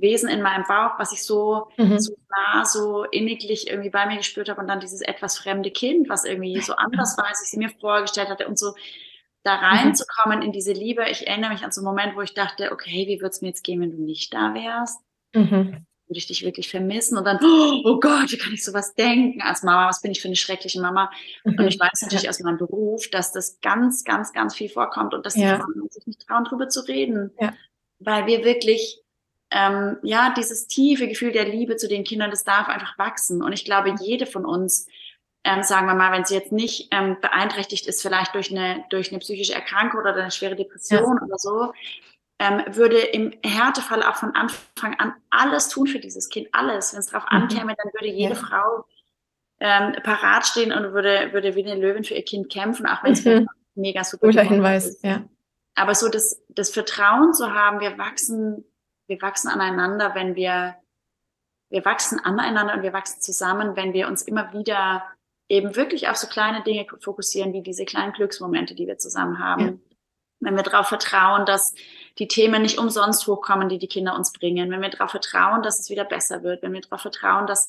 Wesen 0.00 0.28
in 0.28 0.42
meinem 0.42 0.64
Bauch, 0.64 0.98
was 0.98 1.12
ich 1.12 1.22
so, 1.22 1.68
mhm. 1.76 1.98
so 1.98 2.14
nah, 2.30 2.64
so 2.64 3.04
inniglich 3.04 3.68
irgendwie 3.68 3.90
bei 3.90 4.06
mir 4.06 4.16
gespürt 4.16 4.48
habe 4.48 4.60
und 4.60 4.68
dann 4.68 4.80
dieses 4.80 5.00
etwas 5.00 5.38
fremde 5.38 5.70
Kind, 5.70 6.08
was 6.08 6.24
irgendwie 6.24 6.60
so 6.60 6.74
anders 6.76 7.16
war, 7.18 7.28
als 7.28 7.42
ich 7.42 7.50
sie 7.50 7.58
mir 7.58 7.70
vorgestellt 7.70 8.28
hatte 8.28 8.46
und 8.46 8.58
so 8.58 8.74
da 9.42 9.56
mhm. 9.56 9.64
reinzukommen 9.64 10.42
in 10.42 10.52
diese 10.52 10.72
Liebe. 10.72 11.04
Ich 11.10 11.26
erinnere 11.26 11.52
mich 11.52 11.64
an 11.64 11.72
so 11.72 11.80
einen 11.80 11.86
Moment, 11.86 12.16
wo 12.16 12.20
ich 12.20 12.34
dachte, 12.34 12.72
okay, 12.72 13.06
wie 13.06 13.20
würde 13.20 13.30
es 13.30 13.42
mir 13.42 13.48
jetzt 13.48 13.64
gehen, 13.64 13.80
wenn 13.80 13.90
du 13.90 14.02
nicht 14.02 14.32
da 14.34 14.54
wärst? 14.54 15.00
Mhm 15.34 15.86
würde 16.08 16.18
ich 16.18 16.26
dich 16.26 16.44
wirklich 16.44 16.68
vermissen? 16.68 17.18
Und 17.18 17.24
dann, 17.24 17.38
oh 17.42 17.98
Gott, 18.00 18.30
wie 18.30 18.38
kann 18.38 18.52
ich 18.52 18.64
sowas 18.64 18.94
denken 18.94 19.42
als 19.42 19.62
Mama? 19.62 19.88
Was 19.88 20.02
bin 20.02 20.12
ich 20.12 20.22
für 20.22 20.28
eine 20.28 20.36
schreckliche 20.36 20.80
Mama? 20.80 21.10
Und 21.44 21.60
ich 21.60 21.78
weiß 21.78 22.02
natürlich 22.02 22.28
aus 22.28 22.40
meinem 22.40 22.58
Beruf, 22.58 23.08
dass 23.10 23.32
das 23.32 23.60
ganz, 23.60 24.04
ganz, 24.04 24.32
ganz 24.32 24.54
viel 24.54 24.68
vorkommt 24.68 25.14
und 25.14 25.26
dass 25.26 25.34
die 25.34 25.42
ja. 25.42 25.56
Frauen 25.56 25.88
sich 25.90 26.06
nicht 26.06 26.26
trauen, 26.26 26.44
darüber 26.44 26.68
zu 26.68 26.80
reden. 26.86 27.32
Ja. 27.40 27.52
Weil 27.98 28.26
wir 28.26 28.44
wirklich, 28.44 29.00
ähm, 29.50 29.98
ja, 30.02 30.34
dieses 30.36 30.66
tiefe 30.66 31.08
Gefühl 31.08 31.32
der 31.32 31.44
Liebe 31.44 31.76
zu 31.76 31.88
den 31.88 32.04
Kindern, 32.04 32.30
das 32.30 32.44
darf 32.44 32.68
einfach 32.68 32.98
wachsen. 32.98 33.42
Und 33.42 33.52
ich 33.52 33.64
glaube, 33.64 33.94
jede 34.00 34.26
von 34.26 34.44
uns, 34.44 34.88
ähm, 35.44 35.62
sagen 35.62 35.86
wir 35.86 35.94
mal, 35.94 36.12
wenn 36.12 36.24
sie 36.24 36.34
jetzt 36.34 36.52
nicht 36.52 36.88
ähm, 36.90 37.16
beeinträchtigt 37.20 37.86
ist, 37.86 38.02
vielleicht 38.02 38.34
durch 38.34 38.50
eine, 38.50 38.84
durch 38.90 39.10
eine 39.10 39.20
psychische 39.20 39.54
Erkrankung 39.54 40.00
oder 40.00 40.14
eine 40.14 40.30
schwere 40.30 40.56
Depression 40.56 41.18
oder 41.22 41.38
so, 41.38 41.72
ähm, 42.38 42.62
würde 42.68 42.98
im 42.98 43.32
Härtefall 43.44 44.02
auch 44.02 44.16
von 44.16 44.34
Anfang 44.34 44.94
an 44.98 45.14
alles 45.30 45.68
tun 45.68 45.86
für 45.86 46.00
dieses 46.00 46.28
Kind, 46.28 46.48
alles. 46.52 46.92
Wenn 46.92 47.00
es 47.00 47.06
darauf 47.06 47.30
mhm. 47.30 47.42
ankäme, 47.42 47.74
dann 47.76 47.92
würde 47.94 48.08
jede 48.08 48.34
ja. 48.34 48.40
Frau 48.40 48.84
ähm, 49.60 49.94
parat 50.02 50.46
stehen 50.46 50.72
und 50.72 50.92
würde, 50.92 51.32
würde 51.32 51.54
wie 51.54 51.64
eine 51.64 51.80
Löwin 51.80 52.04
für 52.04 52.14
ihr 52.14 52.24
Kind 52.24 52.50
kämpfen, 52.50 52.86
auch 52.86 53.02
wenn 53.04 53.12
es 53.12 53.24
mhm. 53.24 53.48
mega 53.74 54.04
super 54.04 54.26
Guter 54.26 54.42
Hinweis, 54.42 54.86
ist. 54.86 55.04
ja. 55.04 55.22
Aber 55.74 55.94
so 55.94 56.08
das, 56.08 56.42
das 56.48 56.70
Vertrauen 56.70 57.32
zu 57.34 57.54
haben, 57.54 57.80
wir 57.80 57.96
wachsen, 57.98 58.64
wir 59.06 59.20
wachsen 59.22 59.48
aneinander, 59.48 60.14
wenn 60.14 60.34
wir, 60.34 60.76
wir 61.70 61.84
wachsen 61.84 62.18
aneinander 62.18 62.74
und 62.74 62.82
wir 62.82 62.92
wachsen 62.92 63.20
zusammen, 63.20 63.76
wenn 63.76 63.92
wir 63.92 64.08
uns 64.08 64.22
immer 64.22 64.52
wieder 64.52 65.04
eben 65.48 65.76
wirklich 65.76 66.08
auf 66.08 66.16
so 66.16 66.26
kleine 66.26 66.62
Dinge 66.62 66.86
fokussieren, 67.00 67.52
wie 67.52 67.62
diese 67.62 67.84
kleinen 67.84 68.12
Glücksmomente, 68.12 68.74
die 68.74 68.86
wir 68.86 68.98
zusammen 68.98 69.38
haben. 69.38 69.66
Ja 69.66 69.74
wenn 70.40 70.56
wir 70.56 70.62
darauf 70.62 70.88
vertrauen, 70.88 71.46
dass 71.46 71.74
die 72.18 72.28
Themen 72.28 72.62
nicht 72.62 72.78
umsonst 72.78 73.26
hochkommen, 73.26 73.68
die 73.68 73.78
die 73.78 73.88
Kinder 73.88 74.14
uns 74.14 74.32
bringen, 74.32 74.70
wenn 74.70 74.82
wir 74.82 74.90
darauf 74.90 75.10
vertrauen, 75.10 75.62
dass 75.62 75.80
es 75.80 75.90
wieder 75.90 76.04
besser 76.04 76.42
wird, 76.42 76.62
wenn 76.62 76.72
wir 76.72 76.80
darauf 76.80 77.02
vertrauen, 77.02 77.46
dass, 77.46 77.68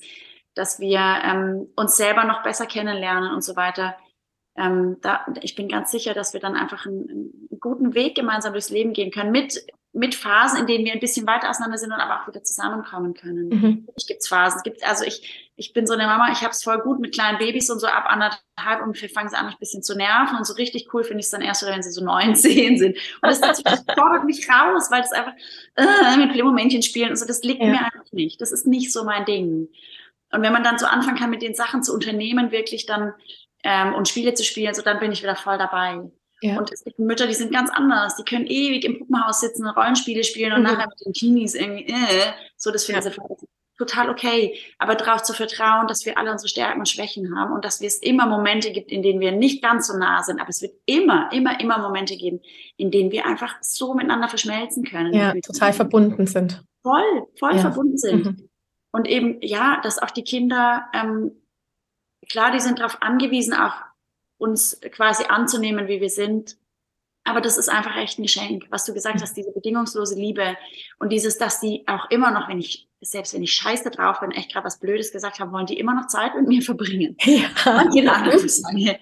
dass 0.54 0.80
wir 0.80 1.00
ähm, 1.00 1.69
uns 1.76 1.97
selber 1.97 2.23
noch 2.26 2.43
besser 2.43 2.65
kennenlernen 2.65 3.34
und 3.34 3.43
so 3.43 3.56
weiter. 3.56 3.95
Ähm, 4.56 4.97
da, 5.02 5.26
ich 5.41 5.56
bin 5.56 5.69
ganz 5.69 5.91
sicher, 5.91 6.13
dass 6.13 6.34
wir 6.34 6.39
dann 6.39 6.56
einfach 6.56 6.86
einen, 6.86 7.10
einen 7.10 7.60
guten 7.60 7.93
Weg 7.93 8.15
gemeinsam 8.15 8.54
durchs 8.54 8.69
Leben 8.69 8.93
gehen 8.93 9.12
können 9.12 9.32
mit 9.32 9.65
mit 9.97 10.15
Phasen, 10.15 10.60
in 10.60 10.67
denen 10.67 10.86
wir 10.86 10.93
ein 10.93 10.99
bisschen 10.99 11.25
weiter 11.25 11.49
auseinander 11.49 11.77
sind 11.77 11.91
und 11.91 11.99
aber 11.99 12.21
auch 12.21 12.27
wieder 12.27 12.43
zusammenkommen 12.43 13.13
können. 13.13 13.49
Mhm. 13.49 13.88
Ich 13.95 14.07
gibt's 14.07 14.27
Phasen. 14.27 14.57
Es 14.57 14.63
gibt 14.63 14.83
also 14.83 15.03
ich 15.03 15.47
ich 15.60 15.73
bin 15.73 15.88
so 15.88 15.93
eine 15.93 16.05
Mama. 16.05 16.31
Ich 16.31 16.41
habe 16.41 16.51
es 16.51 16.63
voll 16.63 16.79
gut 16.79 16.99
mit 16.99 17.15
kleinen 17.15 17.39
Babys 17.39 17.69
und 17.71 17.79
so 17.79 17.88
ab 17.88 18.05
anderthalb 18.07 18.86
und 18.86 19.01
wir 19.01 19.10
fangen 19.10 19.29
sie 19.29 19.36
an, 19.36 19.47
ein 19.47 19.55
bisschen 19.60 19.81
zu 19.81 19.97
nerven 19.97 20.38
und 20.38 20.45
so 20.45 20.53
richtig 20.53 20.93
cool 20.93 21.03
finde 21.03 21.21
ich 21.21 21.25
es 21.25 21.31
dann 21.31 21.41
erst, 21.41 21.65
wenn 21.65 21.81
sie 21.81 21.89
so 21.89 22.03
neun, 22.03 22.36
zehn 22.36 22.77
sind. 22.77 22.95
Und 23.21 23.29
das, 23.29 23.41
das 23.41 23.63
fordert 23.63 24.23
mich 24.25 24.47
raus, 24.47 24.91
weil 24.91 25.01
es 25.01 25.12
einfach 25.12 25.33
äh, 25.75 26.17
mit 26.17 26.31
Playmomentchen 26.31 26.83
spielen 26.83 27.10
und 27.10 27.15
so. 27.15 27.25
Das 27.25 27.41
liegt 27.41 27.62
ja. 27.62 27.69
mir 27.69 27.79
einfach 27.79 28.12
nicht. 28.12 28.39
Das 28.39 28.51
ist 28.51 28.67
nicht 28.67 28.93
so 28.93 29.03
mein 29.03 29.25
Ding. 29.25 29.67
Und 30.31 30.41
wenn 30.43 30.53
man 30.53 30.63
dann 30.63 30.77
so 30.77 30.86
anfangen 30.86 31.17
kann, 31.17 31.31
mit 31.31 31.41
den 31.41 31.55
Sachen 31.55 31.81
zu 31.81 31.93
unternehmen, 31.93 32.51
wirklich 32.51 32.86
dann 32.86 33.13
ähm, 33.63 33.95
und 33.95 34.07
Spiele 34.07 34.36
zu 34.36 34.43
spielen, 34.43 34.75
so 34.75 34.83
dann 34.83 34.99
bin 34.99 35.12
ich 35.12 35.23
wieder 35.23 35.36
voll 35.36 35.57
dabei. 35.57 36.01
Ja. 36.41 36.60
Und 36.60 36.71
es 36.71 36.84
gibt 36.84 37.00
Mütter, 37.00 37.28
die 37.28 37.34
sind 37.34 37.52
ganz 37.52 37.69
anders. 37.71 38.15
Die 38.15 38.23
können 38.23 38.45
ewig 38.45 38.86
im 38.86 39.00
Puppenhaus 39.00 39.41
sitzen 39.41 39.67
Rollenspiele 39.67 40.23
spielen 40.23 40.54
und 40.54 40.60
mhm. 40.60 40.67
nachher 40.67 40.88
mit 40.88 41.06
den 41.06 41.13
Teenies 41.13 41.56
irgendwie, 41.56 41.86
äh, 41.86 42.32
so, 42.56 42.71
das 42.71 42.86
finden 42.86 43.04
ja. 43.04 43.12
sie 43.12 43.17
total 43.78 44.10
okay. 44.10 44.56
Aber 44.78 44.95
darauf 44.95 45.23
zu 45.23 45.34
vertrauen, 45.34 45.88
dass 45.88 46.06
wir 46.06 46.17
alle 46.17 46.32
unsere 46.32 46.50
Stärken 46.50 46.80
und 46.80 46.89
Schwächen 46.89 47.36
haben 47.36 47.54
und 47.54 47.63
dass 47.63 47.82
es 47.82 47.97
immer 47.97 48.26
Momente 48.26 48.71
gibt, 48.71 48.91
in 48.91 49.02
denen 49.04 49.19
wir 49.19 49.32
nicht 49.32 49.62
ganz 49.62 49.88
so 49.88 49.97
nah 49.97 50.23
sind. 50.23 50.39
Aber 50.39 50.50
es 50.50 50.62
wird 50.62 50.73
immer, 50.86 51.32
immer, 51.32 51.60
immer 51.60 51.78
Momente 51.80 52.17
geben, 52.17 52.41
in 52.76 52.91
denen 52.91 53.12
wir 53.12 53.26
einfach 53.26 53.56
so 53.62 53.93
miteinander 53.93 54.30
verschmelzen 54.30 54.84
können. 54.84 55.13
Ja, 55.13 55.34
total 55.34 55.73
verbunden 55.73 56.28
sind. 56.28 56.63
Voll, 56.84 57.28
voll 57.38 57.56
ja. 57.56 57.62
verbunden 57.62 57.97
sind. 57.97 58.26
Mhm. 58.26 58.50
Und 58.91 59.08
eben, 59.08 59.38
ja, 59.41 59.80
dass 59.84 60.00
auch 60.00 60.12
die 60.12 60.23
Kinder, 60.23 60.86
ähm, 60.93 61.32
klar, 62.30 62.52
die 62.52 62.60
sind 62.60 62.80
darauf 62.80 63.02
angewiesen, 63.02 63.54
auch 63.54 63.73
uns 64.38 64.80
quasi 64.91 65.26
anzunehmen, 65.26 65.88
wie 65.88 66.02
wir 66.02 66.10
sind. 66.10 66.58
Aber 67.23 67.41
das 67.41 67.58
ist 67.58 67.67
einfach 67.67 67.97
echt 67.97 68.19
ein 68.19 68.23
Geschenk, 68.23 68.65
was 68.69 68.86
du 68.86 68.93
gesagt 68.93 69.21
hast, 69.21 69.36
diese 69.36 69.52
bedingungslose 69.52 70.15
Liebe 70.15 70.56
und 71.00 71.12
dieses, 71.12 71.38
dass 71.38 71.60
die 71.60 71.84
auch 71.86 72.10
immer 72.10 72.32
noch, 72.32 72.47
wenn 72.47 72.60
ich, 72.60 72.88
selbst 73.02 73.34
wenn 73.34 73.43
ich 73.43 73.52
scheiße 73.52 73.91
drauf 73.91 74.21
bin, 74.21 74.32
echt 74.32 74.54
gerade 74.54 74.65
was 74.65 74.80
Blödes 74.80 75.12
gesagt 75.12 75.39
haben, 75.39 75.52
wollen 75.52 75.65
die 75.65 75.78
immer 75.78 75.93
noch 75.93 76.08
Zeit 76.08 76.36
mit 76.36 76.47
mir 76.47 76.62
verbringen. 76.62 77.17
Ja. 77.26 77.50
Manche 77.65 78.10
anderen 78.10 78.47
sagen, 78.47 78.95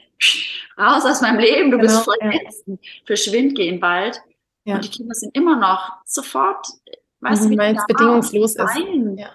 raus 0.76 1.06
aus 1.06 1.22
meinem 1.22 1.40
Leben, 1.40 1.70
du 1.70 1.78
genau, 1.78 1.84
bist 1.84 2.04
voll 2.04 2.18
ja. 2.20 2.76
verschwind, 3.06 3.56
geh 3.56 3.68
in 3.68 3.76
den 3.76 3.82
Wald. 3.84 4.20
Ja. 4.64 4.76
Und 4.76 4.86
die 4.86 4.90
Kinder 4.90 5.14
sind 5.14 5.38
immer 5.38 5.56
noch 5.56 5.94
sofort, 6.06 6.66
weißt 7.20 7.46
mhm, 7.46 7.52
du, 7.52 7.58
weil 7.58 7.76
es 7.76 7.86
bedingungslos 7.86 8.56
ist. 8.56 8.78
Ja. 9.18 9.30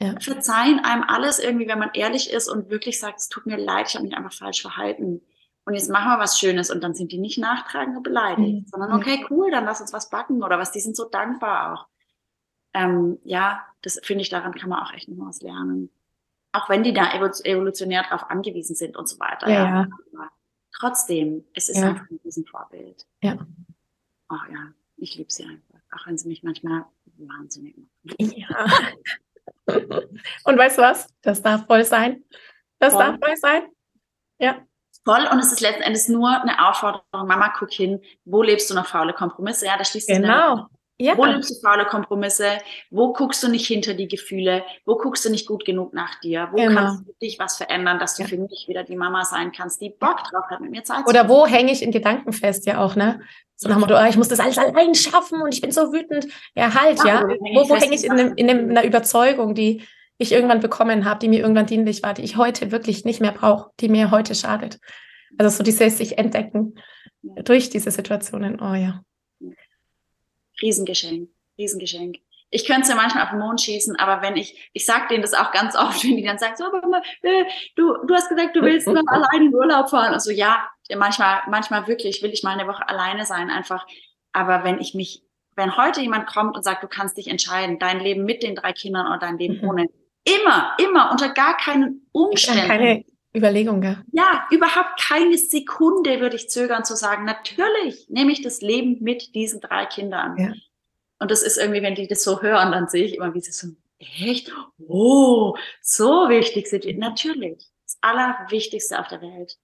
Ja. 0.00 0.18
Verzeihen 0.18 0.80
einem 0.80 1.04
alles 1.04 1.38
irgendwie, 1.38 1.68
wenn 1.68 1.78
man 1.78 1.90
ehrlich 1.94 2.28
ist 2.28 2.48
und 2.48 2.70
wirklich 2.70 2.98
sagt, 2.98 3.20
es 3.20 3.28
tut 3.28 3.46
mir 3.46 3.56
leid, 3.56 3.86
ich 3.88 3.94
habe 3.94 4.04
mich 4.04 4.16
einfach 4.16 4.32
falsch 4.32 4.60
verhalten 4.62 5.22
und 5.64 5.74
jetzt 5.74 5.90
machen 5.90 6.10
wir 6.10 6.18
was 6.18 6.38
Schönes 6.38 6.70
und 6.70 6.82
dann 6.82 6.94
sind 6.94 7.12
die 7.12 7.18
nicht 7.18 7.38
nachtragend 7.38 7.96
und 7.96 8.02
beleidigt, 8.02 8.66
mhm. 8.66 8.66
sondern 8.66 8.92
okay, 8.94 9.24
cool, 9.30 9.50
dann 9.50 9.64
lass 9.64 9.80
uns 9.80 9.92
was 9.92 10.10
backen 10.10 10.42
oder 10.42 10.58
was, 10.58 10.72
die 10.72 10.80
sind 10.80 10.96
so 10.96 11.08
dankbar 11.08 11.72
auch. 11.72 11.86
Ähm, 12.74 13.18
ja, 13.24 13.64
das 13.82 14.00
finde 14.02 14.22
ich, 14.22 14.28
daran 14.28 14.54
kann 14.54 14.70
man 14.70 14.82
auch 14.82 14.92
echt 14.92 15.08
noch 15.08 15.26
was 15.26 15.40
lernen. 15.40 15.90
Auch 16.52 16.68
wenn 16.68 16.82
die 16.82 16.92
da 16.92 17.12
evolutionär 17.14 18.02
darauf 18.02 18.28
angewiesen 18.28 18.74
sind 18.74 18.96
und 18.96 19.08
so 19.08 19.18
weiter. 19.20 19.48
Ja, 19.48 19.88
ja. 20.12 20.30
Trotzdem, 20.74 21.44
es 21.54 21.68
ist 21.68 21.78
ja. 21.78 21.90
einfach 21.90 22.10
ein 22.10 22.20
Riesenvorbild. 22.24 23.06
Ja. 23.22 23.38
Ach 24.28 24.48
ja, 24.50 24.72
ich 24.96 25.16
liebe 25.16 25.30
sie 25.30 25.44
einfach. 25.44 25.78
Auch 25.92 26.06
wenn 26.06 26.18
sie 26.18 26.28
mich 26.28 26.42
manchmal 26.42 26.86
wahnsinnig 27.18 27.76
machen. 27.76 28.32
Ja. 28.36 28.66
und 30.44 30.58
weißt 30.58 30.78
du 30.78 30.82
was? 30.82 31.06
Das 31.22 31.42
darf 31.42 31.66
voll 31.66 31.84
sein. 31.84 32.24
Das 32.78 32.94
voll. 32.94 33.04
darf 33.04 33.18
voll 33.20 33.36
sein. 33.36 33.62
Ja 34.38 34.66
voll 35.04 35.26
und 35.30 35.38
es 35.38 35.52
ist 35.52 35.60
letzten 35.60 35.82
Endes 35.82 36.08
nur 36.08 36.28
eine 36.28 36.68
Aufforderung, 36.68 37.02
Mama, 37.12 37.52
guck 37.58 37.70
hin, 37.70 38.00
wo 38.24 38.42
lebst 38.42 38.70
du 38.70 38.74
noch 38.74 38.86
faule 38.86 39.12
Kompromisse? 39.12 39.66
Ja, 39.66 39.76
da 39.76 39.84
schließt 39.84 40.08
Genau. 40.08 40.66
Ja. 40.98 41.16
Wo 41.16 41.24
lebst 41.24 41.50
du 41.50 41.54
faule 41.60 41.84
Kompromisse? 41.84 42.58
Wo 42.90 43.12
guckst 43.12 43.42
du 43.42 43.48
nicht 43.48 43.66
hinter 43.66 43.94
die 43.94 44.06
Gefühle? 44.06 44.62
Wo 44.84 44.96
guckst 44.96 45.24
du 45.24 45.30
nicht 45.30 45.48
gut 45.48 45.64
genug 45.64 45.94
nach 45.94 46.20
dir? 46.20 46.48
Wo 46.52 46.56
genau. 46.56 46.80
kannst 46.80 47.08
du 47.08 47.12
dich 47.20 47.40
was 47.40 47.56
verändern, 47.56 47.98
dass 47.98 48.14
du 48.14 48.22
ja. 48.22 48.28
für 48.28 48.36
mich 48.36 48.66
wieder 48.68 48.84
die 48.84 48.94
Mama 48.94 49.24
sein 49.24 49.50
kannst, 49.50 49.80
die 49.80 49.90
Bock 49.90 50.22
drauf 50.30 50.44
hat, 50.48 50.60
mit 50.60 50.70
mir 50.70 50.84
Zeit 50.84 51.04
zu 51.04 51.08
Oder 51.08 51.28
wo 51.28 51.46
hänge 51.46 51.72
ich 51.72 51.82
in 51.82 51.90
Gedanken 51.90 52.32
fest, 52.32 52.66
ja 52.66 52.78
auch, 52.78 52.94
ne? 52.94 53.20
So 53.56 53.68
nach 53.68 53.76
dem 53.76 53.80
Motto, 53.80 53.98
oh, 53.98 54.08
ich 54.08 54.16
muss 54.16 54.28
das 54.28 54.38
alles 54.38 54.58
allein 54.58 54.94
schaffen 54.94 55.42
und 55.42 55.52
ich 55.52 55.60
bin 55.60 55.72
so 55.72 55.92
wütend. 55.92 56.28
Ja, 56.54 56.72
halt, 56.72 56.98
ja. 57.00 57.06
ja. 57.06 57.28
Wo, 57.28 57.68
wo 57.68 57.76
hänge 57.76 57.94
ich 57.94 58.04
in, 58.04 58.18
in, 58.18 58.36
in 58.36 58.70
einer 58.70 58.84
Überzeugung, 58.84 59.54
die 59.54 59.84
ich 60.18 60.32
irgendwann 60.32 60.60
bekommen 60.60 61.04
habe, 61.04 61.18
die 61.20 61.28
mir 61.28 61.40
irgendwann 61.40 61.66
dienlich 61.66 62.02
war, 62.02 62.14
die 62.14 62.22
ich 62.22 62.36
heute 62.36 62.70
wirklich 62.70 63.04
nicht 63.04 63.20
mehr 63.20 63.32
brauche, 63.32 63.70
die 63.80 63.88
mir 63.88 64.10
heute 64.10 64.34
schadet. 64.34 64.78
Also 65.38 65.56
so 65.56 65.62
dieses 65.62 65.98
sich 65.98 66.18
entdecken 66.18 66.74
durch 67.22 67.70
diese 67.70 67.90
Situationen. 67.90 68.60
Oh 68.60 68.74
ja. 68.74 69.02
Riesengeschenk, 70.60 71.28
Riesengeschenk. 71.58 72.18
Ich 72.50 72.66
könnte 72.66 72.82
es 72.82 72.88
ja 72.88 72.94
manchmal 72.94 73.24
auf 73.24 73.30
den 73.30 73.38
Mond 73.38 73.62
schießen, 73.62 73.96
aber 73.96 74.20
wenn 74.20 74.36
ich, 74.36 74.70
ich 74.74 74.84
sage 74.84 75.08
denen 75.08 75.22
das 75.22 75.32
auch 75.32 75.52
ganz 75.52 75.74
oft, 75.74 76.04
wenn 76.04 76.16
die 76.16 76.22
dann 76.22 76.38
sagen, 76.38 76.54
so, 76.56 76.64
aber 76.64 77.02
äh, 77.22 77.44
du, 77.76 77.96
du 78.06 78.14
hast 78.14 78.28
gesagt, 78.28 78.54
du 78.54 78.60
willst 78.60 78.86
mal 78.86 79.02
alleine 79.06 79.46
in 79.46 79.54
Urlaub 79.54 79.88
fahren. 79.88 80.12
Also 80.12 80.30
ja, 80.30 80.68
manchmal, 80.94 81.42
manchmal 81.48 81.86
wirklich 81.86 82.22
will 82.22 82.30
ich 82.30 82.42
mal 82.42 82.58
eine 82.58 82.68
Woche 82.68 82.86
alleine 82.86 83.24
sein, 83.24 83.50
einfach. 83.50 83.86
Aber 84.32 84.64
wenn 84.64 84.78
ich 84.80 84.92
mich, 84.92 85.22
wenn 85.56 85.78
heute 85.78 86.02
jemand 86.02 86.26
kommt 86.26 86.54
und 86.54 86.62
sagt, 86.62 86.82
du 86.82 86.88
kannst 86.88 87.16
dich 87.16 87.28
entscheiden, 87.28 87.78
dein 87.78 88.00
Leben 88.00 88.24
mit 88.24 88.42
den 88.42 88.54
drei 88.54 88.72
Kindern 88.72 89.06
oder 89.06 89.18
dein 89.18 89.38
Leben 89.38 89.62
mhm. 89.62 89.68
ohne, 89.68 89.86
immer, 90.24 90.76
immer, 90.78 91.10
unter 91.10 91.28
gar 91.30 91.56
keinen 91.56 92.06
Umständen. 92.12 92.66
Keine 92.66 93.04
Überlegung, 93.34 93.82
ja. 93.82 94.02
Ja, 94.12 94.46
überhaupt 94.50 95.00
keine 95.00 95.38
Sekunde 95.38 96.20
würde 96.20 96.36
ich 96.36 96.50
zögern 96.50 96.84
zu 96.84 96.96
sagen, 96.96 97.24
natürlich 97.24 98.08
nehme 98.08 98.32
ich 98.32 98.42
das 98.42 98.60
Leben 98.60 98.98
mit 99.00 99.34
diesen 99.34 99.60
drei 99.60 99.86
Kindern. 99.86 100.36
Ja. 100.36 100.52
Und 101.18 101.30
das 101.30 101.42
ist 101.42 101.56
irgendwie, 101.56 101.82
wenn 101.82 101.94
die 101.94 102.08
das 102.08 102.24
so 102.24 102.42
hören, 102.42 102.72
dann 102.72 102.88
sehe 102.88 103.04
ich 103.04 103.16
immer, 103.16 103.32
wie 103.32 103.40
sie 103.40 103.52
so, 103.52 103.68
echt? 103.98 104.52
Oh, 104.86 105.56
so 105.80 106.28
wichtig 106.28 106.66
sind 106.66 106.84
die. 106.84 106.94
Natürlich. 106.94 107.70
Das 107.86 107.98
Allerwichtigste 108.00 108.98
auf 108.98 109.08
der 109.08 109.22
Welt. 109.22 109.56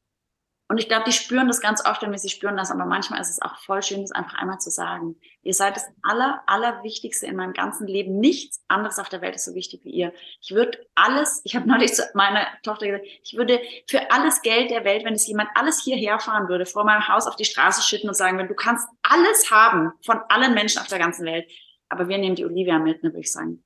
Und 0.71 0.77
ich 0.77 0.87
glaube, 0.87 1.05
die 1.07 1.13
spüren 1.13 1.49
das 1.49 1.63
ganz 1.63 1.85
oft, 1.87 2.03
wenn 2.03 2.11
wir 2.11 2.19
sie 2.19 2.29
spüren 2.29 2.55
lassen, 2.57 2.79
aber 2.79 2.85
manchmal 2.85 3.23
ist 3.23 3.31
es 3.31 3.41
auch 3.41 3.57
voll 3.57 3.83
schön, 3.83 4.03
das 4.03 4.13
einfach 4.13 4.35
einmal 4.35 4.59
zu 4.61 4.71
sagen. 4.71 5.17
Ihr 5.43 5.55
seid 5.55 5.77
das 5.77 5.87
Aller, 6.03 6.43
Allerwichtigste 6.47 7.27
in 7.27 7.37
meinem 7.37 7.55
ganzen 7.55 7.87
Leben. 7.87 8.21
Nichts 8.21 8.63
anderes 8.69 8.99
auf 8.99 9.09
der 9.09 9.23
Welt 9.23 9.35
ist 9.35 9.47
so 9.47 9.55
wichtig 9.55 9.81
wie 9.85 9.91
ihr. 9.91 10.13
Ich 10.43 10.51
würde 10.51 10.79
alles, 10.95 11.41
ich 11.45 11.57
habe 11.57 11.67
neulich 11.67 11.95
zu 11.95 12.03
meiner 12.13 12.47
Tochter 12.63 12.87
gesagt, 12.87 13.07
ich 13.25 13.35
würde 13.35 13.63
für 13.89 14.11
alles 14.11 14.43
Geld 14.43 14.71
der 14.71 14.85
Welt, 14.85 15.07
wenn 15.07 15.15
es 15.15 15.27
jemand 15.27 15.49
alles 15.55 15.83
hierher 15.83 16.19
fahren 16.19 16.51
würde, 16.51 16.67
vor 16.67 16.85
meinem 16.85 17.09
Haus 17.09 17.27
auf 17.27 17.37
die 17.37 17.47
Straße 17.47 17.81
schütten 17.81 18.11
und 18.11 18.15
sagen, 18.15 18.37
wenn 18.37 18.49
du 18.49 18.55
kannst 18.55 18.87
alles 19.03 19.51
haben 19.51 19.93
von 20.05 20.21
allen 20.29 20.53
Menschen 20.53 20.83
auf 20.83 20.89
der 20.89 20.99
ganzen 20.99 21.25
Welt, 21.25 21.51
aber 21.89 22.09
wir 22.09 22.19
nehmen 22.19 22.37
die 22.37 22.45
Olivia 22.45 22.79
mit, 22.79 23.03
ne, 23.03 23.09
würde 23.09 23.21
ich 23.21 23.33
sagen. 23.33 23.65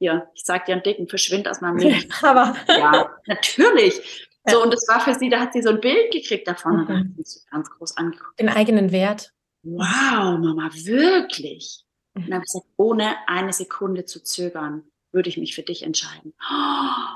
Hier, 0.00 0.28
ich 0.34 0.42
sag 0.44 0.64
dir 0.64 0.72
einen 0.72 0.82
Dicken, 0.82 1.06
verschwind 1.08 1.46
aus 1.46 1.60
meinem 1.60 1.76
Leben. 1.78 2.10
aber. 2.22 2.56
Ja, 2.66 3.10
natürlich. 3.26 4.28
So, 4.46 4.62
und 4.62 4.72
das 4.72 4.86
war 4.88 5.00
für 5.00 5.14
sie, 5.14 5.28
da 5.28 5.40
hat 5.40 5.52
sie 5.52 5.62
so 5.62 5.70
ein 5.70 5.80
Bild 5.80 6.12
gekriegt 6.12 6.48
davon 6.48 6.72
mhm. 6.72 6.80
und 6.80 7.18
hat 7.18 7.26
sie 7.26 7.40
ganz 7.50 7.70
groß 7.70 7.96
angeguckt. 7.96 8.38
Den 8.40 8.48
eigenen 8.48 8.90
Wert. 8.90 9.32
Wow, 9.62 10.38
Mama, 10.38 10.70
wirklich? 10.72 11.84
Mhm. 12.14 12.22
Und 12.22 12.30
dann 12.30 12.34
habe 12.34 12.44
ich 12.46 12.52
gesagt, 12.52 12.66
ohne 12.76 13.14
eine 13.26 13.52
Sekunde 13.52 14.04
zu 14.04 14.22
zögern, 14.22 14.84
würde 15.12 15.28
ich 15.28 15.36
mich 15.36 15.54
für 15.54 15.62
dich 15.62 15.82
entscheiden. 15.82 16.34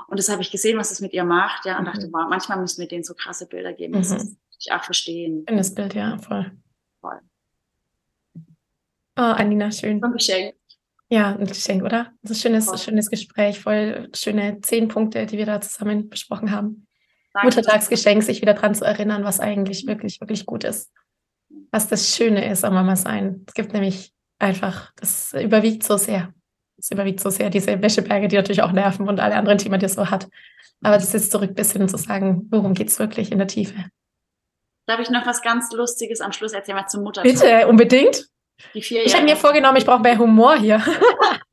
Und 0.07 0.19
das 0.19 0.29
habe 0.29 0.41
ich 0.41 0.51
gesehen, 0.51 0.77
was 0.77 0.91
es 0.91 0.99
mit 0.99 1.13
ihr 1.13 1.23
macht, 1.23 1.65
ja, 1.65 1.77
und 1.77 1.83
mhm. 1.83 1.91
dachte, 1.91 2.09
wow, 2.11 2.25
manchmal 2.29 2.59
müssen 2.59 2.81
wir 2.81 2.87
denen 2.87 3.03
so 3.03 3.13
krasse 3.13 3.47
Bilder 3.47 3.73
geben. 3.73 3.93
Das 3.93 4.09
mhm. 4.09 4.15
muss 4.17 4.57
ich 4.59 4.71
auch 4.71 4.83
verstehen. 4.83 5.45
In 5.47 5.57
das 5.57 5.73
Bild, 5.73 5.93
ja, 5.93 6.17
voll. 6.17 6.51
Voll. 7.01 7.19
Oh, 9.17 9.21
Anina, 9.21 9.71
schön. 9.71 10.03
Ein 10.03 10.11
Geschenk. 10.11 10.55
Ja, 11.09 11.35
ein 11.35 11.45
Geschenk, 11.45 11.83
oder? 11.83 12.11
Das 12.21 12.31
ist 12.31 12.45
ein 12.45 12.61
schönes, 12.61 12.83
schönes 12.83 13.09
Gespräch, 13.09 13.59
voll 13.59 14.09
schöne 14.13 14.59
zehn 14.61 14.87
Punkte, 14.87 15.25
die 15.25 15.37
wir 15.37 15.45
da 15.45 15.61
zusammen 15.61 16.09
besprochen 16.09 16.51
haben. 16.51 16.84
Muttertagsgeschenk, 17.43 18.23
sich 18.23 18.41
wieder 18.41 18.53
dran 18.53 18.75
zu 18.75 18.85
erinnern, 18.85 19.23
was 19.23 19.39
eigentlich 19.39 19.85
wirklich, 19.87 20.19
wirklich 20.21 20.45
gut 20.45 20.63
ist. 20.63 20.91
Was 21.71 21.87
das 21.87 22.15
Schöne 22.15 22.49
ist 22.49 22.63
am 22.63 22.73
Mama 22.73 22.95
sein. 22.95 23.43
Es 23.47 23.53
gibt 23.53 23.73
nämlich 23.73 24.13
einfach, 24.39 24.91
das 24.95 25.33
überwiegt 25.33 25.83
so 25.83 25.97
sehr. 25.97 26.33
Es 26.77 26.91
überwiegt 26.91 27.19
so 27.19 27.29
sehr 27.29 27.49
diese 27.49 27.81
Wäscheberge, 27.81 28.27
die 28.27 28.35
natürlich 28.35 28.61
auch 28.61 28.71
nerven 28.71 29.07
und 29.07 29.19
alle 29.19 29.35
anderen 29.35 29.57
Themen, 29.57 29.79
die 29.79 29.85
es 29.85 29.93
so 29.93 30.09
hat. 30.09 30.27
Aber 30.81 30.95
das 30.95 31.13
ist 31.13 31.31
zurück 31.31 31.55
bis 31.55 31.71
hin 31.71 31.87
zu 31.87 31.97
sagen, 31.97 32.47
worum 32.51 32.73
geht 32.73 32.89
es 32.89 32.99
wirklich 32.99 33.31
in 33.31 33.37
der 33.37 33.47
Tiefe? 33.47 33.85
Darf 34.85 34.99
ich 34.99 35.09
noch 35.09 35.25
was 35.25 35.41
ganz 35.41 35.71
Lustiges 35.71 36.21
am 36.21 36.31
Schluss 36.31 36.53
erzählen, 36.53 36.77
mal 36.77 36.87
zum 36.87 37.03
Muttertag? 37.03 37.31
Bitte, 37.31 37.67
unbedingt. 37.67 38.27
ich 38.73 39.15
habe 39.15 39.25
mir 39.25 39.35
vorgenommen, 39.35 39.77
ich 39.77 39.85
brauche 39.85 40.01
mehr 40.01 40.17
Humor 40.17 40.57
hier. 40.57 40.81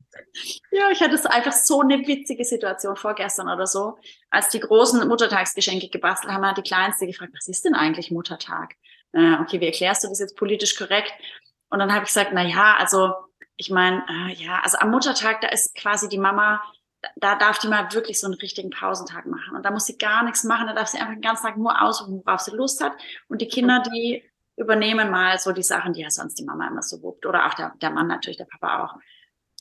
Ja, 0.71 0.89
ich 0.91 1.01
hatte 1.01 1.29
einfach 1.29 1.51
so 1.51 1.81
eine 1.81 2.07
witzige 2.07 2.43
Situation 2.43 2.95
vorgestern 2.95 3.49
oder 3.49 3.67
so, 3.67 3.97
als 4.29 4.49
die 4.49 4.59
großen 4.59 5.07
Muttertagsgeschenke 5.07 5.89
gebastelt 5.89 6.33
haben, 6.33 6.45
hat 6.45 6.57
die 6.57 6.63
Kleinste 6.63 7.05
gefragt, 7.05 7.33
was 7.35 7.47
ist 7.47 7.65
denn 7.65 7.75
eigentlich 7.75 8.11
Muttertag? 8.11 8.75
Äh, 9.11 9.35
okay, 9.41 9.61
wie 9.61 9.67
erklärst 9.67 10.03
du 10.03 10.07
das 10.07 10.19
jetzt 10.19 10.35
politisch 10.35 10.75
korrekt? 10.75 11.13
Und 11.69 11.79
dann 11.79 11.91
habe 11.91 12.03
ich 12.03 12.07
gesagt, 12.07 12.31
na 12.33 12.43
ja, 12.43 12.75
also 12.77 13.13
ich 13.57 13.69
meine, 13.69 14.03
äh, 14.09 14.33
ja, 14.33 14.59
also 14.63 14.77
am 14.79 14.91
Muttertag, 14.91 15.41
da 15.41 15.49
ist 15.49 15.75
quasi 15.75 16.09
die 16.09 16.17
Mama, 16.17 16.61
da 17.15 17.35
darf 17.35 17.59
die 17.59 17.67
mal 17.67 17.91
wirklich 17.93 18.19
so 18.19 18.27
einen 18.27 18.35
richtigen 18.35 18.69
Pausentag 18.69 19.25
machen. 19.27 19.55
Und 19.55 19.63
da 19.63 19.71
muss 19.71 19.85
sie 19.85 19.97
gar 19.97 20.23
nichts 20.23 20.43
machen, 20.43 20.67
da 20.67 20.73
darf 20.73 20.87
sie 20.87 20.97
einfach 20.97 21.13
den 21.13 21.21
ganzen 21.21 21.45
Tag 21.45 21.57
nur 21.57 21.81
aussuchen, 21.81 22.21
worauf 22.25 22.41
sie 22.41 22.55
Lust 22.55 22.83
hat. 22.83 22.93
Und 23.27 23.41
die 23.41 23.47
Kinder, 23.47 23.83
die 23.93 24.23
übernehmen 24.55 25.09
mal 25.09 25.37
so 25.39 25.51
die 25.51 25.63
Sachen, 25.63 25.93
die 25.93 26.01
ja 26.01 26.09
sonst 26.09 26.35
die 26.35 26.43
Mama 26.43 26.67
immer 26.67 26.83
so 26.83 27.01
wuppt. 27.01 27.25
Oder 27.25 27.47
auch 27.47 27.53
der, 27.53 27.73
der 27.81 27.89
Mann 27.89 28.07
natürlich, 28.07 28.37
der 28.37 28.45
Papa 28.45 28.85
auch 28.85 28.95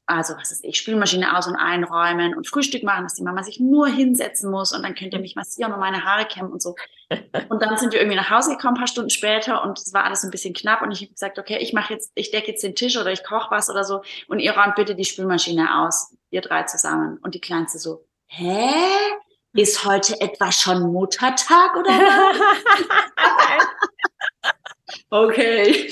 also 0.06 0.34
was 0.36 0.50
ist 0.50 0.64
ich, 0.64 0.78
Spülmaschine 0.78 1.36
aus- 1.36 1.46
und 1.46 1.56
einräumen 1.56 2.34
und 2.34 2.48
Frühstück 2.48 2.82
machen, 2.82 3.04
dass 3.04 3.14
die 3.14 3.22
Mama 3.22 3.42
sich 3.42 3.60
nur 3.60 3.86
hinsetzen 3.86 4.50
muss 4.50 4.72
und 4.72 4.82
dann 4.82 4.94
könnt 4.94 5.14
ihr 5.14 5.20
mich 5.20 5.36
massieren 5.36 5.72
und 5.72 5.80
meine 5.80 6.04
Haare 6.04 6.26
kämmen 6.26 6.52
und 6.52 6.62
so. 6.62 6.74
Und 7.50 7.60
dann 7.62 7.76
sind 7.76 7.92
wir 7.92 8.00
irgendwie 8.00 8.16
nach 8.16 8.30
Hause 8.30 8.52
gekommen, 8.52 8.74
ein 8.74 8.78
paar 8.78 8.86
Stunden 8.86 9.10
später 9.10 9.62
und 9.62 9.78
es 9.78 9.92
war 9.92 10.04
alles 10.04 10.24
ein 10.24 10.30
bisschen 10.30 10.54
knapp 10.54 10.80
und 10.80 10.92
ich 10.92 11.02
habe 11.02 11.12
gesagt, 11.12 11.38
okay, 11.38 11.58
ich 11.58 11.74
mache 11.74 11.92
jetzt, 11.92 12.10
ich 12.14 12.30
decke 12.30 12.52
jetzt 12.52 12.62
den 12.62 12.74
Tisch 12.74 12.96
oder 12.96 13.12
ich 13.12 13.22
koche 13.22 13.50
was 13.50 13.68
oder 13.68 13.84
so 13.84 14.00
und 14.28 14.38
ihr 14.38 14.56
räumt 14.56 14.76
bitte 14.76 14.94
die 14.94 15.04
Spülmaschine 15.04 15.82
aus, 15.82 16.16
ihr 16.30 16.40
drei 16.40 16.62
zusammen. 16.62 17.18
Und 17.22 17.34
die 17.34 17.40
Kleinste 17.40 17.78
so, 17.78 18.06
hä? 18.28 18.70
Ist 19.54 19.84
heute 19.84 20.18
etwa 20.22 20.50
schon 20.50 20.90
Muttertag 20.90 21.76
oder 21.76 21.90
was? 21.90 22.38
Okay. 25.10 25.90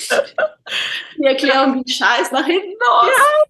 Die 1.18 1.24
Erklärung 1.24 1.74
ging 1.74 1.86
scheiß 1.86 2.32
nach 2.32 2.46
hinten 2.46 2.72
los. 2.72 3.06
Ja, 3.06 3.49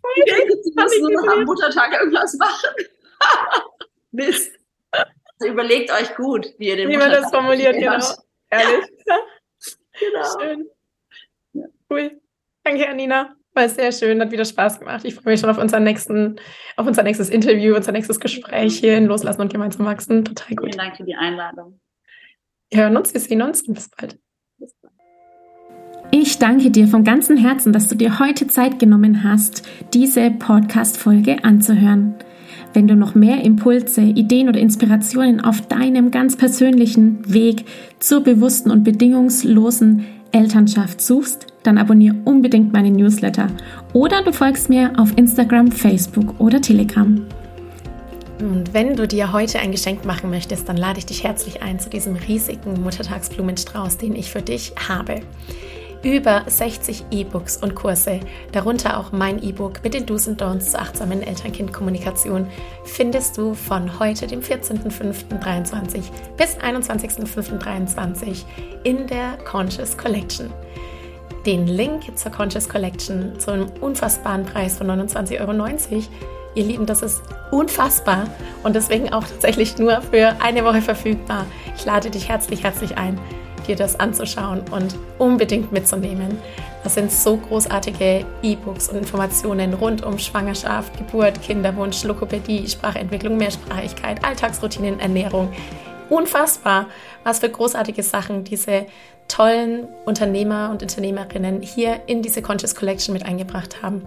müssen 0.83 1.03
nur 1.03 1.13
noch 1.13 1.33
am 1.33 1.45
Muttertag 1.45 1.93
irgendwas 1.93 2.35
machen. 2.35 2.75
Mist. 4.11 4.53
Also 4.91 5.53
überlegt 5.53 5.91
euch 5.93 6.15
gut, 6.17 6.47
wie 6.59 6.69
ihr 6.69 6.77
den 6.77 6.89
Wie 6.89 6.97
man 6.97 7.11
das 7.11 7.31
formuliert, 7.31 7.75
genau. 7.75 8.05
Ehrlich. 8.51 8.85
genau. 10.01 10.41
Schön. 10.41 10.69
Cool. 11.89 12.21
Danke, 12.65 12.89
Anina. 12.89 13.37
War 13.53 13.69
sehr 13.69 13.91
schön, 13.91 14.21
hat 14.21 14.31
wieder 14.31 14.45
Spaß 14.45 14.79
gemacht. 14.79 15.05
Ich 15.05 15.15
freue 15.15 15.33
mich 15.33 15.41
schon 15.41 15.51
auf, 15.51 15.59
unseren 15.59 15.83
nächsten, 15.83 16.39
auf 16.77 16.87
unser 16.87 17.03
nächstes 17.03 17.31
Interview, 17.31 17.75
unser 17.75 17.91
nächstes 17.91 18.21
Gespräch 18.21 18.79
hier 18.79 18.97
in 18.97 19.07
Loslassen 19.07 19.41
und 19.41 19.53
gemeinsam 19.53 19.87
wachsen. 19.87 20.25
Total 20.25 20.55
gut. 20.55 20.67
Vielen 20.67 20.79
Dank 20.79 20.97
für 20.97 21.05
die 21.05 21.17
Einladung. 21.17 21.81
Wir 22.71 22.83
hören 22.83 22.97
uns, 22.97 23.13
wir 23.13 23.21
sehen 23.21 23.43
uns 23.43 23.63
und 23.63 23.75
bis 23.75 23.89
bald. 23.89 24.19
Ich 26.13 26.41
danke 26.41 26.73
dir 26.73 26.89
von 26.89 27.05
ganzem 27.05 27.37
Herzen, 27.37 27.73
dass 27.73 27.87
du 27.87 27.95
dir 27.95 28.19
heute 28.19 28.49
Zeit 28.49 28.81
genommen 28.81 29.23
hast, 29.23 29.63
diese 29.95 30.33
Podcast-Folge 30.33 31.45
anzuhören. 31.45 32.15
Wenn 32.75 32.89
du 32.89 32.97
noch 32.97 33.15
mehr 33.15 33.45
Impulse, 33.45 34.01
Ideen 34.01 34.49
oder 34.49 34.59
Inspirationen 34.59 35.41
auf 35.41 35.61
deinem 35.61 36.11
ganz 36.11 36.37
persönlichen 36.37 37.33
Weg 37.33 37.65
zur 38.01 38.23
bewussten 38.23 38.73
und 38.73 38.83
bedingungslosen 38.83 40.05
Elternschaft 40.33 41.01
suchst, 41.01 41.47
dann 41.63 41.79
abonniere 41.79 42.17
unbedingt 42.25 42.73
meine 42.73 42.91
Newsletter 42.91 43.47
oder 43.93 44.23
du 44.25 44.33
folgst 44.33 44.69
mir 44.69 44.93
auf 44.97 45.17
Instagram, 45.17 45.71
Facebook 45.71 46.41
oder 46.41 46.61
Telegram. 46.61 47.25
Und 48.41 48.75
wenn 48.75 48.97
du 48.97 49.07
dir 49.07 49.33
heute 49.33 49.61
ein 49.61 49.71
Geschenk 49.71 50.05
machen 50.05 50.31
möchtest, 50.31 50.69
dann 50.69 50.77
lade 50.77 50.99
ich 50.99 51.07
dich 51.07 51.23
herzlich 51.23 51.63
ein 51.63 51.79
zu 51.79 51.89
diesem 51.89 52.17
riesigen 52.17 52.83
Muttertagsblumenstrauß, 52.83 53.99
den 53.99 54.17
ich 54.17 54.31
für 54.31 54.43
dich 54.43 54.73
habe 54.89 55.21
über 56.03 56.45
60 56.47 57.05
E-Books 57.11 57.59
und 57.59 57.75
Kurse, 57.75 58.21
darunter 58.53 58.99
auch 58.99 59.13
mein 59.13 59.43
E-Book 59.43 59.83
mit 59.85 59.95
den 59.95 60.07
Do's 60.07 60.29
und 60.29 60.41
Don'ts 60.41 60.71
zur 60.71 60.81
achtsamen 60.81 61.23
Eltern-Kind-Kommunikation, 61.23 62.47
findest 62.85 63.37
du 63.37 63.55
von 63.55 63.99
heute, 63.99 64.27
dem 64.27 64.41
14.05.23 64.41 66.05
bis 66.37 66.57
21.05.23 66.57 68.45
in 68.85 69.07
der 69.07 69.37
Conscious 69.45 69.97
Collection. 69.97 70.51
Den 71.47 71.67
Link 71.67 72.17
zur 72.19 72.33
Conscious 72.33 72.69
Collection 72.69 73.39
zu 73.39 73.51
einem 73.51 73.67
unfassbaren 73.81 74.45
Preis 74.45 74.77
von 74.77 74.89
29,90 74.91 75.41
Euro. 75.41 76.03
Ihr 76.55 76.65
Lieben, 76.65 76.85
das 76.85 77.03
ist 77.03 77.23
unfassbar 77.53 78.27
und 78.65 78.75
deswegen 78.75 79.13
auch 79.13 79.25
tatsächlich 79.25 79.79
nur 79.79 80.03
für 80.03 80.37
eine 80.41 80.65
Woche 80.65 80.83
verfügbar. 80.83 81.47
Ich 81.77 81.85
lade 81.85 82.11
dich 82.11 82.29
herzlich, 82.29 82.65
herzlich 82.65 82.99
ein 82.99 83.19
dir 83.71 83.77
das 83.77 83.99
anzuschauen 83.99 84.63
und 84.71 84.97
unbedingt 85.19 85.73
mitzunehmen. 85.73 86.39
Das 86.83 86.95
sind 86.95 87.13
so 87.13 87.37
großartige 87.37 88.27
E-Books 88.43 88.89
und 88.89 88.97
Informationen 88.97 89.75
rund 89.75 90.05
um 90.05 90.19
Schwangerschaft, 90.19 90.97
Geburt, 90.99 91.41
Kinderwunsch, 91.43 92.03
Lokopädie, 92.05 92.69
Sprachentwicklung, 92.69 93.37
Mehrsprachigkeit, 93.37 94.25
Alltagsroutinen, 94.25 94.99
Ernährung. 95.01 95.53
Unfassbar, 96.09 96.87
was 97.23 97.39
für 97.39 97.49
großartige 97.49 98.03
Sachen 98.03 98.45
diese 98.45 98.87
tollen 99.29 99.87
Unternehmer 100.05 100.71
und 100.73 100.83
Unternehmerinnen 100.83 101.63
hier 101.63 102.01
in 102.07 102.21
diese 102.21 102.43
Conscious 102.43 102.75
Collection 102.75 103.13
mit 103.13 103.25
eingebracht 103.25 103.83
haben. 103.83 104.03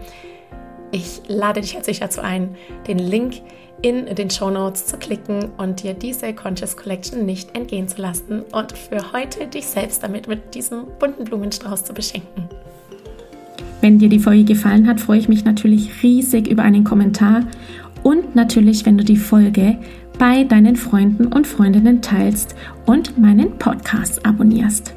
Ich 0.94 1.24
lade 1.28 1.60
dich 1.60 1.74
herzlich 1.74 2.00
dazu 2.00 2.22
ein, 2.22 2.50
den 2.88 3.00
Link 3.00 3.42
in 3.82 4.06
den 4.14 4.30
Show 4.30 4.52
Notes 4.52 4.86
zu 4.86 4.98
klicken 4.98 5.50
und 5.58 5.82
dir 5.82 5.96
diese 5.96 6.34
Conscious 6.34 6.78
Collection 6.78 7.26
nicht 7.26 7.56
entgehen 7.56 7.88
zu 7.88 8.00
lassen 8.00 8.44
und 8.52 8.74
für 8.74 9.12
heute 9.12 9.48
dich 9.48 9.66
selbst 9.66 10.04
damit 10.04 10.28
mit 10.28 10.54
diesem 10.54 10.86
bunten 11.00 11.24
Blumenstrauß 11.24 11.84
zu 11.84 11.94
beschenken. 11.96 12.48
Wenn 13.82 13.98
dir 13.98 14.08
die 14.08 14.20
Folge 14.20 14.44
gefallen 14.44 14.88
hat, 14.88 15.02
freue 15.02 15.18
ich 15.18 15.28
mich 15.28 15.44
natürlich 15.44 16.04
riesig 16.04 16.48
über 16.48 16.62
einen 16.62 16.84
Kommentar 16.84 17.42
und 18.04 18.36
natürlich, 18.36 18.86
wenn 18.86 19.00
du 19.00 19.04
die 19.04 19.18
Folge 19.18 19.80
bei 20.20 20.44
deinen 20.44 20.76
Freunden 20.76 21.26
und 21.26 21.48
Freundinnen 21.48 22.04
teilst 22.04 22.56
und 22.86 23.18
meinen 23.18 23.58
Podcast 23.58 24.24
abonnierst. 24.28 24.94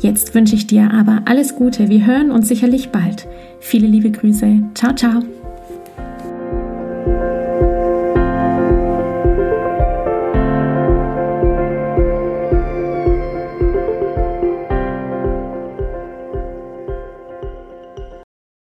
Jetzt 0.00 0.34
wünsche 0.34 0.54
ich 0.54 0.66
dir 0.66 0.90
aber 0.92 1.22
alles 1.26 1.54
Gute. 1.54 1.90
Wir 1.90 2.06
hören 2.06 2.30
uns 2.30 2.48
sicherlich 2.48 2.88
bald. 2.90 3.26
Viele 3.60 3.86
liebe 3.86 4.10
Grüße. 4.10 4.62
Ciao, 4.74 4.94
ciao. 4.94 5.37